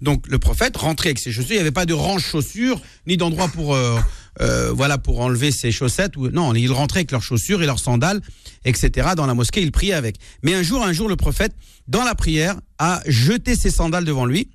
Donc 0.00 0.26
le 0.26 0.40
prophète 0.40 0.76
rentrait 0.76 1.10
avec 1.10 1.20
ses 1.20 1.30
chaussures. 1.30 1.52
Il 1.52 1.54
n'y 1.54 1.60
avait 1.60 1.70
pas 1.70 1.86
de 1.86 1.94
range 1.94 2.24
chaussures 2.24 2.82
ni 3.06 3.16
d'endroit 3.16 3.46
pour 3.46 3.76
euh, 3.76 4.00
euh, 4.40 4.72
voilà 4.72 4.98
pour 4.98 5.20
enlever 5.20 5.52
ses 5.52 5.70
chaussettes. 5.70 6.16
Ou 6.16 6.30
non, 6.30 6.52
il 6.54 6.72
rentrait 6.72 7.00
avec 7.00 7.12
leurs 7.12 7.22
chaussures 7.22 7.62
et 7.62 7.66
leurs 7.66 7.78
sandales, 7.78 8.20
etc. 8.64 9.10
Dans 9.16 9.26
la 9.26 9.34
mosquée, 9.34 9.62
il 9.62 9.70
priait 9.70 9.92
avec. 9.92 10.16
Mais 10.42 10.54
un 10.54 10.64
jour, 10.64 10.82
un 10.82 10.92
jour, 10.92 11.08
le 11.08 11.14
prophète, 11.14 11.52
dans 11.86 12.02
la 12.02 12.16
prière, 12.16 12.56
a 12.78 13.02
jeté 13.06 13.54
ses 13.54 13.70
sandales 13.70 14.04
devant 14.04 14.24
lui. 14.24 14.48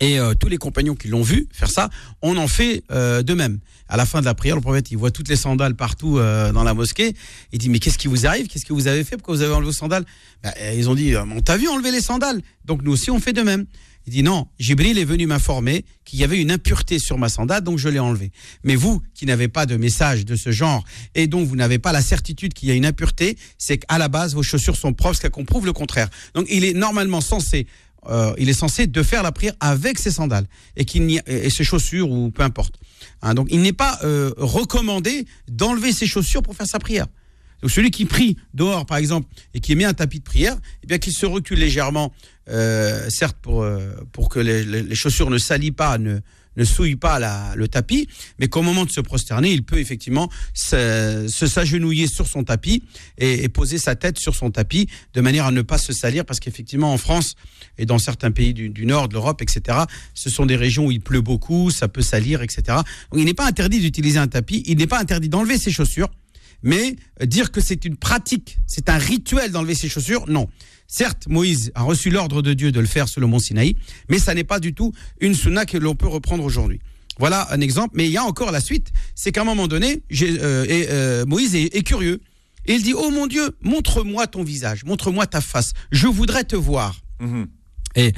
Et 0.00 0.18
euh, 0.18 0.34
tous 0.34 0.48
les 0.48 0.56
compagnons 0.56 0.94
qui 0.94 1.08
l'ont 1.08 1.22
vu 1.22 1.46
faire 1.52 1.70
ça, 1.70 1.88
on 2.22 2.36
en 2.36 2.48
fait 2.48 2.82
euh, 2.90 3.22
de 3.22 3.34
même. 3.34 3.60
À 3.88 3.96
la 3.96 4.06
fin 4.06 4.20
de 4.20 4.24
la 4.24 4.34
prière, 4.34 4.56
le 4.56 4.62
prophète, 4.62 4.90
il 4.90 4.96
voit 4.96 5.10
toutes 5.10 5.28
les 5.28 5.36
sandales 5.36 5.76
partout 5.76 6.18
euh, 6.18 6.52
dans 6.52 6.64
la 6.64 6.74
mosquée. 6.74 7.14
Il 7.52 7.58
dit, 7.58 7.68
mais 7.68 7.78
qu'est-ce 7.78 7.98
qui 7.98 8.08
vous 8.08 8.26
arrive? 8.26 8.48
Qu'est-ce 8.48 8.64
que 8.64 8.72
vous 8.72 8.88
avez 8.88 9.04
fait? 9.04 9.16
Pourquoi 9.16 9.36
vous 9.36 9.42
avez 9.42 9.52
enlevé 9.52 9.66
vos 9.66 9.72
sandales? 9.72 10.04
Ben, 10.42 10.52
Ils 10.76 10.88
ont 10.88 10.94
dit, 10.94 11.14
euh, 11.14 11.22
on 11.34 11.40
t'a 11.40 11.56
vu 11.56 11.68
enlever 11.68 11.90
les 11.90 12.00
sandales. 12.00 12.40
Donc 12.64 12.82
nous 12.82 12.92
aussi, 12.92 13.10
on 13.10 13.20
fait 13.20 13.32
de 13.32 13.42
même. 13.42 13.66
Il 14.06 14.12
dit 14.12 14.22
non, 14.22 14.48
Jibril 14.58 14.98
est 14.98 15.04
venu 15.04 15.26
m'informer 15.26 15.84
qu'il 16.04 16.18
y 16.18 16.24
avait 16.24 16.38
une 16.38 16.50
impureté 16.50 16.98
sur 16.98 17.16
ma 17.16 17.30
sandale, 17.30 17.62
donc 17.62 17.78
je 17.78 17.88
l'ai 17.88 17.98
enlevé. 17.98 18.32
Mais 18.62 18.76
vous, 18.76 19.00
qui 19.14 19.24
n'avez 19.24 19.48
pas 19.48 19.64
de 19.64 19.76
message 19.76 20.26
de 20.26 20.36
ce 20.36 20.52
genre 20.52 20.84
et 21.14 21.26
dont 21.26 21.42
vous 21.42 21.56
n'avez 21.56 21.78
pas 21.78 21.92
la 21.92 22.02
certitude 22.02 22.52
qu'il 22.52 22.68
y 22.68 22.72
a 22.72 22.74
une 22.74 22.84
impureté, 22.84 23.38
c'est 23.56 23.78
qu'à 23.78 23.96
la 23.96 24.08
base, 24.08 24.34
vos 24.34 24.42
chaussures 24.42 24.76
sont 24.76 24.92
propres, 24.92 25.16
ce 25.22 25.28
qu'on 25.28 25.46
prouve 25.46 25.64
le 25.64 25.72
contraire. 25.72 26.10
Donc 26.34 26.46
il 26.50 26.64
est 26.64 26.74
normalement 26.74 27.22
censé 27.22 27.66
euh, 28.08 28.34
il 28.38 28.48
est 28.48 28.54
censé 28.54 28.86
de 28.86 29.02
faire 29.02 29.22
la 29.22 29.32
prière 29.32 29.54
avec 29.60 29.98
ses 29.98 30.10
sandales 30.10 30.46
et 30.76 31.50
ses 31.50 31.64
chaussures 31.64 32.10
ou 32.10 32.30
peu 32.30 32.42
importe. 32.42 32.74
Hein, 33.22 33.34
donc 33.34 33.48
il 33.50 33.62
n'est 33.62 33.72
pas 33.72 33.98
euh, 34.04 34.32
recommandé 34.36 35.26
d'enlever 35.48 35.92
ses 35.92 36.06
chaussures 36.06 36.42
pour 36.42 36.54
faire 36.54 36.66
sa 36.66 36.78
prière. 36.78 37.06
Donc 37.64 37.70
celui 37.70 37.90
qui 37.90 38.04
prie 38.04 38.36
dehors, 38.52 38.84
par 38.84 38.98
exemple, 38.98 39.26
et 39.54 39.60
qui 39.60 39.74
met 39.74 39.84
un 39.84 39.94
tapis 39.94 40.18
de 40.18 40.24
prière, 40.24 40.54
eh 40.82 40.86
bien 40.86 40.98
qu'il 40.98 41.14
se 41.14 41.24
recule 41.24 41.58
légèrement, 41.58 42.12
euh, 42.50 43.08
certes 43.08 43.38
pour 43.40 43.62
euh, 43.62 43.94
pour 44.12 44.28
que 44.28 44.38
les, 44.38 44.64
les, 44.64 44.94
chaussures 44.94 45.30
ne 45.30 45.38
salissent 45.38 45.70
pas, 45.70 45.96
ne 45.96 46.20
ne 46.58 46.64
souille 46.64 46.96
pas 46.96 47.18
la, 47.18 47.54
le 47.56 47.66
tapis, 47.66 48.06
mais 48.38 48.48
qu'au 48.48 48.60
moment 48.60 48.84
de 48.84 48.90
se 48.90 49.00
prosterner, 49.00 49.50
il 49.50 49.64
peut 49.64 49.78
effectivement 49.78 50.28
se, 50.52 51.26
s'agenouiller 51.26 52.06
sur 52.06 52.28
son 52.28 52.44
tapis 52.44 52.84
et, 53.16 53.44
et, 53.44 53.48
poser 53.48 53.78
sa 53.78 53.96
tête 53.96 54.18
sur 54.18 54.34
son 54.34 54.50
tapis 54.50 54.86
de 55.14 55.22
manière 55.22 55.46
à 55.46 55.50
ne 55.50 55.62
pas 55.62 55.78
se 55.78 55.94
salir, 55.94 56.26
parce 56.26 56.40
qu'effectivement 56.40 56.92
en 56.92 56.98
France 56.98 57.34
et 57.78 57.86
dans 57.86 57.98
certains 57.98 58.30
pays 58.30 58.52
du, 58.52 58.68
du 58.68 58.84
nord 58.84 59.08
de 59.08 59.14
l'Europe, 59.14 59.40
etc., 59.40 59.78
ce 60.12 60.28
sont 60.28 60.44
des 60.44 60.56
régions 60.56 60.84
où 60.84 60.90
il 60.90 61.00
pleut 61.00 61.22
beaucoup, 61.22 61.70
ça 61.70 61.88
peut 61.88 62.02
salir, 62.02 62.42
etc. 62.42 62.62
Donc 63.10 63.20
il 63.20 63.24
n'est 63.24 63.32
pas 63.32 63.46
interdit 63.46 63.80
d'utiliser 63.80 64.18
un 64.18 64.28
tapis, 64.28 64.62
il 64.66 64.76
n'est 64.76 64.86
pas 64.86 65.00
interdit 65.00 65.30
d'enlever 65.30 65.56
ses 65.56 65.70
chaussures. 65.70 66.10
Mais 66.64 66.96
dire 67.22 67.52
que 67.52 67.60
c'est 67.60 67.84
une 67.84 67.96
pratique, 67.96 68.58
c'est 68.66 68.88
un 68.88 68.98
rituel 68.98 69.52
d'enlever 69.52 69.74
ses 69.74 69.88
chaussures, 69.88 70.24
non. 70.28 70.48
Certes, 70.86 71.26
Moïse 71.28 71.70
a 71.74 71.82
reçu 71.82 72.10
l'ordre 72.10 72.42
de 72.42 72.54
Dieu 72.54 72.72
de 72.72 72.80
le 72.80 72.86
faire 72.86 73.08
sur 73.08 73.20
le 73.20 73.26
mont 73.26 73.38
Sinaï, 73.38 73.76
mais 74.08 74.18
ça 74.18 74.34
n'est 74.34 74.44
pas 74.44 74.60
du 74.60 74.74
tout 74.74 74.92
une 75.20 75.34
sunna 75.34 75.66
que 75.66 75.78
l'on 75.78 75.94
peut 75.94 76.08
reprendre 76.08 76.42
aujourd'hui. 76.42 76.80
Voilà 77.18 77.46
un 77.52 77.60
exemple, 77.60 77.94
mais 77.96 78.06
il 78.06 78.12
y 78.12 78.16
a 78.16 78.24
encore 78.24 78.50
la 78.50 78.60
suite. 78.60 78.92
C'est 79.14 79.30
qu'à 79.30 79.42
un 79.42 79.44
moment 79.44 79.68
donné, 79.68 80.02
euh, 80.22 80.66
euh, 80.68 81.26
Moïse 81.26 81.54
est, 81.54 81.82
curieux. 81.86 82.20
Et 82.66 82.74
il 82.74 82.82
dit, 82.82 82.94
oh 82.94 83.10
mon 83.10 83.26
Dieu, 83.26 83.56
montre-moi 83.60 84.26
ton 84.26 84.42
visage, 84.42 84.84
montre-moi 84.84 85.26
ta 85.26 85.40
face. 85.40 85.74
Je 85.92 86.06
voudrais 86.06 86.44
te 86.44 86.56
voir. 86.56 87.00
Mhm. 87.20 87.46
Et, 87.96 88.12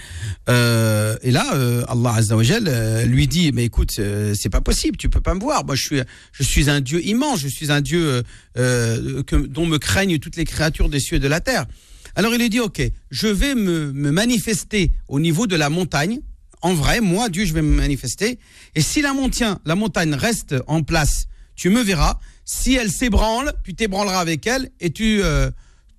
euh, 0.49 1.17
et 1.23 1.31
là, 1.31 1.55
euh, 1.55 1.85
Allah 1.89 2.15
Azzawajal 2.15 2.65
euh, 2.67 3.05
lui 3.05 3.29
dit, 3.29 3.53
mais 3.53 3.65
écoute, 3.65 3.95
euh, 3.99 4.35
c'est 4.35 4.49
pas 4.49 4.61
possible, 4.63 4.97
tu 4.97 5.09
peux 5.09 5.21
pas 5.21 5.35
me 5.35 5.41
voir. 5.41 5.65
Moi, 5.65 5.75
je 5.75 5.83
suis, 5.83 6.01
je 6.33 6.43
suis 6.43 6.71
un 6.71 6.81
Dieu 6.81 7.05
immense, 7.05 7.41
je 7.41 7.49
suis 7.49 7.71
un 7.71 7.81
Dieu 7.81 8.23
euh, 8.57 9.23
que, 9.25 9.37
dont 9.37 9.67
me 9.67 9.79
craignent 9.79 10.19
toutes 10.19 10.37
les 10.37 10.45
créatures 10.45 10.89
des 10.89 11.01
cieux 11.01 11.17
et 11.17 11.21
de 11.21 11.29
la 11.29 11.41
terre. 11.41 11.67
Alors 12.15 12.33
il 12.33 12.41
lui 12.41 12.49
dit, 12.49 12.61
ok, 12.61 12.81
je 13.11 13.29
vais 13.29 13.55
me, 13.55 13.93
me 13.93 14.11
manifester 14.11 14.93
au 15.09 15.21
niveau 15.21 15.47
de 15.47 15.57
la 15.57 15.69
montagne. 15.69 16.21
En 16.63 16.73
vrai, 16.73 17.03
moi, 17.03 17.29
Dieu, 17.29 17.45
je 17.45 17.53
vais 17.53 17.61
me 17.61 17.77
manifester. 17.77 18.39
Et 18.75 18.81
si 18.81 19.03
la 19.03 19.13
montagne, 19.13 19.57
la 19.67 19.75
montagne 19.75 20.15
reste 20.15 20.55
en 20.67 20.83
place, 20.83 21.27
tu 21.55 21.69
me 21.69 21.83
verras. 21.83 22.19
Si 22.47 22.75
elle 22.75 22.91
s'ébranle, 22.91 23.53
tu 23.63 23.75
t'ébranleras 23.75 24.21
avec 24.21 24.47
elle 24.47 24.71
et 24.81 24.91
tu, 24.91 25.21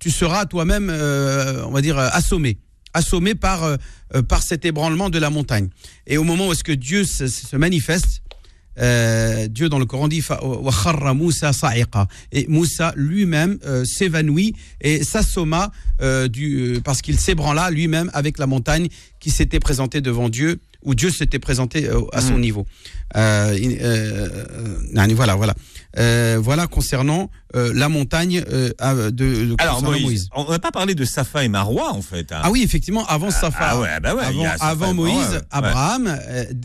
tu 0.00 0.10
seras 0.10 0.46
toi-même, 0.46 0.90
on 0.90 1.70
va 1.70 1.80
dire, 1.80 1.98
assommé 1.98 2.58
assommé 2.98 3.34
par, 3.34 3.64
euh, 3.64 3.76
par 4.28 4.42
cet 4.42 4.64
ébranlement 4.64 5.10
de 5.10 5.18
la 5.18 5.30
montagne. 5.30 5.68
Et 6.06 6.18
au 6.18 6.24
moment 6.24 6.48
où 6.48 6.52
est-ce 6.52 6.64
que 6.64 6.72
Dieu 6.72 7.04
se 7.04 7.56
manifeste, 7.56 8.22
euh, 8.80 9.48
Dieu 9.48 9.68
dans 9.68 9.78
le 9.78 9.86
Coran 9.86 10.08
dit 10.08 10.24
Moussa 11.14 11.52
et 12.32 12.46
Moussa 12.48 12.92
lui-même 12.96 13.58
euh, 13.66 13.84
s'évanouit 13.84 14.54
et 14.80 15.04
s'assomma 15.04 15.70
euh, 16.00 16.28
du 16.28 16.80
parce 16.84 17.02
qu'il 17.02 17.18
s'ébranla 17.18 17.70
lui-même 17.70 18.10
avec 18.14 18.38
la 18.38 18.46
montagne 18.46 18.88
qui 19.20 19.30
s'était 19.30 19.60
présentée 19.60 20.00
devant 20.00 20.28
Dieu 20.28 20.60
où 20.84 20.94
Dieu 20.94 21.10
s'était 21.10 21.40
présenté 21.40 21.90
à 22.12 22.20
son 22.20 22.36
mmh. 22.36 22.40
niveau. 22.40 22.64
voilà, 23.12 23.56
voilà. 25.34 25.54
Voilà 26.38 26.68
concernant 26.68 27.30
la 27.52 27.88
montagne 27.88 28.42
de, 28.42 29.10
de 29.10 29.56
Alors 29.58 29.82
Moïse, 29.82 30.04
Moïse. 30.04 30.28
on 30.36 30.48
n'a 30.48 30.60
pas 30.60 30.70
parlé 30.70 30.94
de 30.94 31.04
Safa 31.04 31.42
et 31.42 31.48
Marwa 31.48 31.92
en 31.92 32.00
fait. 32.00 32.30
Hein. 32.30 32.42
Ah 32.44 32.52
oui, 32.52 32.62
effectivement, 32.62 33.04
avant 33.06 33.28
ah, 33.28 33.32
Safa, 33.32 33.70
ah 33.70 33.80
ouais, 33.80 34.00
bah 34.00 34.14
ouais, 34.14 34.22
avant, 34.22 34.44
avant 34.60 34.94
Moïse, 34.94 35.32
ouais, 35.32 35.40
Abraham 35.50 36.16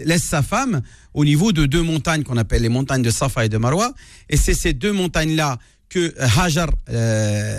laisse 0.05 0.25
sa 0.25 0.43
femme 0.43 0.83
au 1.13 1.25
niveau 1.25 1.51
de 1.51 1.65
deux 1.65 1.81
montagnes 1.81 2.23
qu'on 2.23 2.37
appelle 2.37 2.61
les 2.61 2.69
montagnes 2.69 3.01
de 3.03 3.11
Safa 3.11 3.45
et 3.45 3.49
de 3.49 3.57
Marwa, 3.57 3.93
et 4.29 4.37
c'est 4.37 4.53
ces 4.53 4.73
deux 4.73 4.91
montagnes 4.91 5.35
là 5.35 5.57
que 5.89 6.13
Hajar, 6.39 6.69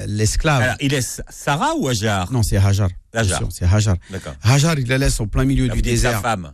l'esclave. 0.08 0.62
Alors, 0.62 0.76
il 0.80 0.90
laisse 0.90 1.22
Sarah 1.28 1.74
ou 1.76 1.88
Hajar? 1.88 2.32
Non, 2.32 2.42
c'est 2.42 2.56
Hajar. 2.56 2.88
Hajar. 3.12 3.42
C'est 3.50 3.64
Hajar. 3.64 3.96
Hajar, 4.42 4.78
il 4.78 4.88
la 4.88 4.98
laisse 4.98 5.20
au 5.20 5.26
plein 5.26 5.44
milieu 5.44 5.68
Là, 5.68 5.74
du 5.74 5.82
désert. 5.82 6.14
Sa 6.14 6.20
femme. 6.20 6.52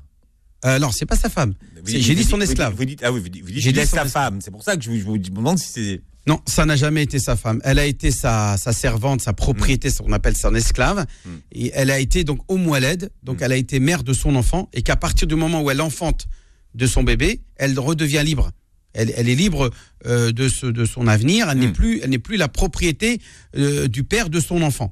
Euh, 0.67 0.79
non, 0.79 0.91
c'est 0.93 1.07
pas 1.07 1.17
sa 1.17 1.31
femme. 1.31 1.55
J'ai 1.87 2.15
dit 2.15 2.25
son 2.25 2.41
esclave. 2.41 2.75
Vous 2.77 2.85
dites, 2.85 3.01
ah 3.03 3.11
oui, 3.11 3.21
vous 3.21 3.29
dites, 3.29 3.43
vous 3.43 3.51
dites 3.51 3.87
sa 3.87 4.05
femme. 4.05 4.41
C'est 4.43 4.51
pour 4.51 4.63
ça 4.63 4.77
que 4.77 4.83
je 4.83 4.91
vous, 4.91 4.99
je 4.99 5.05
vous 5.05 5.19
demande 5.19 5.59
si 5.59 5.69
c'est. 5.73 6.03
Non, 6.27 6.39
ça 6.47 6.67
n'a 6.67 6.77
jamais 6.77 7.03
été 7.03 7.19
sa 7.19 7.35
femme. 7.35 7.63
Elle 7.65 7.79
a 7.79 7.87
été 7.87 8.11
sa, 8.11 8.59
sa 8.59 8.75
servante, 8.75 9.23
sa 9.23 9.33
propriété, 9.33 9.89
mm. 9.89 9.91
ce 9.91 10.03
qu'on 10.03 10.13
appelle 10.13 10.37
son 10.37 10.55
esclave. 10.55 11.07
Mm. 11.25 11.31
Et 11.53 11.71
elle 11.75 11.91
a 11.91 11.99
été 11.99 12.25
donc 12.25 12.41
au 12.49 12.59
Moualed, 12.59 13.11
donc 13.23 13.41
mm. 13.41 13.45
elle 13.45 13.53
a 13.53 13.57
été 13.57 13.81
mère 13.81 14.05
de 14.05 14.13
son 14.13 14.37
enfant, 14.37 14.69
et 14.75 14.83
qu'à 14.83 14.97
partir 14.97 15.27
du 15.27 15.35
moment 15.35 15.63
où 15.63 15.71
elle 15.71 15.81
enfante 15.81 16.27
de 16.75 16.87
son 16.87 17.03
bébé, 17.03 17.41
elle 17.57 17.79
redevient 17.79 18.23
libre. 18.25 18.51
Elle, 18.93 19.13
elle 19.17 19.29
est 19.29 19.35
libre 19.35 19.71
euh, 20.07 20.33
de, 20.33 20.49
ce, 20.49 20.67
de 20.67 20.85
son 20.85 21.07
avenir. 21.07 21.49
Elle 21.49 21.59
n'est 21.59 21.73
plus, 21.73 22.01
elle 22.03 22.11
n'est 22.11 22.19
plus 22.19 22.37
la 22.37 22.49
propriété 22.49 23.21
euh, 23.57 23.87
du 23.87 24.03
père 24.03 24.31
de 24.31 24.41
son 24.41 24.63
enfant. 24.63 24.91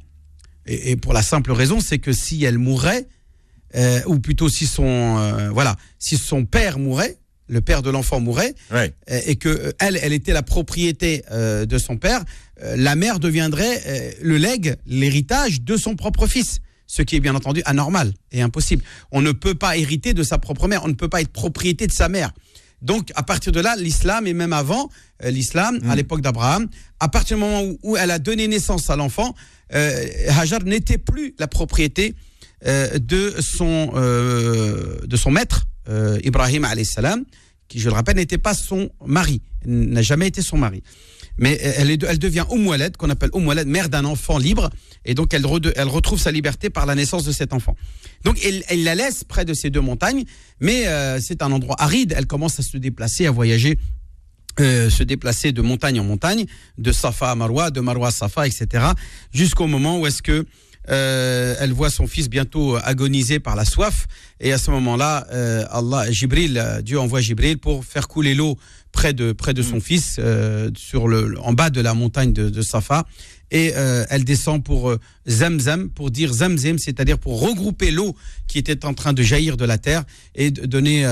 Et, 0.67 0.93
et 0.93 0.97
pour 0.97 1.13
la 1.13 1.23
simple 1.23 1.51
raison, 1.53 1.81
c'est 1.81 1.99
que 1.99 2.13
si 2.13 2.45
elle 2.45 2.59
mourait, 2.59 3.09
euh, 3.75 4.01
ou 4.07 4.19
plutôt 4.21 4.49
si 4.49 4.67
son 4.67 5.51
voilà, 5.53 5.77
si 5.99 6.17
son 6.17 6.45
père 6.45 6.79
mourait, 6.79 7.19
le 7.49 7.61
père 7.61 7.83
de 7.83 7.91
l'enfant 7.91 8.21
mourait, 8.21 8.55
ouais. 8.73 8.93
euh, 9.11 9.21
et 9.27 9.37
que 9.37 9.73
elle, 9.81 9.99
elle 10.01 10.13
était 10.13 10.33
la 10.33 10.43
propriété 10.43 11.23
de 11.33 11.79
son 11.79 11.97
père, 11.97 12.23
la 12.63 12.95
mère 12.95 13.19
deviendrait 13.19 14.17
le 14.23 14.37
legs, 14.37 14.77
l'héritage 14.87 15.63
de 15.63 15.77
son 15.77 15.97
propre 15.97 16.27
fils. 16.27 16.61
Ce 16.89 17.03
qui 17.03 17.15
est 17.15 17.21
bien 17.21 17.37
entendu 17.37 17.63
anormal 17.65 18.13
et 18.33 18.43
impossible. 18.43 18.83
On 19.13 19.23
ne 19.23 19.31
peut 19.31 19.55
pas 19.55 19.77
hériter 19.77 20.13
de 20.13 20.25
sa 20.25 20.39
propre 20.39 20.67
mère, 20.67 20.85
on 20.85 20.89
ne 20.89 20.95
peut 20.95 21.09
pas 21.09 21.21
être 21.21 21.31
propriété 21.31 21.87
de 21.87 21.93
sa 21.93 22.09
mère. 22.09 22.33
Donc, 22.83 23.13
à 23.15 23.23
partir 23.23 23.53
de 23.53 23.61
là, 23.61 23.77
l'islam, 23.77 24.27
et 24.27 24.33
même 24.33 24.53
avant 24.53 24.89
l'islam, 25.23 25.79
Mm. 25.83 25.91
à 25.91 25.97
l'époque 25.97 26.23
d'Abraham, 26.23 26.69
à 26.99 27.09
partir 27.09 27.37
du 27.37 27.43
moment 27.43 27.63
où, 27.63 27.79
où 27.83 27.97
elle 27.97 28.11
a 28.11 28.19
donné 28.19 28.49
naissance 28.49 28.91
à 28.91 28.97
l'enfant, 28.97 29.35
Hajar 29.71 30.65
n'était 30.65 30.99
plus 30.99 31.35
la 31.39 31.47
propriété 31.47 32.15
euh, 32.67 32.99
de 32.99 33.35
son 33.39 33.93
euh, 33.95 34.99
de 35.07 35.17
son 35.17 35.31
maître 35.31 35.69
euh, 35.89 36.19
Ibrahim 36.25 36.67
qui 37.69 37.79
je 37.79 37.89
le 37.89 37.95
rappelle 37.95 38.17
n'était 38.17 38.37
pas 38.37 38.53
son 38.53 38.91
mari 39.07 39.43
n'a 39.65 40.03
jamais 40.03 40.27
été 40.27 40.43
son 40.43 40.59
mari 40.59 40.83
mais 41.39 41.53
elle, 41.63 42.19
devient 42.19 42.45
Oumoualed, 42.51 42.97
qu'on 42.97 43.11
appelle 43.11 43.31
Oumoualed, 43.33 43.67
mère 43.67 43.89
d'un 43.89 44.05
enfant 44.05 44.39
libre, 44.39 44.71
et 45.05 45.15
donc 45.15 45.33
elle, 45.33 45.47
re, 45.47 45.61
elle, 45.77 45.89
retrouve 45.89 46.21
sa 46.21 46.33
liberté 46.33 46.69
par 46.69 46.85
la 46.85 46.95
naissance 46.95 47.25
de 47.25 47.33
cet 47.33 47.53
enfant. 47.53 47.77
Donc 48.25 48.39
elle, 48.45 48.83
la 48.83 48.95
laisse 48.95 49.25
près 49.25 49.45
de 49.45 49.55
ces 49.55 49.71
deux 49.71 49.81
montagnes, 49.81 50.25
mais 50.61 50.87
euh, 50.87 51.21
c'est 51.21 51.43
un 51.43 51.53
endroit 51.53 51.77
aride, 51.79 52.15
elle 52.17 52.27
commence 52.27 52.59
à 52.59 52.63
se 52.63 52.77
déplacer, 52.77 53.27
à 53.27 53.31
voyager, 53.31 53.79
euh, 54.59 54.91
se 54.91 55.05
déplacer 55.05 55.53
de 55.53 55.63
montagne 55.63 56.01
en 56.01 56.05
montagne, 56.05 56.45
de 56.77 56.91
Safa 56.91 57.31
à 57.31 57.35
Marwa, 57.37 57.71
de 57.71 57.81
Marwa 57.81 58.09
à 58.09 58.11
Safa, 58.11 58.47
etc., 58.47 58.85
jusqu'au 59.33 59.69
moment 59.69 60.01
où 60.01 60.07
est-ce 60.07 60.23
que 60.23 60.45
euh, 60.91 61.55
elle 61.61 61.73
voit 61.73 61.91
son 61.91 62.07
fils 62.07 62.31
bientôt 62.31 62.77
agoniser 62.83 63.41
par 63.41 63.55
la 63.55 63.67
soif. 63.67 64.07
Et 64.41 64.53
à 64.55 64.59
ce 64.59 64.71
moment-là, 64.71 65.27
Allah, 65.71 66.11
Jibril, 66.11 66.81
Dieu 66.83 66.99
envoie 66.99 67.21
Jibril 67.21 67.59
pour 67.59 67.85
faire 67.85 68.09
couler 68.09 68.35
l'eau 68.35 68.57
près 68.99 69.13
de 69.13 69.31
près 69.31 69.55
de 69.55 69.63
son 69.63 69.77
Mm. 69.77 69.81
fils, 69.81 70.17
euh, 70.19 70.71
sur 70.77 71.07
le 71.07 71.39
en 71.41 71.53
bas 71.53 71.71
de 71.71 71.81
la 71.81 71.95
montagne 71.95 72.33
de, 72.33 72.51
de 72.51 72.63
Safa. 72.63 73.05
Et 73.53 73.73
euh, 73.77 74.05
elle 74.11 74.25
descend 74.25 74.63
pour 74.65 74.91
euh, 74.91 74.99
Zamzam, 75.29 75.89
pour 75.89 76.11
dire 76.11 76.33
Zamzam, 76.33 76.79
c'est-à-dire 76.79 77.17
pour 77.17 77.41
regrouper 77.41 77.93
l'eau 77.93 78.17
qui 78.49 78.59
était 78.59 78.85
en 78.85 78.95
train 78.95 79.13
de 79.13 79.23
jaillir 79.23 79.57
de 79.57 79.65
la 79.65 79.79
terre 79.79 80.03
et 80.35 80.51
de 80.51 80.67
donner 80.67 81.07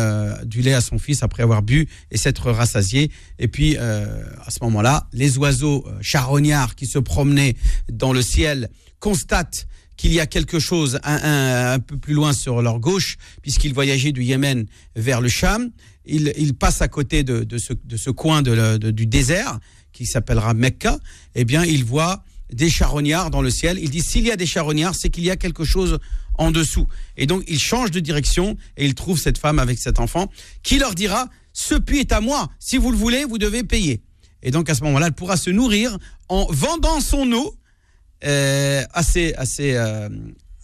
du 0.44 0.62
lait 0.62 0.74
à 0.74 0.80
son 0.80 0.98
fils 0.98 1.22
après 1.22 1.44
avoir 1.44 1.62
bu 1.62 1.86
et 2.10 2.18
s'être 2.18 2.50
rassasié. 2.50 3.10
Et 3.38 3.46
puis 3.46 3.76
à 3.78 4.50
ce 4.50 4.58
moment-là, 4.62 5.06
les 5.12 5.38
oiseaux 5.38 5.86
charognards 6.02 6.74
qui 6.74 6.86
se 6.86 6.98
promenaient 6.98 7.54
dans 7.92 8.12
le 8.12 8.22
ciel 8.22 8.68
constatent 8.98 9.66
qu'il 9.96 10.12
y 10.12 10.20
a 10.20 10.26
quelque 10.26 10.58
chose 10.58 10.98
un, 11.04 11.20
un, 11.22 11.72
un, 11.74 11.78
peu 11.78 11.96
plus 11.96 12.14
loin 12.14 12.32
sur 12.32 12.60
leur 12.60 12.80
gauche, 12.80 13.16
puisqu'ils 13.42 13.72
voyageaient 13.72 14.12
du 14.12 14.22
Yémen 14.22 14.66
vers 14.94 15.20
le 15.20 15.28
Cham. 15.28 15.70
Ils 16.06 16.54
passent 16.54 16.82
à 16.82 16.88
côté 16.88 17.22
de, 17.22 17.58
ce, 17.58 18.10
coin 18.10 18.42
du 18.42 19.06
désert 19.06 19.58
qui 19.92 20.06
s'appellera 20.06 20.54
Mecca. 20.54 20.98
Eh 21.34 21.44
bien, 21.44 21.64
ils 21.64 21.84
voient 21.84 22.22
des 22.52 22.70
charognards 22.70 23.30
dans 23.30 23.42
le 23.42 23.50
ciel. 23.50 23.78
Ils 23.80 23.90
disent 23.90 24.06
s'il 24.06 24.26
y 24.26 24.30
a 24.30 24.36
des 24.36 24.46
charognards, 24.46 24.94
c'est 24.94 25.10
qu'il 25.10 25.24
y 25.24 25.30
a 25.30 25.36
quelque 25.36 25.64
chose 25.64 25.98
en 26.38 26.50
dessous. 26.50 26.86
Et 27.16 27.26
donc, 27.26 27.44
ils 27.48 27.58
changent 27.58 27.90
de 27.90 28.00
direction 28.00 28.56
et 28.76 28.84
ils 28.84 28.94
trouvent 28.94 29.18
cette 29.18 29.38
femme 29.38 29.58
avec 29.58 29.78
cet 29.78 29.98
enfant 29.98 30.30
qui 30.62 30.78
leur 30.78 30.94
dira 30.94 31.28
ce 31.52 31.74
puits 31.74 32.00
est 32.00 32.12
à 32.12 32.20
moi. 32.20 32.50
Si 32.58 32.76
vous 32.76 32.90
le 32.90 32.96
voulez, 32.96 33.24
vous 33.24 33.38
devez 33.38 33.64
payer. 33.64 34.02
Et 34.42 34.50
donc, 34.50 34.68
à 34.68 34.74
ce 34.74 34.84
moment-là, 34.84 35.06
elle 35.06 35.14
pourra 35.14 35.36
se 35.36 35.50
nourrir 35.50 35.96
en 36.28 36.46
vendant 36.50 37.00
son 37.00 37.32
eau 37.32 37.56
euh, 38.24 38.84
à, 38.92 39.02
ses, 39.02 39.34
à, 39.34 39.46
ses, 39.46 39.74
euh, 39.74 40.08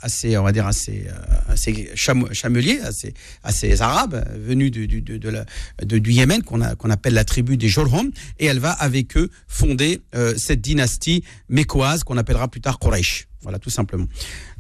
assez, 0.03 0.37
on 0.37 0.43
va 0.43 0.53
dire 0.53 0.67
assez, 0.67 1.07
assez 1.49 1.91
chameliers, 1.95 2.81
assez, 2.81 3.15
assez 3.43 3.81
arabes, 3.81 4.25
venus 4.37 4.71
du, 4.71 4.87
du, 4.87 5.01
de, 5.01 5.29
la, 5.29 5.45
du 5.83 6.13
Yémen, 6.13 6.43
qu'on 6.43 6.61
qu'on 6.77 6.91
appelle 6.91 7.15
la 7.15 7.25
tribu 7.25 7.57
des 7.57 7.69
Jorhom, 7.69 8.11
et 8.39 8.47
elle 8.47 8.59
va 8.59 8.73
avec 8.73 9.17
eux 9.17 9.31
fonder 9.49 10.01
cette 10.37 10.61
dynastie 10.61 11.25
mécoise 11.49 12.05
qu'on 12.05 12.17
appellera 12.17 12.49
plus 12.49 12.61
tard 12.61 12.79
Quraysh. 12.79 13.27
Voilà, 13.43 13.59
tout 13.59 13.71
simplement. 13.71 14.07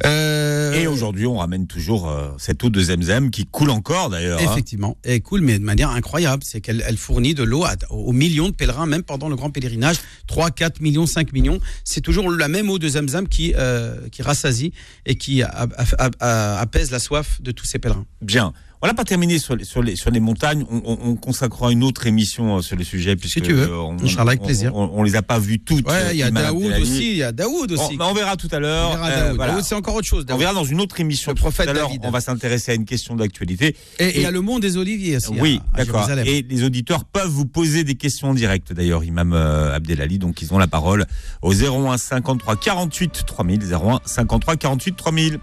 Euh, 0.04 0.72
et 0.72 0.86
aujourd'hui, 0.86 1.26
on 1.26 1.36
ramène 1.36 1.66
toujours 1.66 2.10
euh, 2.10 2.30
cette 2.38 2.62
eau 2.64 2.70
de 2.70 2.80
Zemzem 2.80 3.30
qui 3.30 3.46
coule 3.46 3.70
encore 3.70 4.10
d'ailleurs. 4.10 4.40
Hein. 4.40 4.50
Effectivement, 4.50 4.96
elle 5.04 5.22
coule, 5.22 5.40
mais 5.40 5.58
de 5.58 5.64
manière 5.64 5.90
incroyable. 5.90 6.42
C'est 6.44 6.60
qu'elle 6.60 6.82
elle 6.86 6.96
fournit 6.96 7.34
de 7.34 7.44
l'eau 7.44 7.64
aux 7.90 8.12
millions 8.12 8.48
de 8.48 8.54
pèlerins, 8.54 8.86
même 8.86 9.02
pendant 9.02 9.28
le 9.28 9.36
grand 9.36 9.50
pèlerinage. 9.50 9.96
3, 10.26 10.50
4 10.50 10.80
millions, 10.80 11.06
5 11.06 11.32
millions. 11.32 11.60
C'est 11.84 12.00
toujours 12.00 12.30
la 12.30 12.48
même 12.48 12.70
eau 12.70 12.78
de 12.78 12.88
Zemzem 12.88 13.28
qui, 13.28 13.54
euh, 13.56 14.08
qui 14.10 14.22
rassasie 14.22 14.72
et 15.06 15.14
qui 15.14 15.42
apaise 15.42 16.90
la 16.90 16.98
soif 16.98 17.40
de 17.40 17.52
tous 17.52 17.66
ces 17.66 17.78
pèlerins. 17.78 18.06
Bien. 18.20 18.52
On 18.84 18.88
n'a 18.88 18.94
pas 18.94 19.04
terminé 19.04 19.38
sur 19.38 19.54
les, 19.54 19.64
sur 19.64 19.80
les, 19.80 19.94
sur 19.94 20.10
les 20.10 20.18
montagnes. 20.18 20.64
On, 20.68 20.98
on, 21.04 21.14
consacrera 21.14 21.70
une 21.70 21.84
autre 21.84 22.08
émission 22.08 22.56
euh, 22.56 22.62
sur 22.62 22.76
le 22.76 22.82
sujet. 22.82 23.14
Puisque, 23.14 23.34
si 23.34 23.40
tu 23.40 23.52
veux. 23.52 23.70
Euh, 23.70 23.76
on, 23.78 23.96
avec 24.18 24.42
plaisir. 24.42 24.74
On, 24.74 25.04
les 25.04 25.14
a 25.14 25.22
pas 25.22 25.38
vues 25.38 25.60
toutes. 25.60 25.88
Ouais, 25.88 26.08
il 26.10 26.16
y 26.16 26.22
a 26.24 26.32
Daoud 26.32 26.72
aussi. 26.80 27.12
Il 27.12 27.16
y 27.18 27.22
a 27.22 27.30
Daoud 27.30 27.70
aussi. 27.70 27.96
On, 28.00 28.12
verra 28.12 28.36
tout 28.36 28.48
à 28.50 28.58
l'heure. 28.58 28.90
On 28.90 28.94
verra 28.94 29.08
euh, 29.08 29.36
Daoud. 29.36 29.62
c'est 29.62 29.76
encore 29.76 29.94
autre 29.94 30.08
chose. 30.08 30.26
On 30.28 30.36
verra 30.36 30.52
dans 30.52 30.64
une 30.64 30.80
autre 30.80 30.98
émission. 30.98 31.30
Le 31.30 31.36
prophète 31.36 31.72
tout 31.72 31.78
à 31.78 32.08
On 32.08 32.10
va 32.10 32.20
s'intéresser 32.20 32.72
à 32.72 32.74
une 32.74 32.84
question 32.84 33.14
d'actualité. 33.14 33.76
Et 34.00 34.16
il 34.16 34.22
y 34.22 34.26
a 34.26 34.32
le 34.32 34.40
monde 34.40 34.62
des 34.62 34.76
oliviers 34.76 35.18
aussi. 35.18 35.30
Oui, 35.38 35.60
d'accord. 35.76 36.10
Et 36.26 36.42
les 36.42 36.64
auditeurs 36.64 37.04
peuvent 37.04 37.30
vous 37.30 37.46
poser 37.46 37.84
des 37.84 37.94
questions 37.94 38.30
en 38.30 38.34
direct. 38.34 38.72
D'ailleurs, 38.72 39.04
Imam 39.04 39.32
Abdelali, 39.32 40.18
donc 40.18 40.42
ils 40.42 40.52
ont 40.52 40.58
la 40.58 40.66
parole 40.66 41.06
au 41.40 41.54
01 41.54 41.98
53 41.98 42.56
48 42.56 43.26
3000. 43.26 43.60
01 43.72 44.00
53 44.04 44.56
48 44.56 44.96
3000. 44.96 45.38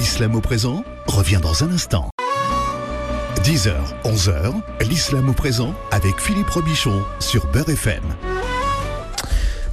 L'islam 0.00 0.34
au 0.34 0.40
présent 0.40 0.82
revient 1.06 1.40
dans 1.42 1.62
un 1.62 1.72
instant. 1.72 2.08
10h, 3.44 3.74
11h, 4.04 4.54
l'islam 4.88 5.28
au 5.28 5.34
présent 5.34 5.74
avec 5.90 6.18
Philippe 6.18 6.48
Robichon 6.48 7.02
sur 7.18 7.46
Beurre 7.48 7.68
FM. 7.68 8.02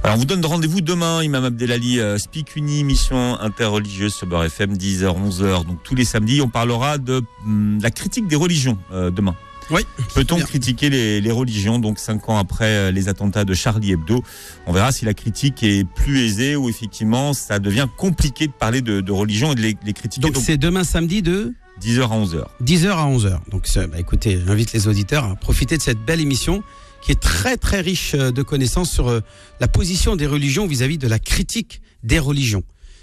Alors 0.04 0.16
on 0.16 0.18
vous 0.18 0.26
donne 0.26 0.44
rendez-vous 0.44 0.82
demain, 0.82 1.22
Imam 1.22 1.46
Abdelali, 1.46 1.98
euh, 1.98 2.18
Speak 2.18 2.56
mission 2.56 3.40
interreligieuse 3.40 4.12
sur 4.12 4.26
Beurre 4.26 4.44
FM, 4.44 4.74
10h, 4.74 5.06
11h. 5.06 5.64
Donc 5.64 5.82
tous 5.82 5.94
les 5.94 6.04
samedis, 6.04 6.42
on 6.42 6.50
parlera 6.50 6.98
de 6.98 7.22
hum, 7.46 7.78
la 7.80 7.90
critique 7.90 8.28
des 8.28 8.36
religions 8.36 8.76
euh, 8.92 9.10
demain. 9.10 9.34
Oui. 9.70 9.82
Peut-on 10.14 10.38
critiquer 10.38 10.88
les, 10.90 11.30
religions, 11.30 11.78
donc 11.78 11.98
cinq 11.98 12.28
ans 12.28 12.38
après 12.38 12.64
euh, 12.64 12.90
les 12.90 13.08
attentats 13.08 13.44
de 13.44 13.54
Charlie 13.54 13.92
Hebdo? 13.92 14.22
On 14.66 14.72
verra 14.72 14.92
si 14.92 15.04
la 15.04 15.14
critique 15.14 15.62
est 15.62 15.84
plus 15.84 16.24
aisée 16.24 16.56
ou 16.56 16.68
effectivement 16.68 17.34
ça 17.34 17.58
devient 17.58 17.86
compliqué 17.96 18.46
de 18.46 18.52
parler 18.52 18.80
de, 18.80 19.12
religion 19.12 19.52
et 19.52 19.54
de 19.54 19.60
les, 19.60 19.92
critiquer. 19.92 20.26
Donc 20.26 20.36
c'est 20.42 20.56
demain 20.56 20.84
samedi 20.84 21.22
de 21.22 21.52
10h 21.82 22.02
à 22.02 22.06
11h. 22.06 22.44
10h 22.64 22.88
à 22.88 23.06
11h. 23.06 23.38
Donc 23.50 23.68
bah, 23.74 23.98
écoutez, 23.98 24.40
j'invite 24.44 24.72
les 24.72 24.88
auditeurs 24.88 25.24
à 25.24 25.36
profiter 25.36 25.76
de 25.76 25.82
cette 25.82 26.00
belle 26.04 26.20
émission 26.20 26.62
qui 27.02 27.12
est 27.12 27.20
très 27.20 27.56
très 27.56 27.80
riche 27.80 28.14
euh, 28.14 28.30
de 28.30 28.42
connaissances 28.42 28.90
sur 28.90 29.08
euh, 29.08 29.20
la 29.60 29.68
position 29.68 30.16
des 30.16 30.26
religions 30.26 30.66
vis-à-vis 30.66 30.98
de 30.98 31.08
la 31.08 31.18
critique 31.18 31.82
des 32.02 32.18
religions. 32.18 32.62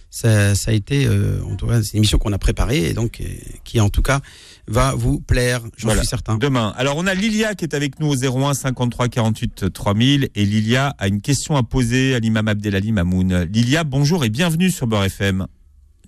Ça, 0.09 0.53
a 0.67 0.71
été, 0.71 1.09
en 1.09 1.57
tout 1.57 1.67
cas, 1.67 1.83
c'est 1.83 1.91
une 1.93 1.97
émission 1.97 2.17
qu'on 2.17 2.31
a 2.31 2.37
préparée 2.37 2.85
et 2.85 2.93
donc 2.93 3.21
qui 3.65 3.81
en 3.81 3.89
tout 3.89 4.01
cas 4.01 4.21
va 4.67 4.93
vous 4.95 5.19
plaire, 5.19 5.61
j'en 5.77 5.91
suis 5.91 6.05
certain. 6.05 6.37
Demain. 6.37 6.73
Alors 6.77 6.95
on 6.97 7.07
a 7.07 7.13
Lilia 7.13 7.55
qui 7.55 7.65
est 7.65 7.75
avec 7.75 7.99
nous 7.99 8.07
au 8.07 8.15
01 8.15 8.53
53 8.53 9.07
48 9.07 9.73
3000 9.73 10.29
et 10.35 10.45
Lilia 10.45 10.93
a 10.97 11.07
une 11.07 11.21
question 11.21 11.55
à 11.55 11.63
poser 11.63 12.15
à 12.15 12.19
l'imam 12.19 12.47
Abdelali 12.47 12.91
Mamoun. 12.91 13.47
Lilia, 13.51 13.83
bonjour 13.83 14.25
et 14.25 14.29
bienvenue 14.29 14.69
sur 14.69 14.87
Beurre 14.87 15.05
FM. 15.05 15.47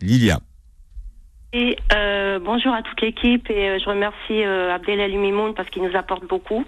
Lilia. 0.02 0.40
Et 1.54 1.78
euh, 1.96 2.40
bonjour 2.40 2.74
à 2.74 2.82
toute 2.82 3.02
l'équipe 3.02 3.50
et 3.50 3.70
euh, 3.70 3.80
je 3.80 3.86
remercie 3.90 4.44
euh, 4.44 4.74
Abdelali 4.74 5.18
Mamoun 5.18 5.54
parce 5.56 5.70
qu'il 5.70 5.84
nous 5.84 5.96
apporte 5.96 6.28
beaucoup. 6.28 6.66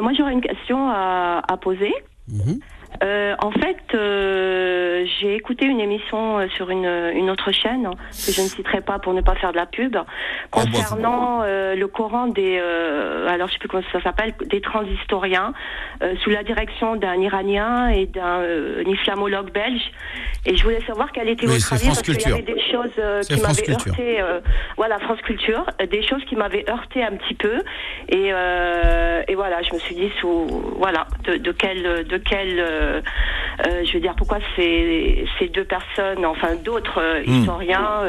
moi 0.00 0.12
j'aurais 0.16 0.32
une 0.32 0.42
question 0.42 0.88
à, 0.90 1.56
poser. 1.60 1.92
Mhm. 2.28 2.60
Euh, 3.02 3.34
en 3.38 3.50
fait, 3.50 3.78
euh, 3.94 5.06
j'ai 5.20 5.34
écouté 5.34 5.64
une 5.64 5.80
émission 5.80 6.38
euh, 6.38 6.48
sur 6.56 6.70
une, 6.70 6.84
une, 7.14 7.30
autre 7.30 7.50
chaîne 7.50 7.88
que 8.10 8.32
je 8.32 8.42
ne 8.42 8.46
citerai 8.46 8.82
pas 8.82 8.98
pour 8.98 9.14
ne 9.14 9.22
pas 9.22 9.34
faire 9.36 9.52
de 9.52 9.56
la 9.56 9.66
pub 9.66 9.92
bah, 9.92 10.04
concernant 10.50 11.40
euh, 11.42 11.74
le 11.74 11.88
Coran 11.88 12.26
des, 12.26 12.58
euh, 12.60 13.26
alors 13.28 13.48
je 13.48 13.54
sais 13.54 13.58
plus 13.58 13.68
comment 13.68 13.82
ça 13.90 14.02
s'appelle, 14.02 14.34
des 14.46 14.60
transhistoriens 14.60 15.54
sous 16.22 16.30
la 16.30 16.42
direction 16.42 16.96
d'un 16.96 17.20
Iranien 17.20 17.88
et 17.88 18.06
d'un 18.06 18.42
islamologue 18.86 19.52
belge. 19.52 19.92
Et 20.46 20.56
je 20.56 20.64
voulais 20.64 20.82
savoir 20.86 21.12
quelle 21.12 21.28
était 21.28 21.46
votre 21.46 21.72
avis 21.72 21.86
parce 21.86 22.02
qu'il 22.02 22.20
y 22.20 22.32
avait 22.32 22.42
des 22.42 22.59
choses 22.70 23.26
qui 23.26 23.40
m'avaient 23.40 23.70
heurté. 23.70 24.22
voilà, 24.76 24.98
France 24.98 25.20
Culture, 25.22 25.64
des 25.90 26.02
choses 26.02 26.24
qui 26.28 26.36
m'avaient 26.36 26.68
heurté 26.68 27.02
un 27.02 27.16
petit 27.16 27.34
peu. 27.34 27.62
Et, 28.08 28.28
et 28.28 29.34
voilà, 29.34 29.62
je 29.62 29.74
me 29.74 29.78
suis 29.78 29.94
dit 29.94 30.10
sous 30.20 30.46
voilà 30.76 31.06
de, 31.24 31.36
de 31.36 31.52
quel 31.52 32.04
de 32.04 32.16
quel 32.18 32.58
euh, 32.58 33.00
euh, 33.66 33.84
je 33.84 33.92
veux 33.92 34.00
dire, 34.00 34.14
pourquoi 34.16 34.38
ces, 34.56 35.26
ces 35.38 35.48
deux 35.48 35.64
personnes, 35.64 36.24
enfin 36.24 36.54
d'autres 36.64 37.00
euh, 37.00 37.22
hmm. 37.26 37.40
historiens, 37.40 38.02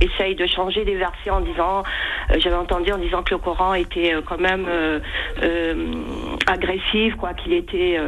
essayent 0.00 0.36
de 0.36 0.46
changer 0.46 0.84
des 0.84 0.94
versets 0.94 1.30
en 1.30 1.40
disant, 1.40 1.82
j'avais 2.38 2.56
entendu 2.56 2.92
en 2.92 2.98
disant 2.98 3.22
que 3.22 3.34
le 3.34 3.38
Coran 3.38 3.74
était 3.74 4.14
quand 4.26 4.38
même 4.38 4.66
agressif, 6.46 7.14
quoi, 7.16 7.34
qu'il 7.34 7.52
était 7.52 7.98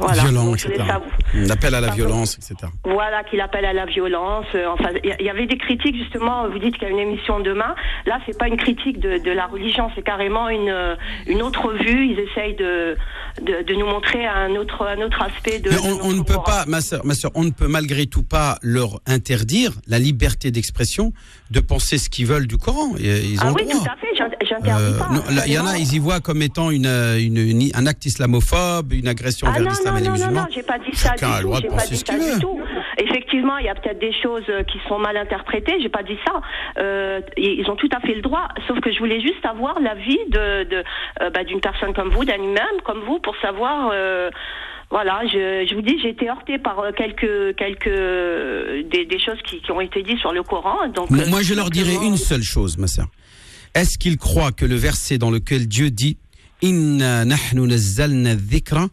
voilà, 0.00 0.22
violent, 0.22 0.54
etc. 0.54 0.82
Il 1.34 1.50
appelle 1.50 1.74
à 1.74 1.80
la 1.80 1.90
violence, 1.90 2.36
etc. 2.36 2.70
Voilà, 2.84 3.24
qu'il 3.24 3.40
appelle 3.40 3.64
à 3.64 3.72
la 3.72 3.86
violence. 3.86 4.46
enfin, 4.68 4.90
il 5.02 5.24
y, 5.24 5.30
avait 5.30 5.46
des 5.48 5.58
critiques 5.58 5.96
justement. 5.96 6.48
Vous 6.48 6.58
dites 6.58 6.74
qu'il 6.74 6.84
y 6.84 6.90
a 6.90 6.90
une 6.90 6.98
émission 6.98 7.40
demain. 7.40 7.74
Là, 8.06 8.20
c'est 8.26 8.38
pas 8.38 8.48
une 8.48 8.56
critique 8.56 9.00
de, 9.00 9.18
de 9.18 9.30
la 9.30 9.46
religion, 9.46 9.90
c'est 9.94 10.02
carrément 10.02 10.48
une 10.48 10.96
une 11.26 11.42
autre 11.42 11.72
vue. 11.72 12.06
Ils 12.06 12.20
essayent 12.20 12.56
de 12.56 12.96
de, 13.42 13.62
de 13.62 13.74
nous 13.74 13.86
montrer 13.86 14.26
un 14.26 14.54
autre 14.56 14.86
un 14.86 15.00
autre 15.02 15.22
aspect 15.22 15.60
on, 16.02 16.12
ne 16.12 16.22
peut 16.22 16.38
pas, 16.44 16.64
ma 16.66 16.80
soeur, 16.80 17.04
ma 17.04 17.14
soeur, 17.14 17.30
on 17.34 17.44
ne 17.44 17.50
peut 17.50 17.68
malgré 17.68 18.06
tout 18.06 18.22
pas 18.22 18.58
leur 18.62 19.00
interdire 19.06 19.72
la 19.86 19.98
liberté 19.98 20.50
d'expression 20.50 21.12
de 21.50 21.60
penser 21.60 21.98
ce 21.98 22.08
qu'ils 22.10 22.26
veulent 22.26 22.46
du 22.46 22.58
Coran. 22.58 22.94
Ils 22.98 23.38
ah 23.40 23.52
oui, 23.54 23.66
tout 23.68 23.78
à 23.78 23.96
fait, 23.96 24.14
j'interdis 24.14 24.98
pas. 24.98 25.08
Euh, 25.12 25.40
il 25.46 25.52
y 25.52 25.58
en 25.58 25.66
a, 25.66 25.78
ils 25.78 25.94
y 25.94 25.98
voient 25.98 26.20
comme 26.20 26.42
étant 26.42 26.70
une, 26.70 26.86
une, 26.86 27.70
un 27.74 27.86
acte 27.86 28.06
islamophobe, 28.06 28.92
une 28.92 29.08
agression 29.08 29.46
ah 29.50 29.58
vers 29.58 29.68
l'islam 29.68 29.96
et 29.96 30.00
les 30.00 30.10
musulmans. 30.10 30.32
Non, 30.32 30.40
non, 30.42 30.46
j'ai 30.54 30.62
pas 30.62 30.78
dit 30.78 30.94
ça 30.94 31.14
du 31.14 31.42
tout. 31.42 31.54
J'ai 31.60 31.68
pas 31.68 31.86
dit 31.86 31.96
ça 31.96 32.18
du 32.18 32.40
tout. 32.40 32.58
Effectivement, 32.98 33.58
il 33.58 33.66
y 33.66 33.68
a 33.68 33.74
peut-être 33.74 34.00
des 34.00 34.12
choses 34.12 34.42
euh, 34.48 34.64
qui 34.64 34.78
sont 34.88 34.98
mal 34.98 35.16
interprétées. 35.16 35.80
J'ai 35.80 35.88
pas 35.88 36.02
dit 36.02 36.18
ça. 36.26 36.40
Euh, 36.78 37.20
ils 37.36 37.68
ont 37.70 37.76
tout 37.76 37.88
à 37.92 38.00
fait 38.00 38.14
le 38.14 38.22
droit. 38.22 38.48
Sauf 38.66 38.80
que 38.80 38.92
je 38.92 38.98
voulais 38.98 39.20
juste 39.20 39.44
avoir 39.44 39.78
l'avis 39.78 40.18
de, 40.28 40.64
de 40.64 40.84
euh, 41.22 41.30
bah, 41.30 41.44
d'une 41.44 41.60
personne 41.60 41.94
comme 41.94 42.10
vous, 42.10 42.24
d'un 42.24 42.42
imam 42.42 42.64
comme 42.84 43.00
vous, 43.06 43.20
pour 43.20 43.36
savoir. 43.40 43.90
Euh, 43.92 44.30
voilà, 44.90 45.20
je, 45.26 45.66
je 45.68 45.74
vous 45.74 45.82
dis, 45.82 45.98
j'ai 46.02 46.08
été 46.08 46.28
heurtée 46.28 46.58
par 46.58 46.82
quelques 46.96 47.54
quelques 47.56 47.84
des, 48.90 49.04
des 49.04 49.18
choses 49.18 49.38
qui, 49.44 49.60
qui, 49.60 49.70
ont 49.70 49.82
été 49.82 50.02
dites 50.02 50.18
sur 50.18 50.32
le 50.32 50.42
Coran. 50.42 50.88
Donc 50.88 51.10
moi, 51.10 51.42
je 51.42 51.54
leur 51.54 51.68
dirais 51.68 51.96
une 52.02 52.16
seule 52.16 52.42
chose, 52.42 52.78
ma 52.78 52.86
sœur. 52.86 53.06
Est-ce 53.74 53.98
qu'ils 53.98 54.16
croient 54.16 54.50
que 54.50 54.64
le 54.64 54.76
verset 54.76 55.18
dans 55.18 55.30
lequel 55.30 55.68
Dieu 55.68 55.90
dit 55.90 56.16
Inna 56.62 57.26
nahnu 57.26 57.66
nazzalna 57.66 58.34
dhikra 58.34 58.86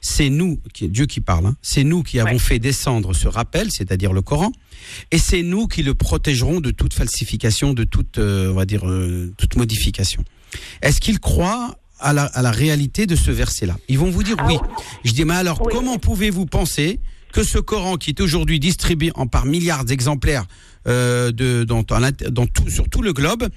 C'est 0.00 0.30
nous, 0.30 0.58
Dieu 0.80 1.06
qui 1.06 1.20
parle, 1.20 1.46
hein, 1.46 1.56
c'est 1.62 1.84
nous 1.84 2.02
qui 2.02 2.18
avons 2.20 2.38
fait 2.38 2.58
descendre 2.58 3.14
ce 3.14 3.28
rappel, 3.28 3.68
c'est-à-dire 3.70 4.12
le 4.12 4.22
Coran, 4.22 4.50
et 5.10 5.18
c'est 5.18 5.42
nous 5.42 5.66
qui 5.66 5.82
le 5.82 5.94
protégerons 5.94 6.60
de 6.60 6.70
toute 6.70 6.94
falsification, 6.94 7.74
de 7.74 7.84
toute, 7.84 8.18
euh, 8.18 8.50
on 8.52 8.54
va 8.54 8.64
dire, 8.64 8.88
euh, 8.88 9.32
toute 9.36 9.56
modification. 9.56 10.24
Est-ce 10.80 11.00
qu'ils 11.00 11.20
croient 11.20 11.76
à 11.98 12.12
la, 12.12 12.24
à 12.24 12.42
la 12.42 12.50
réalité 12.50 13.06
de 13.06 13.16
ce 13.16 13.30
verset-là? 13.30 13.76
Ils 13.88 13.98
vont 13.98 14.10
vous 14.10 14.22
dire 14.22 14.36
oui. 14.46 14.56
Je 15.04 15.12
dis, 15.12 15.24
mais 15.24 15.34
alors, 15.34 15.60
comment 15.60 15.98
pouvez-vous 15.98 16.46
penser 16.46 17.00
que 17.32 17.42
ce 17.42 17.58
Coran 17.58 17.96
qui 17.96 18.10
est 18.10 18.20
aujourd'hui 18.20 18.58
distribué 18.58 19.12
en 19.16 19.26
par 19.26 19.44
milliards 19.44 19.84
d'exemplaires 19.84 20.46
euh, 20.86 21.30
de, 21.32 21.64
dans, 21.64 21.82
dans 21.82 22.46
tout, 22.46 22.70
sur 22.70 22.88
tout 22.88 23.02
le 23.02 23.12
globe 23.12 23.48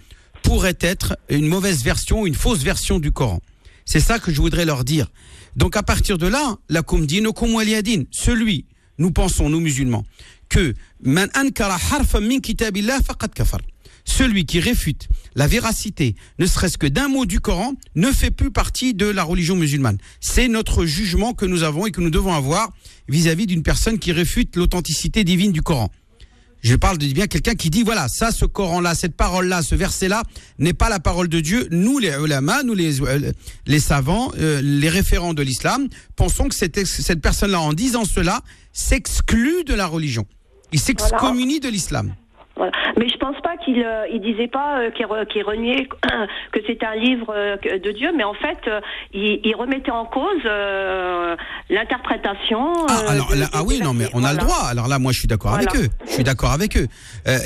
pourrait 0.41 0.77
être 0.81 1.17
une 1.29 1.47
mauvaise 1.47 1.83
version, 1.83 2.25
une 2.25 2.35
fausse 2.35 2.63
version 2.63 2.99
du 2.99 3.11
Coran? 3.11 3.41
C'est 3.91 3.99
ça 3.99 4.19
que 4.19 4.31
je 4.31 4.39
voudrais 4.39 4.65
leur 4.65 4.83
dire. 4.83 5.07
Donc 5.55 5.75
à 5.75 5.81
partir 5.81 6.19
de 6.19 6.27
là, 6.27 6.57
la 6.69 6.83
kumdin 6.83 7.23
celui, 8.11 8.65
nous 8.99 9.09
pensons, 9.09 9.49
nous 9.49 9.59
musulmans, 9.59 10.05
que 10.47 10.75
celui 14.05 14.45
qui 14.45 14.59
réfute 14.59 15.07
la 15.33 15.47
véracité, 15.47 16.15
ne 16.37 16.45
serait-ce 16.45 16.77
que 16.77 16.85
d'un 16.85 17.07
mot 17.07 17.25
du 17.25 17.39
Coran, 17.39 17.73
ne 17.95 18.11
fait 18.11 18.29
plus 18.29 18.51
partie 18.51 18.93
de 18.93 19.07
la 19.07 19.23
religion 19.23 19.55
musulmane. 19.55 19.97
C'est 20.19 20.47
notre 20.49 20.85
jugement 20.85 21.33
que 21.33 21.47
nous 21.47 21.63
avons 21.63 21.87
et 21.87 21.91
que 21.91 22.01
nous 22.01 22.11
devons 22.11 22.35
avoir 22.35 22.71
vis-à-vis 23.07 23.47
d'une 23.47 23.63
personne 23.63 23.97
qui 23.97 24.11
réfute 24.11 24.55
l'authenticité 24.55 25.23
divine 25.23 25.51
du 25.51 25.63
Coran. 25.63 25.89
Je 26.61 26.75
parle 26.75 26.97
de 26.97 27.07
bien 27.07 27.27
quelqu'un 27.27 27.55
qui 27.55 27.69
dit 27.69 27.83
voilà, 27.83 28.07
ça, 28.09 28.31
ce 28.31 28.45
Coran-là, 28.45 28.95
cette 28.95 29.15
parole-là, 29.15 29.61
ce 29.61 29.75
verset-là 29.75 30.23
n'est 30.57 30.73
pas 30.73 30.89
la 30.89 30.99
parole 30.99 31.29
de 31.29 31.39
Dieu. 31.39 31.67
Nous, 31.71 31.99
les 31.99 32.09
ulama, 32.09 32.63
nous, 32.63 32.73
les, 32.73 33.01
euh, 33.01 33.31
les 33.65 33.79
savants, 33.79 34.31
euh, 34.37 34.61
les 34.61 34.89
référents 34.89 35.33
de 35.33 35.41
l'islam, 35.41 35.87
pensons 36.15 36.49
que 36.49 36.55
cette, 36.55 36.85
cette 36.85 37.21
personne-là, 37.21 37.61
en 37.61 37.73
disant 37.73 38.03
cela, 38.03 38.41
s'exclut 38.73 39.63
de 39.63 39.73
la 39.73 39.87
religion. 39.87 40.25
Il 40.71 40.79
s'excommunie 40.79 41.59
de 41.59 41.69
l'islam. 41.69 42.13
Mais 42.97 43.07
je 43.09 43.17
pense 43.17 43.39
pas 43.41 43.57
qu'il 43.57 43.81
euh, 43.83 44.05
il 44.11 44.21
disait 44.21 44.47
pas 44.47 44.79
euh, 44.79 45.25
qu'il 45.25 45.43
reniait 45.43 45.87
que 46.51 46.59
c'est 46.67 46.83
un 46.83 46.95
livre 46.95 47.33
euh, 47.35 47.57
de 47.57 47.91
Dieu, 47.91 48.11
mais 48.15 48.23
en 48.23 48.33
fait, 48.33 48.57
il, 49.13 49.39
il, 49.43 49.55
remettait 49.55 49.91
en 49.91 50.05
cause 50.05 50.43
l'interprétation. 51.69 52.87
Ah, 52.87 53.03
alors, 53.09 53.33
ah 53.53 53.63
oui, 53.63 53.79
non, 53.81 53.93
mais 53.93 54.07
on 54.13 54.23
a 54.23 54.33
le 54.33 54.39
droit. 54.39 54.65
Alors 54.69 54.87
là, 54.87 54.99
moi, 54.99 55.11
je 55.11 55.19
suis 55.19 55.27
d'accord 55.27 55.53
avec 55.53 55.75
eux. 55.75 55.87
Je 56.05 56.11
suis 56.11 56.23
d'accord 56.23 56.51
avec 56.51 56.77
eux. 56.77 56.87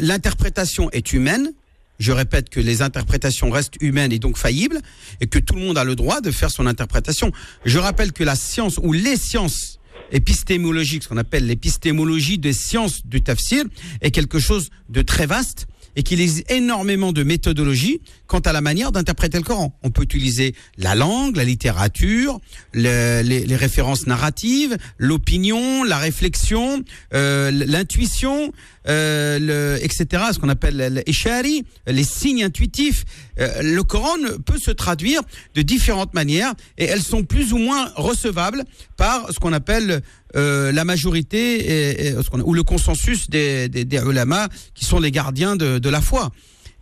L'interprétation 0.02 0.90
est 0.92 1.14
humaine. 1.14 1.52
Je 2.00 2.12
répète 2.12 2.50
que 2.50 2.60
les 2.60 2.82
interprétations 2.82 3.50
restent 3.50 3.82
humaines 3.82 4.12
et 4.12 4.20
donc 4.20 4.38
faillibles, 4.38 4.80
et 5.22 5.28
que 5.28 5.40
tout 5.40 5.56
le 5.56 5.62
monde 5.62 5.78
a 5.78 5.84
le 5.84 5.96
droit 5.96 6.22
de 6.22 6.32
faire 6.32 6.50
son 6.50 6.66
interprétation. 6.66 7.32
Je 7.66 7.80
rappelle 7.80 8.12
que 8.12 8.24
la 8.24 8.36
science 8.36 8.80
ou 8.82 8.94
les 8.94 9.16
sciences 9.16 9.73
épistémologique, 10.12 11.04
ce 11.04 11.10
qu'on 11.10 11.18
appelle 11.18 11.48
l'épistémologie 11.48 12.38
des 12.38 12.54
sciences 12.54 13.06
du 13.06 13.22
tafsir, 13.22 13.64
est 14.02 14.12
quelque 14.12 14.40
chose 14.40 14.70
de 14.90 15.02
très 15.02 15.26
vaste 15.26 15.68
et 15.96 16.04
qu'il 16.04 16.22
existe 16.22 16.50
énormément 16.52 17.12
de 17.12 17.24
méthodologies 17.24 18.02
quant 18.28 18.40
à 18.40 18.54
la 18.54 18.62
manière 18.62 18.92
d'interpréter 18.92 19.38
le 19.38 19.44
Coran. 19.44 19.78
On 19.84 19.92
peut 19.92 20.04
utiliser 20.04 20.56
la 20.78 20.96
langue, 20.96 21.36
la 21.36 21.44
littérature, 21.44 22.40
les, 22.74 23.56
références 23.56 24.08
narratives, 24.08 24.78
l'opinion, 24.98 25.84
la 25.84 25.98
réflexion, 25.98 26.84
euh, 27.14 27.52
l'intuition, 27.52 28.52
euh, 28.88 29.78
etc. 29.82 30.24
Ce 30.34 30.40
qu'on 30.40 30.50
appelle 30.50 31.04
l'eshari, 31.06 31.66
les 31.88 32.04
signes 32.04 32.44
intuitifs. 32.44 33.06
Euh, 33.40 33.62
le 33.62 33.84
Coran 33.84 34.18
peut 34.46 34.58
se 34.58 34.72
traduire 34.72 35.22
de 35.56 35.62
différentes 35.62 36.14
manières 36.14 36.54
et 36.78 36.86
elles 36.86 37.02
sont 37.02 37.24
plus 37.24 37.54
ou 37.54 37.58
moins 37.58 37.92
recevables 37.96 38.64
par 38.98 39.32
ce 39.32 39.40
qu'on 39.40 39.54
appelle 39.54 40.02
euh, 40.36 40.72
la 40.72 40.86
majorité 40.86 42.16
ou 42.44 42.54
le 42.54 42.64
consensus 42.64 43.30
des, 43.30 43.70
des, 43.70 43.86
des 43.86 43.98
ulama 43.98 44.50
qui 44.74 44.86
sont 44.86 45.00
les 45.00 45.12
gardiens 45.12 45.56
de, 45.56 45.80
de 45.80 45.90
la 45.90 46.02
foi 46.02 46.32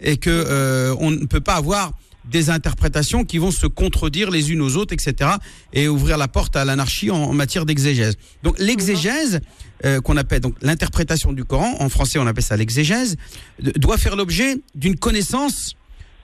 et 0.01 0.17
que 0.17 0.29
euh, 0.29 0.95
on 0.99 1.11
ne 1.11 1.25
peut 1.25 1.41
pas 1.41 1.55
avoir 1.55 1.91
des 2.25 2.49
interprétations 2.49 3.23
qui 3.25 3.37
vont 3.37 3.51
se 3.51 3.67
contredire 3.67 4.29
les 4.29 4.51
unes 4.51 4.61
aux 4.61 4.75
autres, 4.75 4.93
etc., 4.93 5.31
et 5.73 5.87
ouvrir 5.87 6.17
la 6.17 6.27
porte 6.27 6.55
à 6.55 6.65
l'anarchie 6.65 7.09
en, 7.09 7.33
matière 7.33 7.65
d'exégèse. 7.65 8.15
Donc 8.43 8.59
l'exégèse, 8.59 9.41
euh, 9.85 10.01
qu'on 10.01 10.17
appelle 10.17 10.41
donc 10.41 10.55
l'interprétation 10.61 11.33
du 11.33 11.43
Coran, 11.43 11.75
en 11.79 11.89
français 11.89 12.19
on 12.19 12.27
appelle 12.27 12.43
ça 12.43 12.57
l'exégèse, 12.57 13.15
doit 13.59 13.97
faire 13.97 14.15
l'objet 14.15 14.57
d'une 14.75 14.97
connaissance 14.97 15.75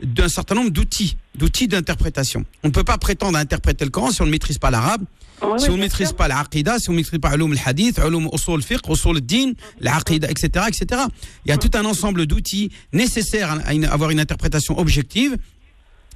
d'un 0.03 0.29
certain 0.29 0.53
nombre 0.53 0.69
d'outils, 0.69 1.17
d'outils 1.35 1.67
d'interprétation. 1.67 2.45
On 2.63 2.67
ne 2.67 2.73
peut 2.73 2.83
pas 2.83 2.99
prétendre 2.99 3.37
à 3.37 3.41
interpréter 3.41 3.83
le 3.83 3.89
Coran 3.89 4.11
si 4.11 4.21
on 4.21 4.25
ne 4.25 4.31
maîtrise 4.31 4.59
pas 4.59 4.69
l'arabe, 4.69 5.03
si 5.57 5.69
on 5.69 5.75
ne 5.75 5.81
maîtrise 5.81 6.13
pas 6.13 6.27
l'aqida, 6.27 6.79
si 6.79 6.89
on 6.89 6.93
ne 6.93 6.97
maîtrise 6.97 7.19
pas 7.19 7.31
l'ulum 7.31 7.53
al-hadith, 7.53 7.99
l'ulum 7.99 8.29
usul 8.33 8.61
fiqh, 8.61 8.87
usul 8.89 9.21
din, 9.21 9.53
l'aqida, 9.79 10.29
etc., 10.29 10.65
etc. 10.67 11.01
Il 11.45 11.49
y 11.49 11.51
a 11.51 11.57
tout 11.57 11.71
un 11.75 11.85
ensemble 11.85 12.25
d'outils 12.25 12.71
nécessaires 12.93 13.51
à, 13.51 13.93
avoir 13.93 14.09
une 14.09 14.19
interprétation 14.19 14.77
objective 14.79 15.37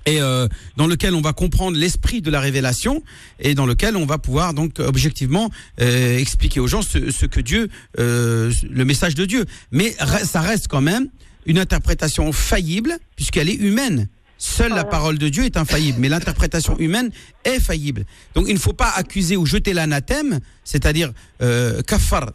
et 0.05 0.21
euh, 0.21 0.47
dans 0.77 0.87
lequel 0.87 1.13
on 1.13 1.21
va 1.21 1.33
comprendre 1.33 1.77
l'esprit 1.77 2.21
de 2.21 2.31
la 2.31 2.39
révélation 2.39 3.03
et 3.39 3.53
dans 3.53 3.65
lequel 3.65 3.95
on 3.95 4.05
va 4.05 4.17
pouvoir 4.17 4.53
donc 4.53 4.79
objectivement 4.79 5.51
euh, 5.79 6.17
expliquer 6.17 6.59
aux 6.59 6.67
gens 6.67 6.81
ce, 6.81 7.11
ce 7.11 7.25
que 7.25 7.39
Dieu, 7.39 7.69
euh, 7.99 8.51
le 8.69 8.85
message 8.85 9.15
de 9.15 9.25
Dieu. 9.25 9.45
Mais 9.71 9.95
ça 10.23 10.41
reste 10.41 10.67
quand 10.67 10.81
même 10.81 11.09
une 11.45 11.59
interprétation 11.59 12.31
faillible 12.31 12.97
puisqu'elle 13.15 13.49
est 13.49 13.55
humaine. 13.55 14.07
Seule 14.43 14.73
la 14.73 14.85
parole 14.85 15.19
de 15.19 15.29
Dieu 15.29 15.45
est 15.45 15.55
infaillible, 15.55 15.99
mais 16.01 16.09
l'interprétation 16.09 16.75
humaine 16.79 17.11
est 17.45 17.59
faillible. 17.59 18.05
Donc 18.33 18.45
il 18.47 18.55
ne 18.55 18.59
faut 18.59 18.73
pas 18.73 18.89
accuser 18.89 19.37
ou 19.37 19.45
jeter 19.45 19.71
l'anathème, 19.71 20.39
c'est-à-dire 20.63 21.11
euh, 21.43 21.83
kafar, 21.83 22.31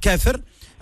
kafir, 0.00 0.32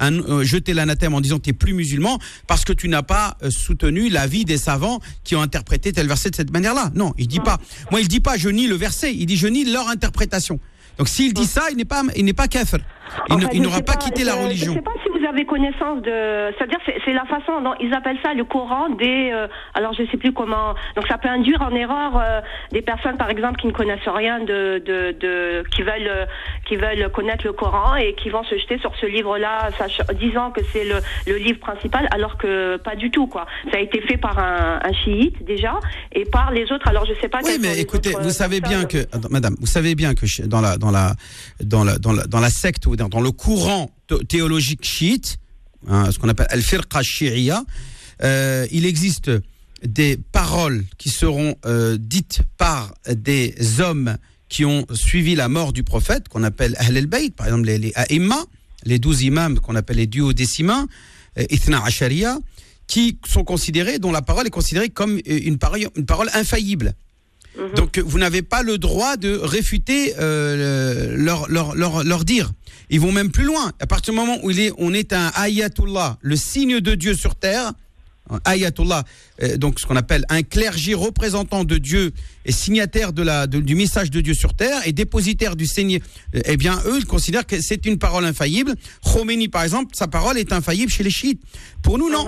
euh, 0.00 0.42
jeter 0.44 0.72
l'anathème 0.72 1.12
en 1.12 1.20
disant 1.20 1.36
que 1.36 1.42
tu 1.42 1.50
n'es 1.50 1.56
plus 1.56 1.74
musulman 1.74 2.18
parce 2.46 2.64
que 2.64 2.72
tu 2.72 2.88
n'as 2.88 3.02
pas 3.02 3.36
euh, 3.42 3.50
soutenu 3.50 4.08
l'avis 4.08 4.46
des 4.46 4.56
savants 4.56 5.00
qui 5.24 5.36
ont 5.36 5.42
interprété 5.42 5.92
tel 5.92 6.08
verset 6.08 6.30
de 6.30 6.36
cette 6.36 6.50
manière-là. 6.50 6.90
Non, 6.94 7.12
il 7.18 7.28
dit 7.28 7.40
pas. 7.40 7.58
Moi, 7.90 8.00
il 8.00 8.08
dit 8.08 8.20
pas 8.20 8.38
je 8.38 8.48
nie 8.48 8.66
le 8.66 8.74
verset, 8.74 9.14
il 9.14 9.26
dit 9.26 9.36
je 9.36 9.48
nie 9.48 9.70
leur 9.70 9.88
interprétation. 9.88 10.58
Donc 10.98 11.08
s'il 11.08 11.32
dit 11.32 11.46
ça, 11.46 11.62
il 11.70 11.76
n'est 11.76 11.84
pas, 11.84 12.02
il 12.16 12.24
n'est 12.24 12.32
pas 12.32 12.48
kafir. 12.48 12.78
Il 13.52 13.62
n'aura 13.62 13.82
pas, 13.82 13.96
quitté 13.96 14.24
la 14.24 14.34
religion 14.34 14.82
vous 15.22 15.28
avez 15.28 15.44
connaissance 15.44 16.02
de, 16.02 16.52
c'est-à-dire 16.58 16.78
c'est 17.04 17.12
la 17.12 17.24
façon 17.24 17.60
dont 17.62 17.74
ils 17.80 17.94
appellent 17.94 18.18
ça 18.22 18.34
le 18.34 18.44
Coran 18.44 18.88
des, 18.90 19.30
euh, 19.32 19.46
alors 19.74 19.92
je 19.94 20.04
sais 20.10 20.16
plus 20.16 20.32
comment, 20.32 20.74
donc 20.96 21.06
ça 21.06 21.16
peut 21.18 21.28
induire 21.28 21.62
en 21.62 21.70
erreur 21.70 22.16
euh, 22.16 22.40
des 22.72 22.82
personnes 22.82 23.16
par 23.16 23.30
exemple 23.30 23.60
qui 23.60 23.68
ne 23.68 23.72
connaissent 23.72 24.08
rien 24.08 24.40
de, 24.40 24.82
de, 24.84 25.14
de 25.18 25.64
qui 25.70 25.82
veulent, 25.82 26.08
euh, 26.08 26.26
qui 26.66 26.76
veulent 26.76 27.08
connaître 27.12 27.46
le 27.46 27.52
Coran 27.52 27.94
et 27.96 28.14
qui 28.14 28.30
vont 28.30 28.42
se 28.44 28.58
jeter 28.58 28.78
sur 28.78 28.92
ce 29.00 29.06
livre-là, 29.06 29.70
disant 30.18 30.50
que 30.50 30.60
c'est 30.72 30.84
le, 30.84 30.96
le, 31.26 31.36
livre 31.36 31.60
principal, 31.60 32.08
alors 32.10 32.36
que 32.36 32.76
pas 32.78 32.96
du 32.96 33.10
tout 33.10 33.28
quoi. 33.28 33.46
Ça 33.70 33.78
a 33.78 33.80
été 33.80 34.00
fait 34.00 34.16
par 34.16 34.38
un, 34.38 34.80
un 34.82 34.92
chiite 34.92 35.44
déjà 35.44 35.78
et 36.12 36.24
par 36.24 36.50
les 36.50 36.70
autres. 36.72 36.88
Alors 36.88 37.06
je 37.06 37.14
sais 37.20 37.28
pas. 37.28 37.38
Oui, 37.44 37.58
mais 37.60 37.78
écoutez, 37.78 38.10
vous 38.20 38.30
savez 38.30 38.60
bien 38.60 38.84
que, 38.84 38.98
Madame, 39.30 39.54
vous 39.60 39.66
savez 39.66 39.94
bien 39.94 40.14
que 40.14 40.46
dans 40.46 40.60
la 40.60 40.76
dans 40.82 40.90
la 40.90 41.14
dans 41.62 41.84
la 41.84 41.98
dans 41.98 42.12
la, 42.12 42.26
dans 42.26 42.40
la 42.40 42.50
secte 42.50 42.86
ou 42.86 42.96
dans, 42.96 43.20
le 43.20 43.30
courant 43.30 43.90
théologique 44.28 44.84
chiite, 44.84 45.38
hein, 45.86 46.10
ce 46.10 46.18
qu'on 46.18 46.28
appelle 46.28 46.48
al-firqa 46.50 47.02
shi'iyya, 47.02 47.64
euh, 48.22 48.66
il 48.72 48.84
existe 48.84 49.30
des 49.84 50.16
paroles 50.16 50.84
qui 50.98 51.08
seront 51.08 51.54
euh, 51.66 51.96
dites 51.98 52.40
par 52.58 52.94
des 53.08 53.54
hommes 53.80 54.16
qui 54.48 54.64
ont 54.64 54.84
suivi 54.92 55.34
la 55.34 55.48
mort 55.48 55.72
du 55.72 55.82
prophète, 55.82 56.28
qu'on 56.28 56.42
appelle 56.42 56.74
Ahl 56.78 56.96
al-Bayt, 56.96 57.34
par 57.34 57.46
exemple 57.46 57.66
les, 57.66 57.78
les 57.78 57.92
les 58.84 58.98
douze 58.98 59.22
imams 59.22 59.60
qu'on 59.60 59.76
appelle 59.76 59.98
les 59.98 60.08
duodécimains, 60.08 60.88
euh, 61.38 61.44
Ithna 61.50 61.82
Ashariya, 61.84 62.38
qui 62.88 63.18
sont 63.24 63.44
considérés, 63.44 64.00
dont 64.00 64.12
la 64.12 64.22
parole 64.22 64.46
est 64.46 64.50
considérée 64.50 64.90
comme 64.90 65.20
une 65.24 65.58
parole, 65.58 65.86
une 65.96 66.04
parole 66.04 66.28
infaillible. 66.34 66.94
Mhm. 67.58 67.74
Donc 67.74 67.98
vous 67.98 68.18
n'avez 68.18 68.42
pas 68.42 68.62
le 68.62 68.78
droit 68.78 69.16
de 69.16 69.36
réfuter 69.36 70.14
euh, 70.18 71.14
leur, 71.16 71.48
leur, 71.50 71.74
leur, 71.74 72.04
leur, 72.04 72.24
dire. 72.24 72.50
Ils 72.90 73.00
vont 73.00 73.12
même 73.12 73.30
plus 73.30 73.44
loin. 73.44 73.72
À 73.80 73.86
partir 73.86 74.12
du 74.12 74.20
moment 74.20 74.38
où 74.42 74.50
il 74.50 74.60
est, 74.60 74.72
on 74.78 74.92
est 74.92 75.12
un 75.12 75.30
ayatollah, 75.34 76.18
le 76.20 76.36
signe 76.36 76.80
de 76.80 76.94
Dieu 76.94 77.14
sur 77.14 77.34
terre, 77.34 77.72
ayatollah, 78.44 79.04
euh, 79.42 79.56
donc 79.56 79.80
ce 79.80 79.86
qu'on 79.86 79.96
appelle 79.96 80.24
un 80.28 80.42
clergé 80.42 80.94
représentant 80.94 81.64
de 81.64 81.78
Dieu 81.78 82.12
et 82.44 82.52
signataire 82.52 83.12
du 83.12 83.74
message 83.74 84.10
de 84.10 84.20
Dieu 84.20 84.34
sur 84.34 84.54
terre 84.54 84.80
et 84.86 84.92
dépositaire 84.92 85.56
du 85.56 85.66
Seigneur, 85.66 86.00
euh, 86.34 86.40
eh 86.44 86.56
bien 86.56 86.80
eux 86.86 86.98
ils 86.98 87.06
considèrent 87.06 87.46
que 87.46 87.60
c'est 87.60 87.86
une 87.86 87.98
parole 87.98 88.24
infaillible. 88.24 88.74
Khomeini 89.02 89.48
par 89.48 89.62
exemple, 89.62 89.94
sa 89.94 90.08
parole 90.08 90.38
est 90.38 90.52
infaillible 90.52 90.90
chez 90.90 91.02
les 91.02 91.10
chiites. 91.10 91.42
Pour 91.82 91.98
nous 91.98 92.10
non. 92.10 92.26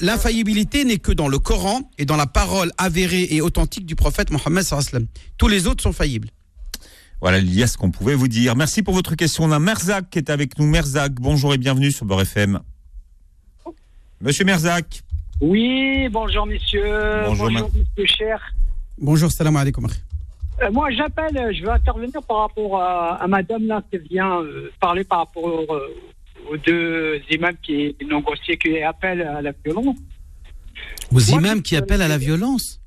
L'infaillibilité 0.00 0.84
n'est 0.84 0.98
que 0.98 1.10
dans 1.10 1.28
le 1.28 1.38
Coran 1.38 1.90
et 1.96 2.04
dans 2.04 2.16
la 2.16 2.26
parole 2.26 2.70
avérée 2.76 3.28
et 3.30 3.40
authentique 3.40 3.86
du 3.86 3.96
prophète 3.96 4.30
Mohammed. 4.30 4.64
Tous 5.38 5.48
les 5.48 5.66
autres 5.66 5.82
sont 5.82 5.94
faillibles. 5.94 6.28
Voilà, 7.20 7.38
il 7.38 7.52
y 7.52 7.62
a 7.62 7.66
ce 7.66 7.76
qu'on 7.76 7.90
pouvait 7.90 8.14
vous 8.14 8.28
dire. 8.28 8.54
Merci 8.54 8.82
pour 8.82 8.94
votre 8.94 9.16
question. 9.16 9.44
On 9.44 9.52
a 9.52 9.58
Merzak 9.58 10.10
qui 10.10 10.18
est 10.18 10.30
avec 10.30 10.58
nous. 10.58 10.66
Merzak, 10.66 11.14
bonjour 11.14 11.52
et 11.54 11.58
bienvenue 11.58 11.90
sur 11.90 12.04
Beurre 12.04 12.20
FM. 12.22 12.60
Monsieur 14.20 14.44
Merzak. 14.44 15.02
Oui, 15.40 16.08
bonjour 16.10 16.44
messieurs. 16.44 17.22
Bonjour, 17.26 17.50
monsieur 17.50 18.06
cher. 18.06 18.40
Bonjour, 18.98 19.30
salam 19.30 19.56
alaikum. 19.56 19.86
Euh, 20.60 20.72
moi, 20.72 20.90
j'appelle, 20.90 21.36
euh, 21.38 21.52
je 21.52 21.62
veux 21.62 21.70
intervenir 21.70 22.20
par 22.26 22.38
rapport 22.38 22.82
à, 22.82 23.24
madame 23.28 23.66
là 23.68 23.80
qui 23.88 23.98
vient 23.98 24.40
euh, 24.40 24.72
parler 24.80 25.04
par 25.04 25.18
rapport 25.18 25.44
aux 25.44 26.56
deux 26.56 27.20
imams 27.30 27.54
qui 27.62 27.94
négocient, 28.02 28.56
qui 28.60 28.82
appellent 28.82 29.22
à 29.22 29.40
la 29.40 29.52
violence. 29.64 29.96
Aux 31.12 31.20
imams 31.20 31.62
qui 31.62 31.76
appellent 31.76 32.02
à 32.02 32.08
la 32.08 32.18
violence? 32.18 32.80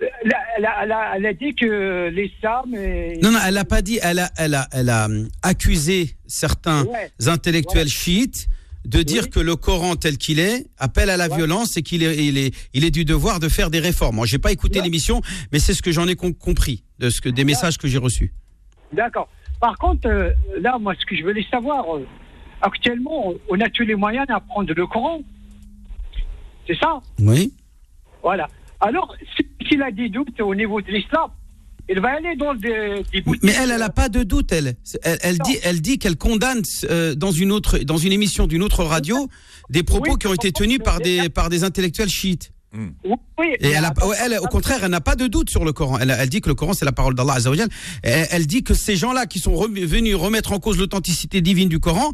Elle 0.00 1.26
a, 1.26 1.32
dit 1.32 1.54
que 1.54 2.10
l'islam. 2.10 2.76
Non, 3.22 3.32
non, 3.32 3.38
elle 3.46 3.54
n'a 3.54 3.64
pas 3.64 3.80
dit. 3.80 3.98
Elle 4.02 4.18
a, 4.18 4.30
elle 4.36 4.54
a, 4.54 4.68
elle 4.70 4.90
a 4.90 5.08
accusé 5.42 6.16
certains 6.26 6.84
intellectuels 7.26 7.88
chiites 7.88 8.48
de 8.84 9.02
dire 9.02 9.30
que 9.30 9.40
le 9.40 9.56
Coran 9.56 9.96
tel 9.96 10.18
qu'il 10.18 10.38
est 10.38 10.66
appelle 10.78 11.10
à 11.10 11.16
la 11.16 11.28
violence 11.28 11.76
et 11.76 11.82
qu'il 11.82 12.02
est, 12.02 12.24
il 12.24 12.38
est, 12.38 12.54
il 12.74 12.84
est 12.84 12.90
du 12.90 13.04
devoir 13.04 13.40
de 13.40 13.48
faire 13.48 13.70
des 13.70 13.80
réformes. 13.80 14.16
Moi, 14.16 14.26
j'ai 14.26 14.38
pas 14.38 14.52
écouté 14.52 14.80
l'émission, 14.82 15.22
mais 15.52 15.58
c'est 15.58 15.74
ce 15.74 15.82
que 15.82 15.92
j'en 15.92 16.06
ai 16.06 16.16
compris 16.16 16.84
de 16.98 17.10
ce 17.10 17.20
que 17.20 17.28
des 17.28 17.44
messages 17.44 17.78
que 17.78 17.88
j'ai 17.88 17.98
reçus. 17.98 18.32
D'accord. 18.92 19.28
Par 19.60 19.76
contre, 19.78 20.08
euh, 20.08 20.30
là, 20.60 20.78
moi, 20.78 20.94
ce 20.98 21.06
que 21.06 21.16
je 21.16 21.22
voulais 21.22 21.46
savoir, 21.50 21.96
euh, 21.96 22.06
actuellement, 22.60 23.32
on 23.48 23.60
a 23.60 23.70
tous 23.70 23.84
les 23.84 23.94
moyens 23.94 24.26
d'apprendre 24.26 24.72
le 24.74 24.86
Coran. 24.86 25.20
C'est 26.66 26.78
ça? 26.78 27.00
Oui. 27.18 27.52
Voilà. 28.22 28.48
Alors, 28.80 29.14
s'il 29.66 29.82
a 29.82 29.90
des 29.90 30.08
doutes 30.08 30.40
au 30.40 30.54
niveau 30.54 30.80
de 30.80 30.90
l'islam, 30.90 31.30
il 31.88 32.00
va 32.00 32.16
aller 32.16 32.34
dans 32.36 32.54
des, 32.54 33.02
des 33.12 33.20
boutiques. 33.20 33.42
Mais 33.42 33.52
elle, 33.52 33.70
elle 33.70 33.78
n'a 33.78 33.90
pas 33.90 34.08
de 34.08 34.22
doute, 34.22 34.52
elle. 34.52 34.74
Elle, 35.02 35.18
elle 35.22 35.38
dit, 35.38 35.58
elle 35.62 35.80
dit 35.80 35.98
qu'elle 35.98 36.16
condamne 36.16 36.62
euh, 36.90 37.14
dans 37.14 37.30
une 37.30 37.52
autre, 37.52 37.78
dans 37.78 37.98
une 37.98 38.12
émission 38.12 38.46
d'une 38.46 38.62
autre 38.62 38.84
radio, 38.84 39.28
des 39.70 39.82
propos 39.82 40.12
Oui, 40.12 40.18
qui 40.18 40.26
ont 40.26 40.34
été 40.34 40.52
tenus 40.52 40.78
par 40.78 41.00
des, 41.00 41.28
par 41.28 41.50
des 41.50 41.64
intellectuels 41.64 42.08
chiites. 42.08 42.50
Oui, 42.76 43.14
oui, 43.38 43.46
Et 43.60 43.68
elle, 43.70 43.84
a- 43.84 43.88
attends, 43.88 44.12
elle, 44.12 44.36
au 44.40 44.46
contraire, 44.46 44.80
elle 44.82 44.90
n'a 44.90 45.00
pas 45.00 45.14
de 45.14 45.26
doute 45.28 45.48
sur 45.48 45.64
le 45.64 45.72
Coran. 45.72 45.98
Elle, 46.00 46.10
elle 46.18 46.28
dit 46.28 46.40
que 46.40 46.48
le 46.48 46.54
Coran, 46.56 46.72
c'est 46.72 46.84
la 46.84 46.92
parole 46.92 47.14
d'Allah 47.14 47.34
Azzawajal. 47.34 47.68
Elle, 48.02 48.26
elle 48.30 48.46
dit 48.46 48.64
que 48.64 48.74
ces 48.74 48.96
gens-là 48.96 49.26
qui 49.26 49.38
sont 49.38 49.54
venus 49.68 50.16
remettre 50.16 50.52
en 50.52 50.58
cause 50.58 50.76
l'authenticité 50.78 51.40
divine 51.40 51.68
du 51.68 51.78
Coran, 51.78 52.10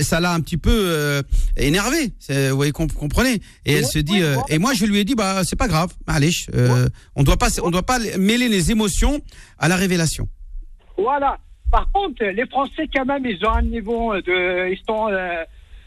ça 0.00 0.20
l'a 0.20 0.32
un 0.32 0.40
petit 0.40 0.56
peu 0.56 0.70
euh, 0.72 1.22
énervé. 1.56 2.12
C'est- 2.20 2.50
Vous 2.50 2.56
voyez, 2.56 2.72
comp- 2.72 2.92
comprenez? 2.92 3.40
Et 3.66 3.72
elle 3.74 3.84
Oui, 3.84 3.90
se 3.90 3.98
dit. 3.98 4.12
oui, 4.14 4.22
euh, 4.22 4.36
et 4.48 4.58
moi, 4.58 4.72
je 4.74 4.84
lui 4.84 4.98
ai 4.98 5.04
dit, 5.04 5.14
bah, 5.16 5.42
c'est 5.44 5.56
pas 5.56 5.68
grave. 5.68 5.92
Allez, 6.06 6.30
euh, 6.54 6.88
on 7.16 7.22
doit 7.24 7.36
pas, 7.36 7.48
on 7.62 7.70
doit 7.70 7.82
pas 7.82 7.98
mêler 8.18 8.48
les 8.48 8.70
émotions 8.70 9.20
à 9.58 9.68
la 9.68 9.76
révélation. 9.76 10.28
Voilà. 10.96 11.38
Par 11.70 11.90
contre, 11.92 12.24
les 12.24 12.46
Français, 12.46 12.88
quand 12.94 13.04
même, 13.04 13.26
ils 13.26 13.44
ont 13.44 13.52
un 13.52 13.62
niveau 13.62 14.14
de. 14.14 14.70
Ils 14.72 14.80
sont. 14.88 15.08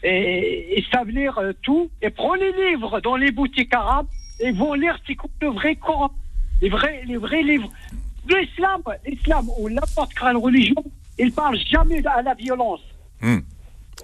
Et, 0.02 0.78
ils 0.78 0.86
savent 0.92 1.08
lire 1.08 1.38
euh, 1.38 1.52
tout. 1.62 1.90
Et 2.00 2.10
prenez 2.10 2.52
les 2.52 2.70
livres 2.70 3.00
dans 3.00 3.16
les 3.16 3.30
boutiques 3.30 3.74
arabes 3.74 4.06
et 4.40 4.48
ils 4.48 4.56
vont 4.56 4.74
lire 4.74 4.98
le 5.40 5.48
vrai 5.48 5.76
Coran. 5.76 6.10
Les 6.60 6.68
vrais, 6.68 7.02
les 7.06 7.16
vrais 7.16 7.42
livres. 7.42 7.70
L'islam, 8.28 8.82
l'islam 9.06 9.48
ou 9.58 9.68
n'importe 9.68 10.14
quelle 10.14 10.36
religion, 10.36 10.84
ils 11.18 11.32
parlent 11.32 11.58
jamais 11.58 12.04
à 12.06 12.22
la 12.22 12.34
violence. 12.34 12.80
Hmm. 13.20 13.40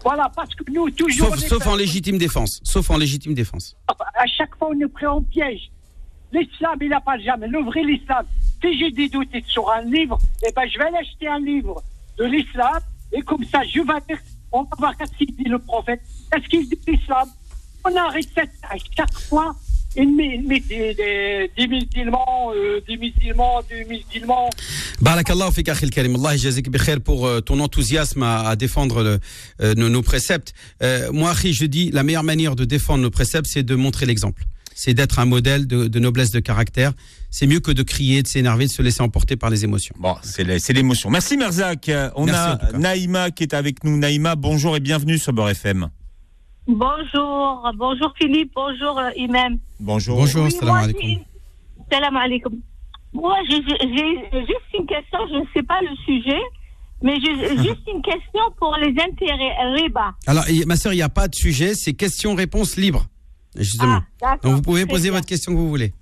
Voilà, 0.02 0.30
parce 0.34 0.54
que 0.54 0.64
nous, 0.70 0.90
toujours. 0.90 1.36
Sauf, 1.36 1.66
en 1.66 1.76
légitime 1.76 2.18
défense. 2.18 2.60
Sauf 2.62 2.90
en 2.90 2.96
légitime 2.96 3.34
défense. 3.34 3.76
à 3.88 4.26
chaque 4.26 4.56
fois, 4.56 4.68
on 4.70 4.74
nous 4.74 4.88
prend 4.88 5.16
en 5.16 5.22
piège. 5.22 5.70
L'islam, 6.32 6.78
il 6.80 6.88
n'a 6.88 7.00
pas 7.00 7.18
jamais. 7.18 7.48
Le 7.48 7.62
vrai 7.62 7.82
l'islam. 7.82 8.26
Si 8.62 8.78
j'ai 8.78 8.90
des 8.90 9.08
doutes 9.08 9.28
sur 9.46 9.70
un 9.70 9.82
livre, 9.82 10.18
eh 10.46 10.52
ben, 10.52 10.68
je 10.68 10.78
vais 10.78 10.84
aller 10.86 10.98
acheter 10.98 11.26
un 11.28 11.38
livre 11.38 11.82
de 12.18 12.24
l'islam. 12.24 12.80
Et 13.12 13.22
comme 13.22 13.44
ça, 13.44 13.62
je 13.62 13.80
vais 13.80 14.00
dire, 14.08 14.18
on 14.52 14.62
va 14.62 14.76
voir 14.78 14.96
qu'est-ce 14.96 15.16
qu'il 15.18 15.34
dit 15.34 15.44
le 15.48 15.58
prophète. 15.58 16.00
Qu'est-ce 16.30 16.48
qu'il 16.48 16.68
dit 16.68 16.78
l'islam? 16.86 17.28
On 17.84 17.96
arrête 17.96 18.28
à 18.62 18.76
chaque 18.96 19.18
fois. 19.28 19.54
Il 19.96 20.14
met, 20.14 20.38
des, 20.38 20.94
des, 20.94 21.50
des 21.56 21.66
musulmans, 21.66 22.52
euh, 22.54 22.80
des 22.86 22.96
musulmans, 22.98 23.62
des 23.68 23.84
musulmans. 23.84 24.50
Barakallahu 25.00 25.50
fik 25.50 25.70
akhil 25.70 25.90
karim. 25.90 26.14
Allah 26.16 26.36
jazik 26.36 26.70
bikhair 26.70 27.00
pour 27.00 27.26
euh, 27.26 27.40
ton 27.40 27.58
enthousiasme 27.58 28.22
à, 28.22 28.48
à 28.48 28.54
défendre 28.54 29.02
le, 29.02 29.18
euh, 29.62 29.74
nos, 29.74 29.88
nos 29.88 30.02
préceptes. 30.02 30.52
Euh, 30.82 31.10
moi, 31.10 31.30
akhi, 31.30 31.52
je 31.54 31.64
dis, 31.64 31.90
la 31.90 32.02
meilleure 32.02 32.22
manière 32.22 32.54
de 32.54 32.64
défendre 32.64 33.02
nos 33.02 33.10
préceptes, 33.10 33.46
c'est 33.48 33.62
de 33.62 33.74
montrer 33.74 34.04
l'exemple. 34.06 34.44
C'est 34.80 34.94
d'être 34.94 35.18
un 35.18 35.24
modèle 35.24 35.66
de, 35.66 35.88
de 35.88 35.98
noblesse 35.98 36.30
de 36.30 36.38
caractère. 36.38 36.92
C'est 37.30 37.48
mieux 37.48 37.58
que 37.58 37.72
de 37.72 37.82
crier, 37.82 38.22
de 38.22 38.28
s'énerver, 38.28 38.66
de 38.66 38.70
se 38.70 38.80
laisser 38.80 39.02
emporter 39.02 39.34
par 39.36 39.50
les 39.50 39.64
émotions. 39.64 39.92
Bon, 39.98 40.14
c'est 40.22 40.72
l'émotion. 40.72 41.10
Merci 41.10 41.36
Merzak. 41.36 41.88
Euh, 41.88 42.10
On 42.14 42.26
Merci, 42.26 42.38
a. 42.38 42.78
Naïma 42.78 43.32
qui 43.32 43.42
est 43.42 43.54
avec 43.54 43.82
nous. 43.82 43.96
Naïma, 43.98 44.36
bonjour 44.36 44.76
et 44.76 44.80
bienvenue 44.80 45.18
sur 45.18 45.32
Beurre 45.32 45.50
FM. 45.50 45.88
Bonjour, 46.68 47.68
bonjour 47.74 48.14
Philippe, 48.16 48.52
bonjour 48.54 49.00
euh, 49.00 49.10
Imam. 49.16 49.58
Bonjour. 49.80 50.16
Bonjour, 50.16 50.44
Oui, 50.44 50.52
salam 50.52 50.76
alaikum. 50.76 51.24
Salam 51.90 52.16
alaikum. 52.16 52.52
Moi, 53.12 53.34
j'ai 53.50 53.56
juste 53.56 54.68
une 54.78 54.86
question, 54.86 55.18
je 55.28 55.38
ne 55.40 55.44
sais 55.54 55.64
pas 55.64 55.80
le 55.82 55.96
sujet, 56.04 56.40
mais 57.02 57.16
j'ai 57.20 57.56
juste 57.68 57.82
une 57.92 58.00
question 58.00 58.42
pour 58.56 58.76
les 58.76 58.90
intérêts, 58.90 59.56
riba. 59.74 60.12
Alors, 60.28 60.44
ma 60.66 60.76
sœur, 60.76 60.92
il 60.92 60.96
n'y 60.96 61.02
a 61.02 61.08
pas 61.08 61.26
de 61.26 61.34
sujet, 61.34 61.74
c'est 61.74 61.94
question-réponse 61.94 62.76
libre. 62.76 63.08
Justement. 63.62 64.00
Ah, 64.22 64.36
Donc, 64.42 64.54
vous 64.56 64.62
pouvez 64.62 64.86
poser 64.86 65.10
bien. 65.10 65.18
votre 65.18 65.26
question 65.26 65.52
que 65.52 65.58
vous 65.58 65.68
voulez. 65.68 65.92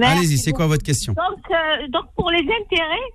Allez-y, 0.00 0.38
c'est 0.38 0.52
quoi 0.52 0.66
votre 0.66 0.84
question? 0.84 1.14
Donc, 1.14 1.44
euh, 1.50 1.88
donc, 1.88 2.04
pour 2.14 2.30
les 2.30 2.38
intérêts, 2.42 3.08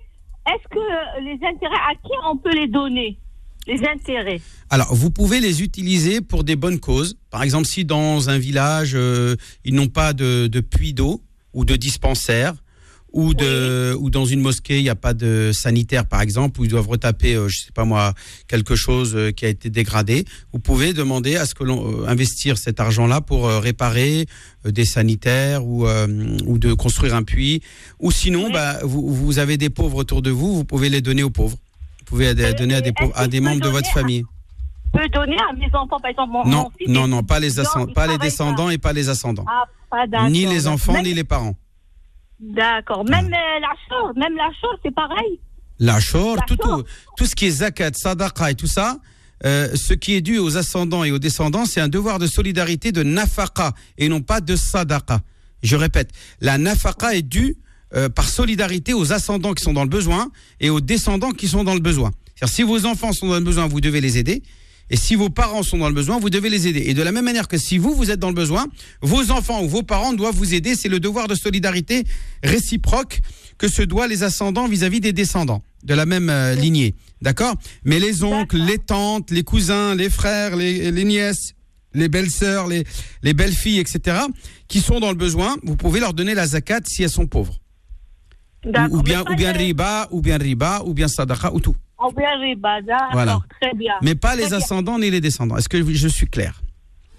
est-ce 0.48 0.68
que 0.68 1.24
les 1.24 1.34
intérêts, 1.46 1.74
à 1.90 1.94
qui 1.94 2.12
on 2.28 2.36
peut 2.36 2.52
les 2.54 2.68
donner 2.68 3.18
Les 3.66 3.80
intérêts? 3.86 4.40
Alors, 4.70 4.94
vous 4.94 5.10
pouvez 5.10 5.40
les 5.40 5.62
utiliser 5.62 6.20
pour 6.20 6.44
des 6.44 6.54
bonnes 6.56 6.78
causes. 6.80 7.18
Par 7.30 7.42
exemple, 7.42 7.66
si 7.66 7.84
dans 7.84 8.28
un 8.28 8.38
village, 8.38 8.92
euh, 8.94 9.36
ils 9.64 9.74
n'ont 9.74 9.88
pas 9.88 10.12
de, 10.12 10.46
de 10.48 10.60
puits 10.60 10.92
d'eau 10.92 11.22
ou 11.54 11.64
de 11.64 11.76
dispensaire, 11.76 12.54
ou, 13.12 13.32
de, 13.34 13.94
ou 13.98 14.10
dans 14.10 14.24
une 14.26 14.40
mosquée, 14.40 14.78
il 14.78 14.82
n'y 14.82 14.88
a 14.90 14.94
pas 14.94 15.14
de 15.14 15.50
sanitaire, 15.52 16.04
par 16.06 16.20
exemple, 16.20 16.60
où 16.60 16.64
ils 16.64 16.70
doivent 16.70 16.88
retaper, 16.88 17.34
euh, 17.34 17.48
je 17.48 17.60
sais 17.60 17.72
pas 17.72 17.84
moi, 17.84 18.12
quelque 18.48 18.76
chose 18.76 19.14
euh, 19.16 19.30
qui 19.30 19.46
a 19.46 19.48
été 19.48 19.70
dégradé, 19.70 20.24
vous 20.52 20.58
pouvez 20.58 20.92
demander 20.92 21.36
à 21.36 21.46
ce 21.46 21.54
que 21.54 21.64
l'on 21.64 22.02
euh, 22.02 22.06
investir 22.08 22.58
cet 22.58 22.78
argent-là 22.78 23.20
pour 23.22 23.46
euh, 23.48 23.58
réparer 23.58 24.26
euh, 24.66 24.70
des 24.70 24.84
sanitaires 24.84 25.64
ou, 25.64 25.86
ou 26.46 26.58
de 26.58 26.74
construire 26.74 27.14
un 27.14 27.22
puits. 27.22 27.62
Ou 28.00 28.10
sinon, 28.10 28.46
Oui. 28.46 28.52
bah, 28.52 28.78
vous, 28.82 29.12
vous 29.14 29.38
avez 29.38 29.56
des 29.56 29.70
pauvres 29.70 29.96
autour 29.98 30.20
de 30.20 30.30
vous, 30.30 30.54
vous 30.54 30.64
pouvez 30.64 30.88
les 30.90 31.00
donner 31.00 31.22
aux 31.22 31.30
pauvres. 31.30 31.56
Vous 32.00 32.04
pouvez 32.04 32.34
les 32.34 32.52
donner 32.54 32.74
à 32.74 32.80
des, 32.80 32.92
pauvres, 32.92 33.12
à 33.16 33.26
des 33.28 33.40
membres 33.40 33.62
de 33.62 33.68
votre 33.68 33.90
famille. 33.90 34.24
Je 34.94 35.00
peux 35.02 35.08
donner 35.08 35.36
à 35.38 35.52
mes 35.54 35.66
enfants, 35.74 35.98
par 36.00 36.10
exemple, 36.10 36.32
mon, 36.32 36.44
Non, 36.46 36.62
mon 36.64 36.70
fils. 36.78 36.88
non, 36.88 37.08
non, 37.08 37.22
pas 37.22 37.40
les, 37.40 37.58
ascend- 37.60 37.92
pas 37.92 38.06
les 38.06 38.18
descendants 38.18 38.70
et 38.70 38.78
pas 38.78 38.92
les 38.92 39.08
ascendants. 39.08 39.44
Ah, 39.48 39.64
pas. 39.90 40.28
Ni 40.28 40.46
les 40.46 40.66
enfants, 40.68 40.92
Même- 40.94 41.04
ni 41.04 41.14
les 41.14 41.24
parents. 41.24 41.56
D'accord. 42.40 43.04
Même 43.04 43.26
euh, 43.26 43.60
la 43.60 43.74
chose, 43.88 44.14
même 44.16 44.36
la 44.36 44.50
c'est 44.82 44.94
pareil. 44.94 45.40
La 45.78 46.00
shor, 46.00 46.36
La 46.36 46.42
tout, 46.42 46.56
tout, 46.56 46.84
tout 47.16 47.26
ce 47.26 47.34
qui 47.34 47.46
est 47.46 47.50
zakat, 47.50 47.92
sadaqa 47.92 48.50
et 48.50 48.54
tout 48.54 48.66
ça, 48.66 48.98
euh, 49.44 49.68
ce 49.74 49.92
qui 49.92 50.14
est 50.14 50.22
dû 50.22 50.38
aux 50.38 50.56
ascendants 50.56 51.04
et 51.04 51.10
aux 51.10 51.18
descendants, 51.18 51.66
c'est 51.66 51.80
un 51.80 51.88
devoir 51.88 52.18
de 52.18 52.26
solidarité 52.26 52.92
de 52.92 53.02
nafaqa 53.02 53.72
et 53.98 54.08
non 54.08 54.22
pas 54.22 54.40
de 54.40 54.56
sadaqa. 54.56 55.20
Je 55.62 55.76
répète, 55.76 56.10
la 56.40 56.58
nafaqa 56.58 57.14
est 57.14 57.22
due 57.22 57.56
euh, 57.94 58.08
par 58.08 58.28
solidarité 58.28 58.94
aux 58.94 59.12
ascendants 59.12 59.52
qui 59.52 59.62
sont 59.62 59.72
dans 59.72 59.84
le 59.84 59.88
besoin 59.88 60.30
et 60.60 60.70
aux 60.70 60.80
descendants 60.80 61.32
qui 61.32 61.48
sont 61.48 61.64
dans 61.64 61.74
le 61.74 61.80
besoin. 61.80 62.10
C'est-à-dire, 62.34 62.54
si 62.54 62.62
vos 62.62 62.86
enfants 62.86 63.12
sont 63.12 63.28
dans 63.28 63.34
le 63.34 63.40
besoin, 63.44 63.66
vous 63.66 63.80
devez 63.80 64.00
les 64.00 64.18
aider. 64.18 64.42
Et 64.90 64.96
si 64.96 65.16
vos 65.16 65.30
parents 65.30 65.62
sont 65.62 65.78
dans 65.78 65.88
le 65.88 65.94
besoin, 65.94 66.18
vous 66.20 66.30
devez 66.30 66.48
les 66.48 66.68
aider. 66.68 66.84
Et 66.86 66.94
de 66.94 67.02
la 67.02 67.12
même 67.12 67.24
manière 67.24 67.48
que 67.48 67.58
si 67.58 67.76
vous, 67.76 67.94
vous 67.94 68.10
êtes 68.10 68.20
dans 68.20 68.28
le 68.28 68.34
besoin, 68.34 68.66
vos 69.02 69.30
enfants 69.32 69.62
ou 69.62 69.68
vos 69.68 69.82
parents 69.82 70.12
doivent 70.12 70.36
vous 70.36 70.54
aider. 70.54 70.74
C'est 70.76 70.88
le 70.88 71.00
devoir 71.00 71.26
de 71.26 71.34
solidarité 71.34 72.04
réciproque 72.44 73.20
que 73.58 73.68
se 73.68 73.82
doit 73.82 74.06
les 74.06 74.22
ascendants 74.22 74.68
vis-à-vis 74.68 75.00
des 75.00 75.12
descendants 75.12 75.62
de 75.82 75.94
la 75.94 76.06
même 76.06 76.30
euh, 76.30 76.54
lignée. 76.54 76.94
D'accord? 77.22 77.54
Mais 77.84 77.98
les 77.98 78.22
oncles, 78.22 78.58
les 78.58 78.78
tantes, 78.78 79.30
les 79.30 79.42
cousins, 79.42 79.94
les 79.94 80.10
frères, 80.10 80.54
les, 80.54 80.90
les 80.90 81.04
nièces, 81.04 81.54
les 81.94 82.08
belles-sœurs, 82.08 82.68
les, 82.68 82.84
les 83.22 83.34
belles-filles, 83.34 83.78
etc., 83.78 84.18
qui 84.68 84.80
sont 84.80 85.00
dans 85.00 85.10
le 85.10 85.16
besoin, 85.16 85.56
vous 85.62 85.76
pouvez 85.76 86.00
leur 86.00 86.12
donner 86.12 86.34
la 86.34 86.46
zakat 86.46 86.80
si 86.84 87.02
elles 87.02 87.10
sont 87.10 87.26
pauvres. 87.26 87.58
Ou, 88.64 88.98
ou 88.98 89.02
bien, 89.02 89.22
ou 89.30 89.34
bien 89.34 89.52
riba, 89.52 90.08
ou 90.10 90.20
bien 90.20 90.38
riba, 90.38 90.82
ou 90.84 90.92
bien 90.92 91.08
sadaqa, 91.08 91.52
ou 91.54 91.60
tout. 91.60 91.76
Voilà. 93.12 93.40
très 93.60 93.72
bien. 93.74 93.94
Mais 94.02 94.14
pas 94.14 94.36
les 94.36 94.46
bien. 94.48 94.56
ascendants 94.58 94.98
ni 94.98 95.10
les 95.10 95.20
descendants. 95.20 95.56
Est-ce 95.56 95.68
que 95.68 95.82
je 95.94 96.08
suis 96.08 96.26
clair 96.26 96.60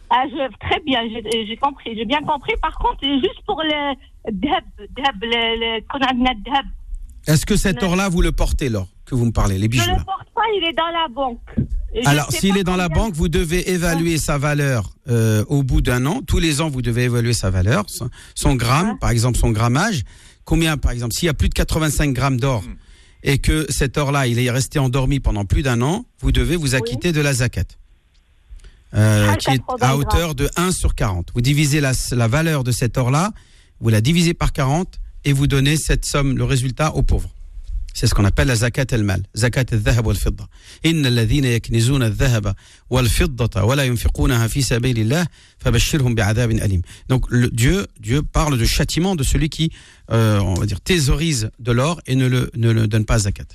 Ah, 0.09 0.23
je- 0.30 0.57
très 0.69 0.80
bien, 0.86 1.01
j'ai 1.11 1.45
j'ai 1.47 1.57
compris, 1.57 1.95
j'ai 1.95 2.05
bien 2.05 2.21
compris. 2.21 2.53
Par 2.61 2.78
contre, 2.78 2.99
juste 3.03 3.41
pour 3.45 3.61
le 3.61 3.93
dhab, 4.32 4.63
dhab, 4.95 5.15
le, 5.21 5.80
le, 5.80 7.32
Est-ce 7.32 7.45
que 7.45 7.55
cet 7.57 7.84
or-là, 7.84 8.07
vous 8.09 8.21
le 8.21 8.32
portez, 8.32 8.69
l'or 8.69 8.88
que 9.05 9.15
vous 9.15 9.25
me 9.25 9.32
parlez, 9.32 9.57
les 9.57 9.63
je 9.65 9.69
bijoux 9.69 9.86
ne 9.86 9.91
là 9.91 9.97
le 9.99 10.03
porte 10.05 10.28
pas, 10.36 10.41
il 10.55 10.63
est 10.67 10.73
dans 10.73 10.88
la 10.88 11.07
banque. 11.09 11.39
Je 11.95 12.07
Alors, 12.07 12.30
s'il 12.32 12.57
est 12.57 12.63
dans 12.65 12.75
la 12.75 12.89
banque, 12.89 13.13
vous 13.15 13.30
devez 13.30 13.71
évaluer 13.71 14.17
sa 14.17 14.38
valeur 14.38 14.89
euh, 15.09 15.43
au 15.47 15.63
bout 15.63 15.82
d'un 15.82 16.05
an. 16.05 16.21
Tous 16.28 16.39
les 16.39 16.59
ans, 16.61 16.69
vous 16.69 16.82
devez 16.82 17.03
évaluer 17.05 17.34
sa 17.34 17.49
valeur, 17.49 17.86
son, 17.88 18.09
son 18.36 18.55
gramme, 18.55 18.89
Ouais. 18.91 18.97
par 18.99 19.09
exemple, 19.09 19.38
son 19.38 19.51
grammage. 19.51 20.03
Combien, 20.43 20.78
par 20.78 20.91
exemple, 20.91 21.13
s'il 21.13 21.25
y 21.25 21.30
a 21.30 21.34
plus 21.34 21.49
de 21.49 21.53
85 21.53 22.13
grammes 22.13 22.39
d'or 22.39 22.63
et 23.24 23.39
que 23.39 23.65
cet 23.70 23.97
or-là, 23.97 24.28
il 24.28 24.39
est 24.39 24.49
resté 24.51 24.80
endormi 24.80 25.20
pendant 25.20 25.45
plus 25.45 25.63
d'un 25.63 25.82
an, 25.82 26.05
vous 26.20 26.32
devez 26.32 26.55
vous 26.55 26.76
acquitter 26.76 27.11
de 27.11 27.22
la 27.22 27.34
zakat. 27.34 27.63
Euh, 28.93 29.28
Ah, 29.30 29.36
qui 29.36 29.49
est 29.51 29.57
80 29.57 29.78
à 29.82 29.95
hauteur 29.97 30.36
de 30.36 30.49
1 30.55 30.72
sur 30.72 30.95
40. 30.95 31.30
Vous 31.34 31.41
divisez 31.41 31.82
la, 31.82 31.91
la 32.11 32.28
valeur 32.28 32.63
de 32.63 32.72
cet 32.72 32.97
or-là, 32.97 33.32
vous 33.82 33.89
la 33.89 34.01
divisez 34.01 34.34
par 34.34 34.53
40 34.53 34.99
et 35.26 35.34
vous 35.34 35.47
donnez 35.47 35.76
cette 35.78 36.05
somme, 36.05 36.38
le 36.38 36.43
résultat, 36.45 36.95
aux 36.95 37.01
pauvres. 37.03 37.30
C'est 37.98 38.06
ce 38.06 38.14
qu'on 38.14 38.26
appelle 38.26 38.48
la 38.48 38.56
zakat 38.56 38.86
al-mal, 38.91 39.24
zakat 39.36 39.66
al-dhahab 39.72 40.06
wal-fidda. 40.06 40.45
Inna 40.84 41.08
alladhina 41.08 41.48
yaknizuna 41.48 42.06
al-dhahaba 42.06 42.54
wal-fiddata 42.91 43.66
wa 43.66 43.76
la 43.76 43.88
yunfiqunaha 43.88 44.48
fi 44.50 44.62
sabilillah 44.62 45.26
fabashshirhum 45.58 46.14
bi'adhabin 46.14 46.60
alim. 46.60 46.84
Donc 47.10 47.26
le, 47.30 47.50
Dieu 47.50 47.88
Dieu 48.00 48.22
parle 48.22 48.60
de 48.60 48.66
châtiment 48.66 49.16
de 49.16 49.24
celui 49.24 49.50
qui 49.50 49.72
euh, 50.12 50.38
on 50.41 50.54
va 50.54 50.68
dire 50.68 50.80
thésaurise 50.80 51.50
de 51.58 51.72
l'or 51.72 52.00
et 52.06 52.14
ne 52.14 52.28
le 52.28 52.52
ne 52.56 52.70
le 52.70 52.86
donne 52.88 53.06
pas 53.06 53.18
zakat. 53.18 53.45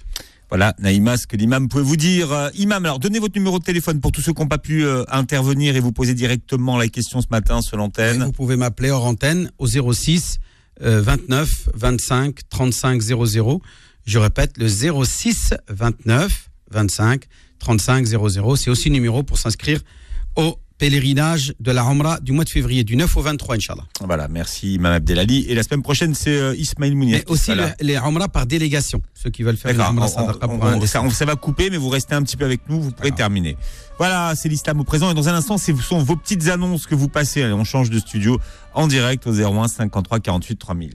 Voilà, 0.48 0.74
Naïma, 0.80 1.16
ce 1.16 1.28
que 1.28 1.36
l'imam 1.36 1.68
pouvait 1.68 1.84
vous 1.84 1.96
dire. 1.96 2.32
Euh, 2.32 2.50
imam, 2.58 2.84
alors 2.84 2.98
donnez 2.98 3.20
votre 3.20 3.36
numéro 3.36 3.60
de 3.60 3.64
téléphone 3.64 4.00
pour 4.00 4.10
tous 4.10 4.22
ceux 4.22 4.32
qui 4.32 4.42
n'ont 4.42 4.48
pas 4.48 4.58
pu 4.58 4.84
euh, 4.84 5.04
intervenir 5.08 5.76
et 5.76 5.80
vous 5.80 5.92
poser 5.92 6.14
directement 6.14 6.78
la 6.78 6.88
question 6.88 7.20
ce 7.20 7.28
matin 7.30 7.62
sur 7.62 7.76
l'antenne. 7.76 8.24
Vous 8.24 8.32
pouvez 8.32 8.56
m'appeler 8.56 8.90
hors 8.90 9.06
antenne 9.06 9.52
au 9.58 9.68
06 9.68 10.40
euh, 10.82 11.00
29 11.00 11.68
25 11.74 12.40
35 12.50 13.00
00. 13.00 13.62
Je 14.04 14.18
répète 14.18 14.58
le 14.58 14.68
06 14.68 15.54
29 15.68 16.50
25 16.70 17.24
35 17.58 18.06
00. 18.06 18.56
C'est 18.56 18.70
aussi 18.70 18.88
le 18.88 18.94
numéro 18.94 19.22
pour 19.22 19.38
s'inscrire 19.38 19.80
au 20.36 20.58
pèlerinage 20.78 21.54
de 21.60 21.70
la 21.70 21.82
Umrah 21.84 22.18
du 22.18 22.32
mois 22.32 22.42
de 22.42 22.48
février, 22.48 22.82
du 22.82 22.96
9 22.96 23.16
au 23.16 23.20
23, 23.22 23.54
Inch'Allah. 23.54 23.84
Voilà, 24.00 24.26
merci 24.26 24.74
Imam 24.74 24.92
Abdelali. 24.92 25.44
Et 25.48 25.54
la 25.54 25.62
semaine 25.62 25.82
prochaine, 25.82 26.12
c'est 26.14 26.34
euh, 26.36 26.56
Ismail 26.56 26.96
Mounier. 26.96 27.18
Mais 27.24 27.30
aussi 27.30 27.52
le- 27.54 27.86
les 27.86 27.94
Umrah 27.94 28.26
par 28.28 28.46
délégation, 28.46 29.00
ceux 29.14 29.30
qui 29.30 29.44
veulent 29.44 29.56
faire 29.56 29.70
Sadaqa 30.08 30.48
pour 30.48 30.58
on- 30.74 30.78
des- 30.80 30.86
ça, 30.88 31.00
on- 31.02 31.10
ça 31.10 31.24
va 31.24 31.36
couper, 31.36 31.70
mais 31.70 31.76
vous 31.76 31.88
restez 31.90 32.16
un 32.16 32.22
petit 32.22 32.36
peu 32.36 32.44
avec 32.44 32.62
nous, 32.68 32.82
vous 32.82 32.90
pourrez 32.90 33.12
terminer. 33.12 33.56
Voilà, 33.98 34.34
c'est 34.34 34.48
l'islam 34.48 34.80
au 34.80 34.84
présent. 34.84 35.08
Et 35.12 35.14
dans 35.14 35.28
un 35.28 35.34
instant, 35.34 35.56
ce 35.56 35.72
sont 35.76 36.02
vos 36.02 36.16
petites 36.16 36.48
annonces 36.48 36.86
que 36.86 36.96
vous 36.96 37.08
passez. 37.08 37.42
Allez, 37.44 37.52
on 37.52 37.62
change 37.62 37.88
de 37.90 38.00
studio 38.00 38.40
en 38.74 38.88
direct 38.88 39.24
au 39.28 39.32
01 39.32 39.68
53 39.68 40.18
48 40.18 40.56
3000. 40.56 40.94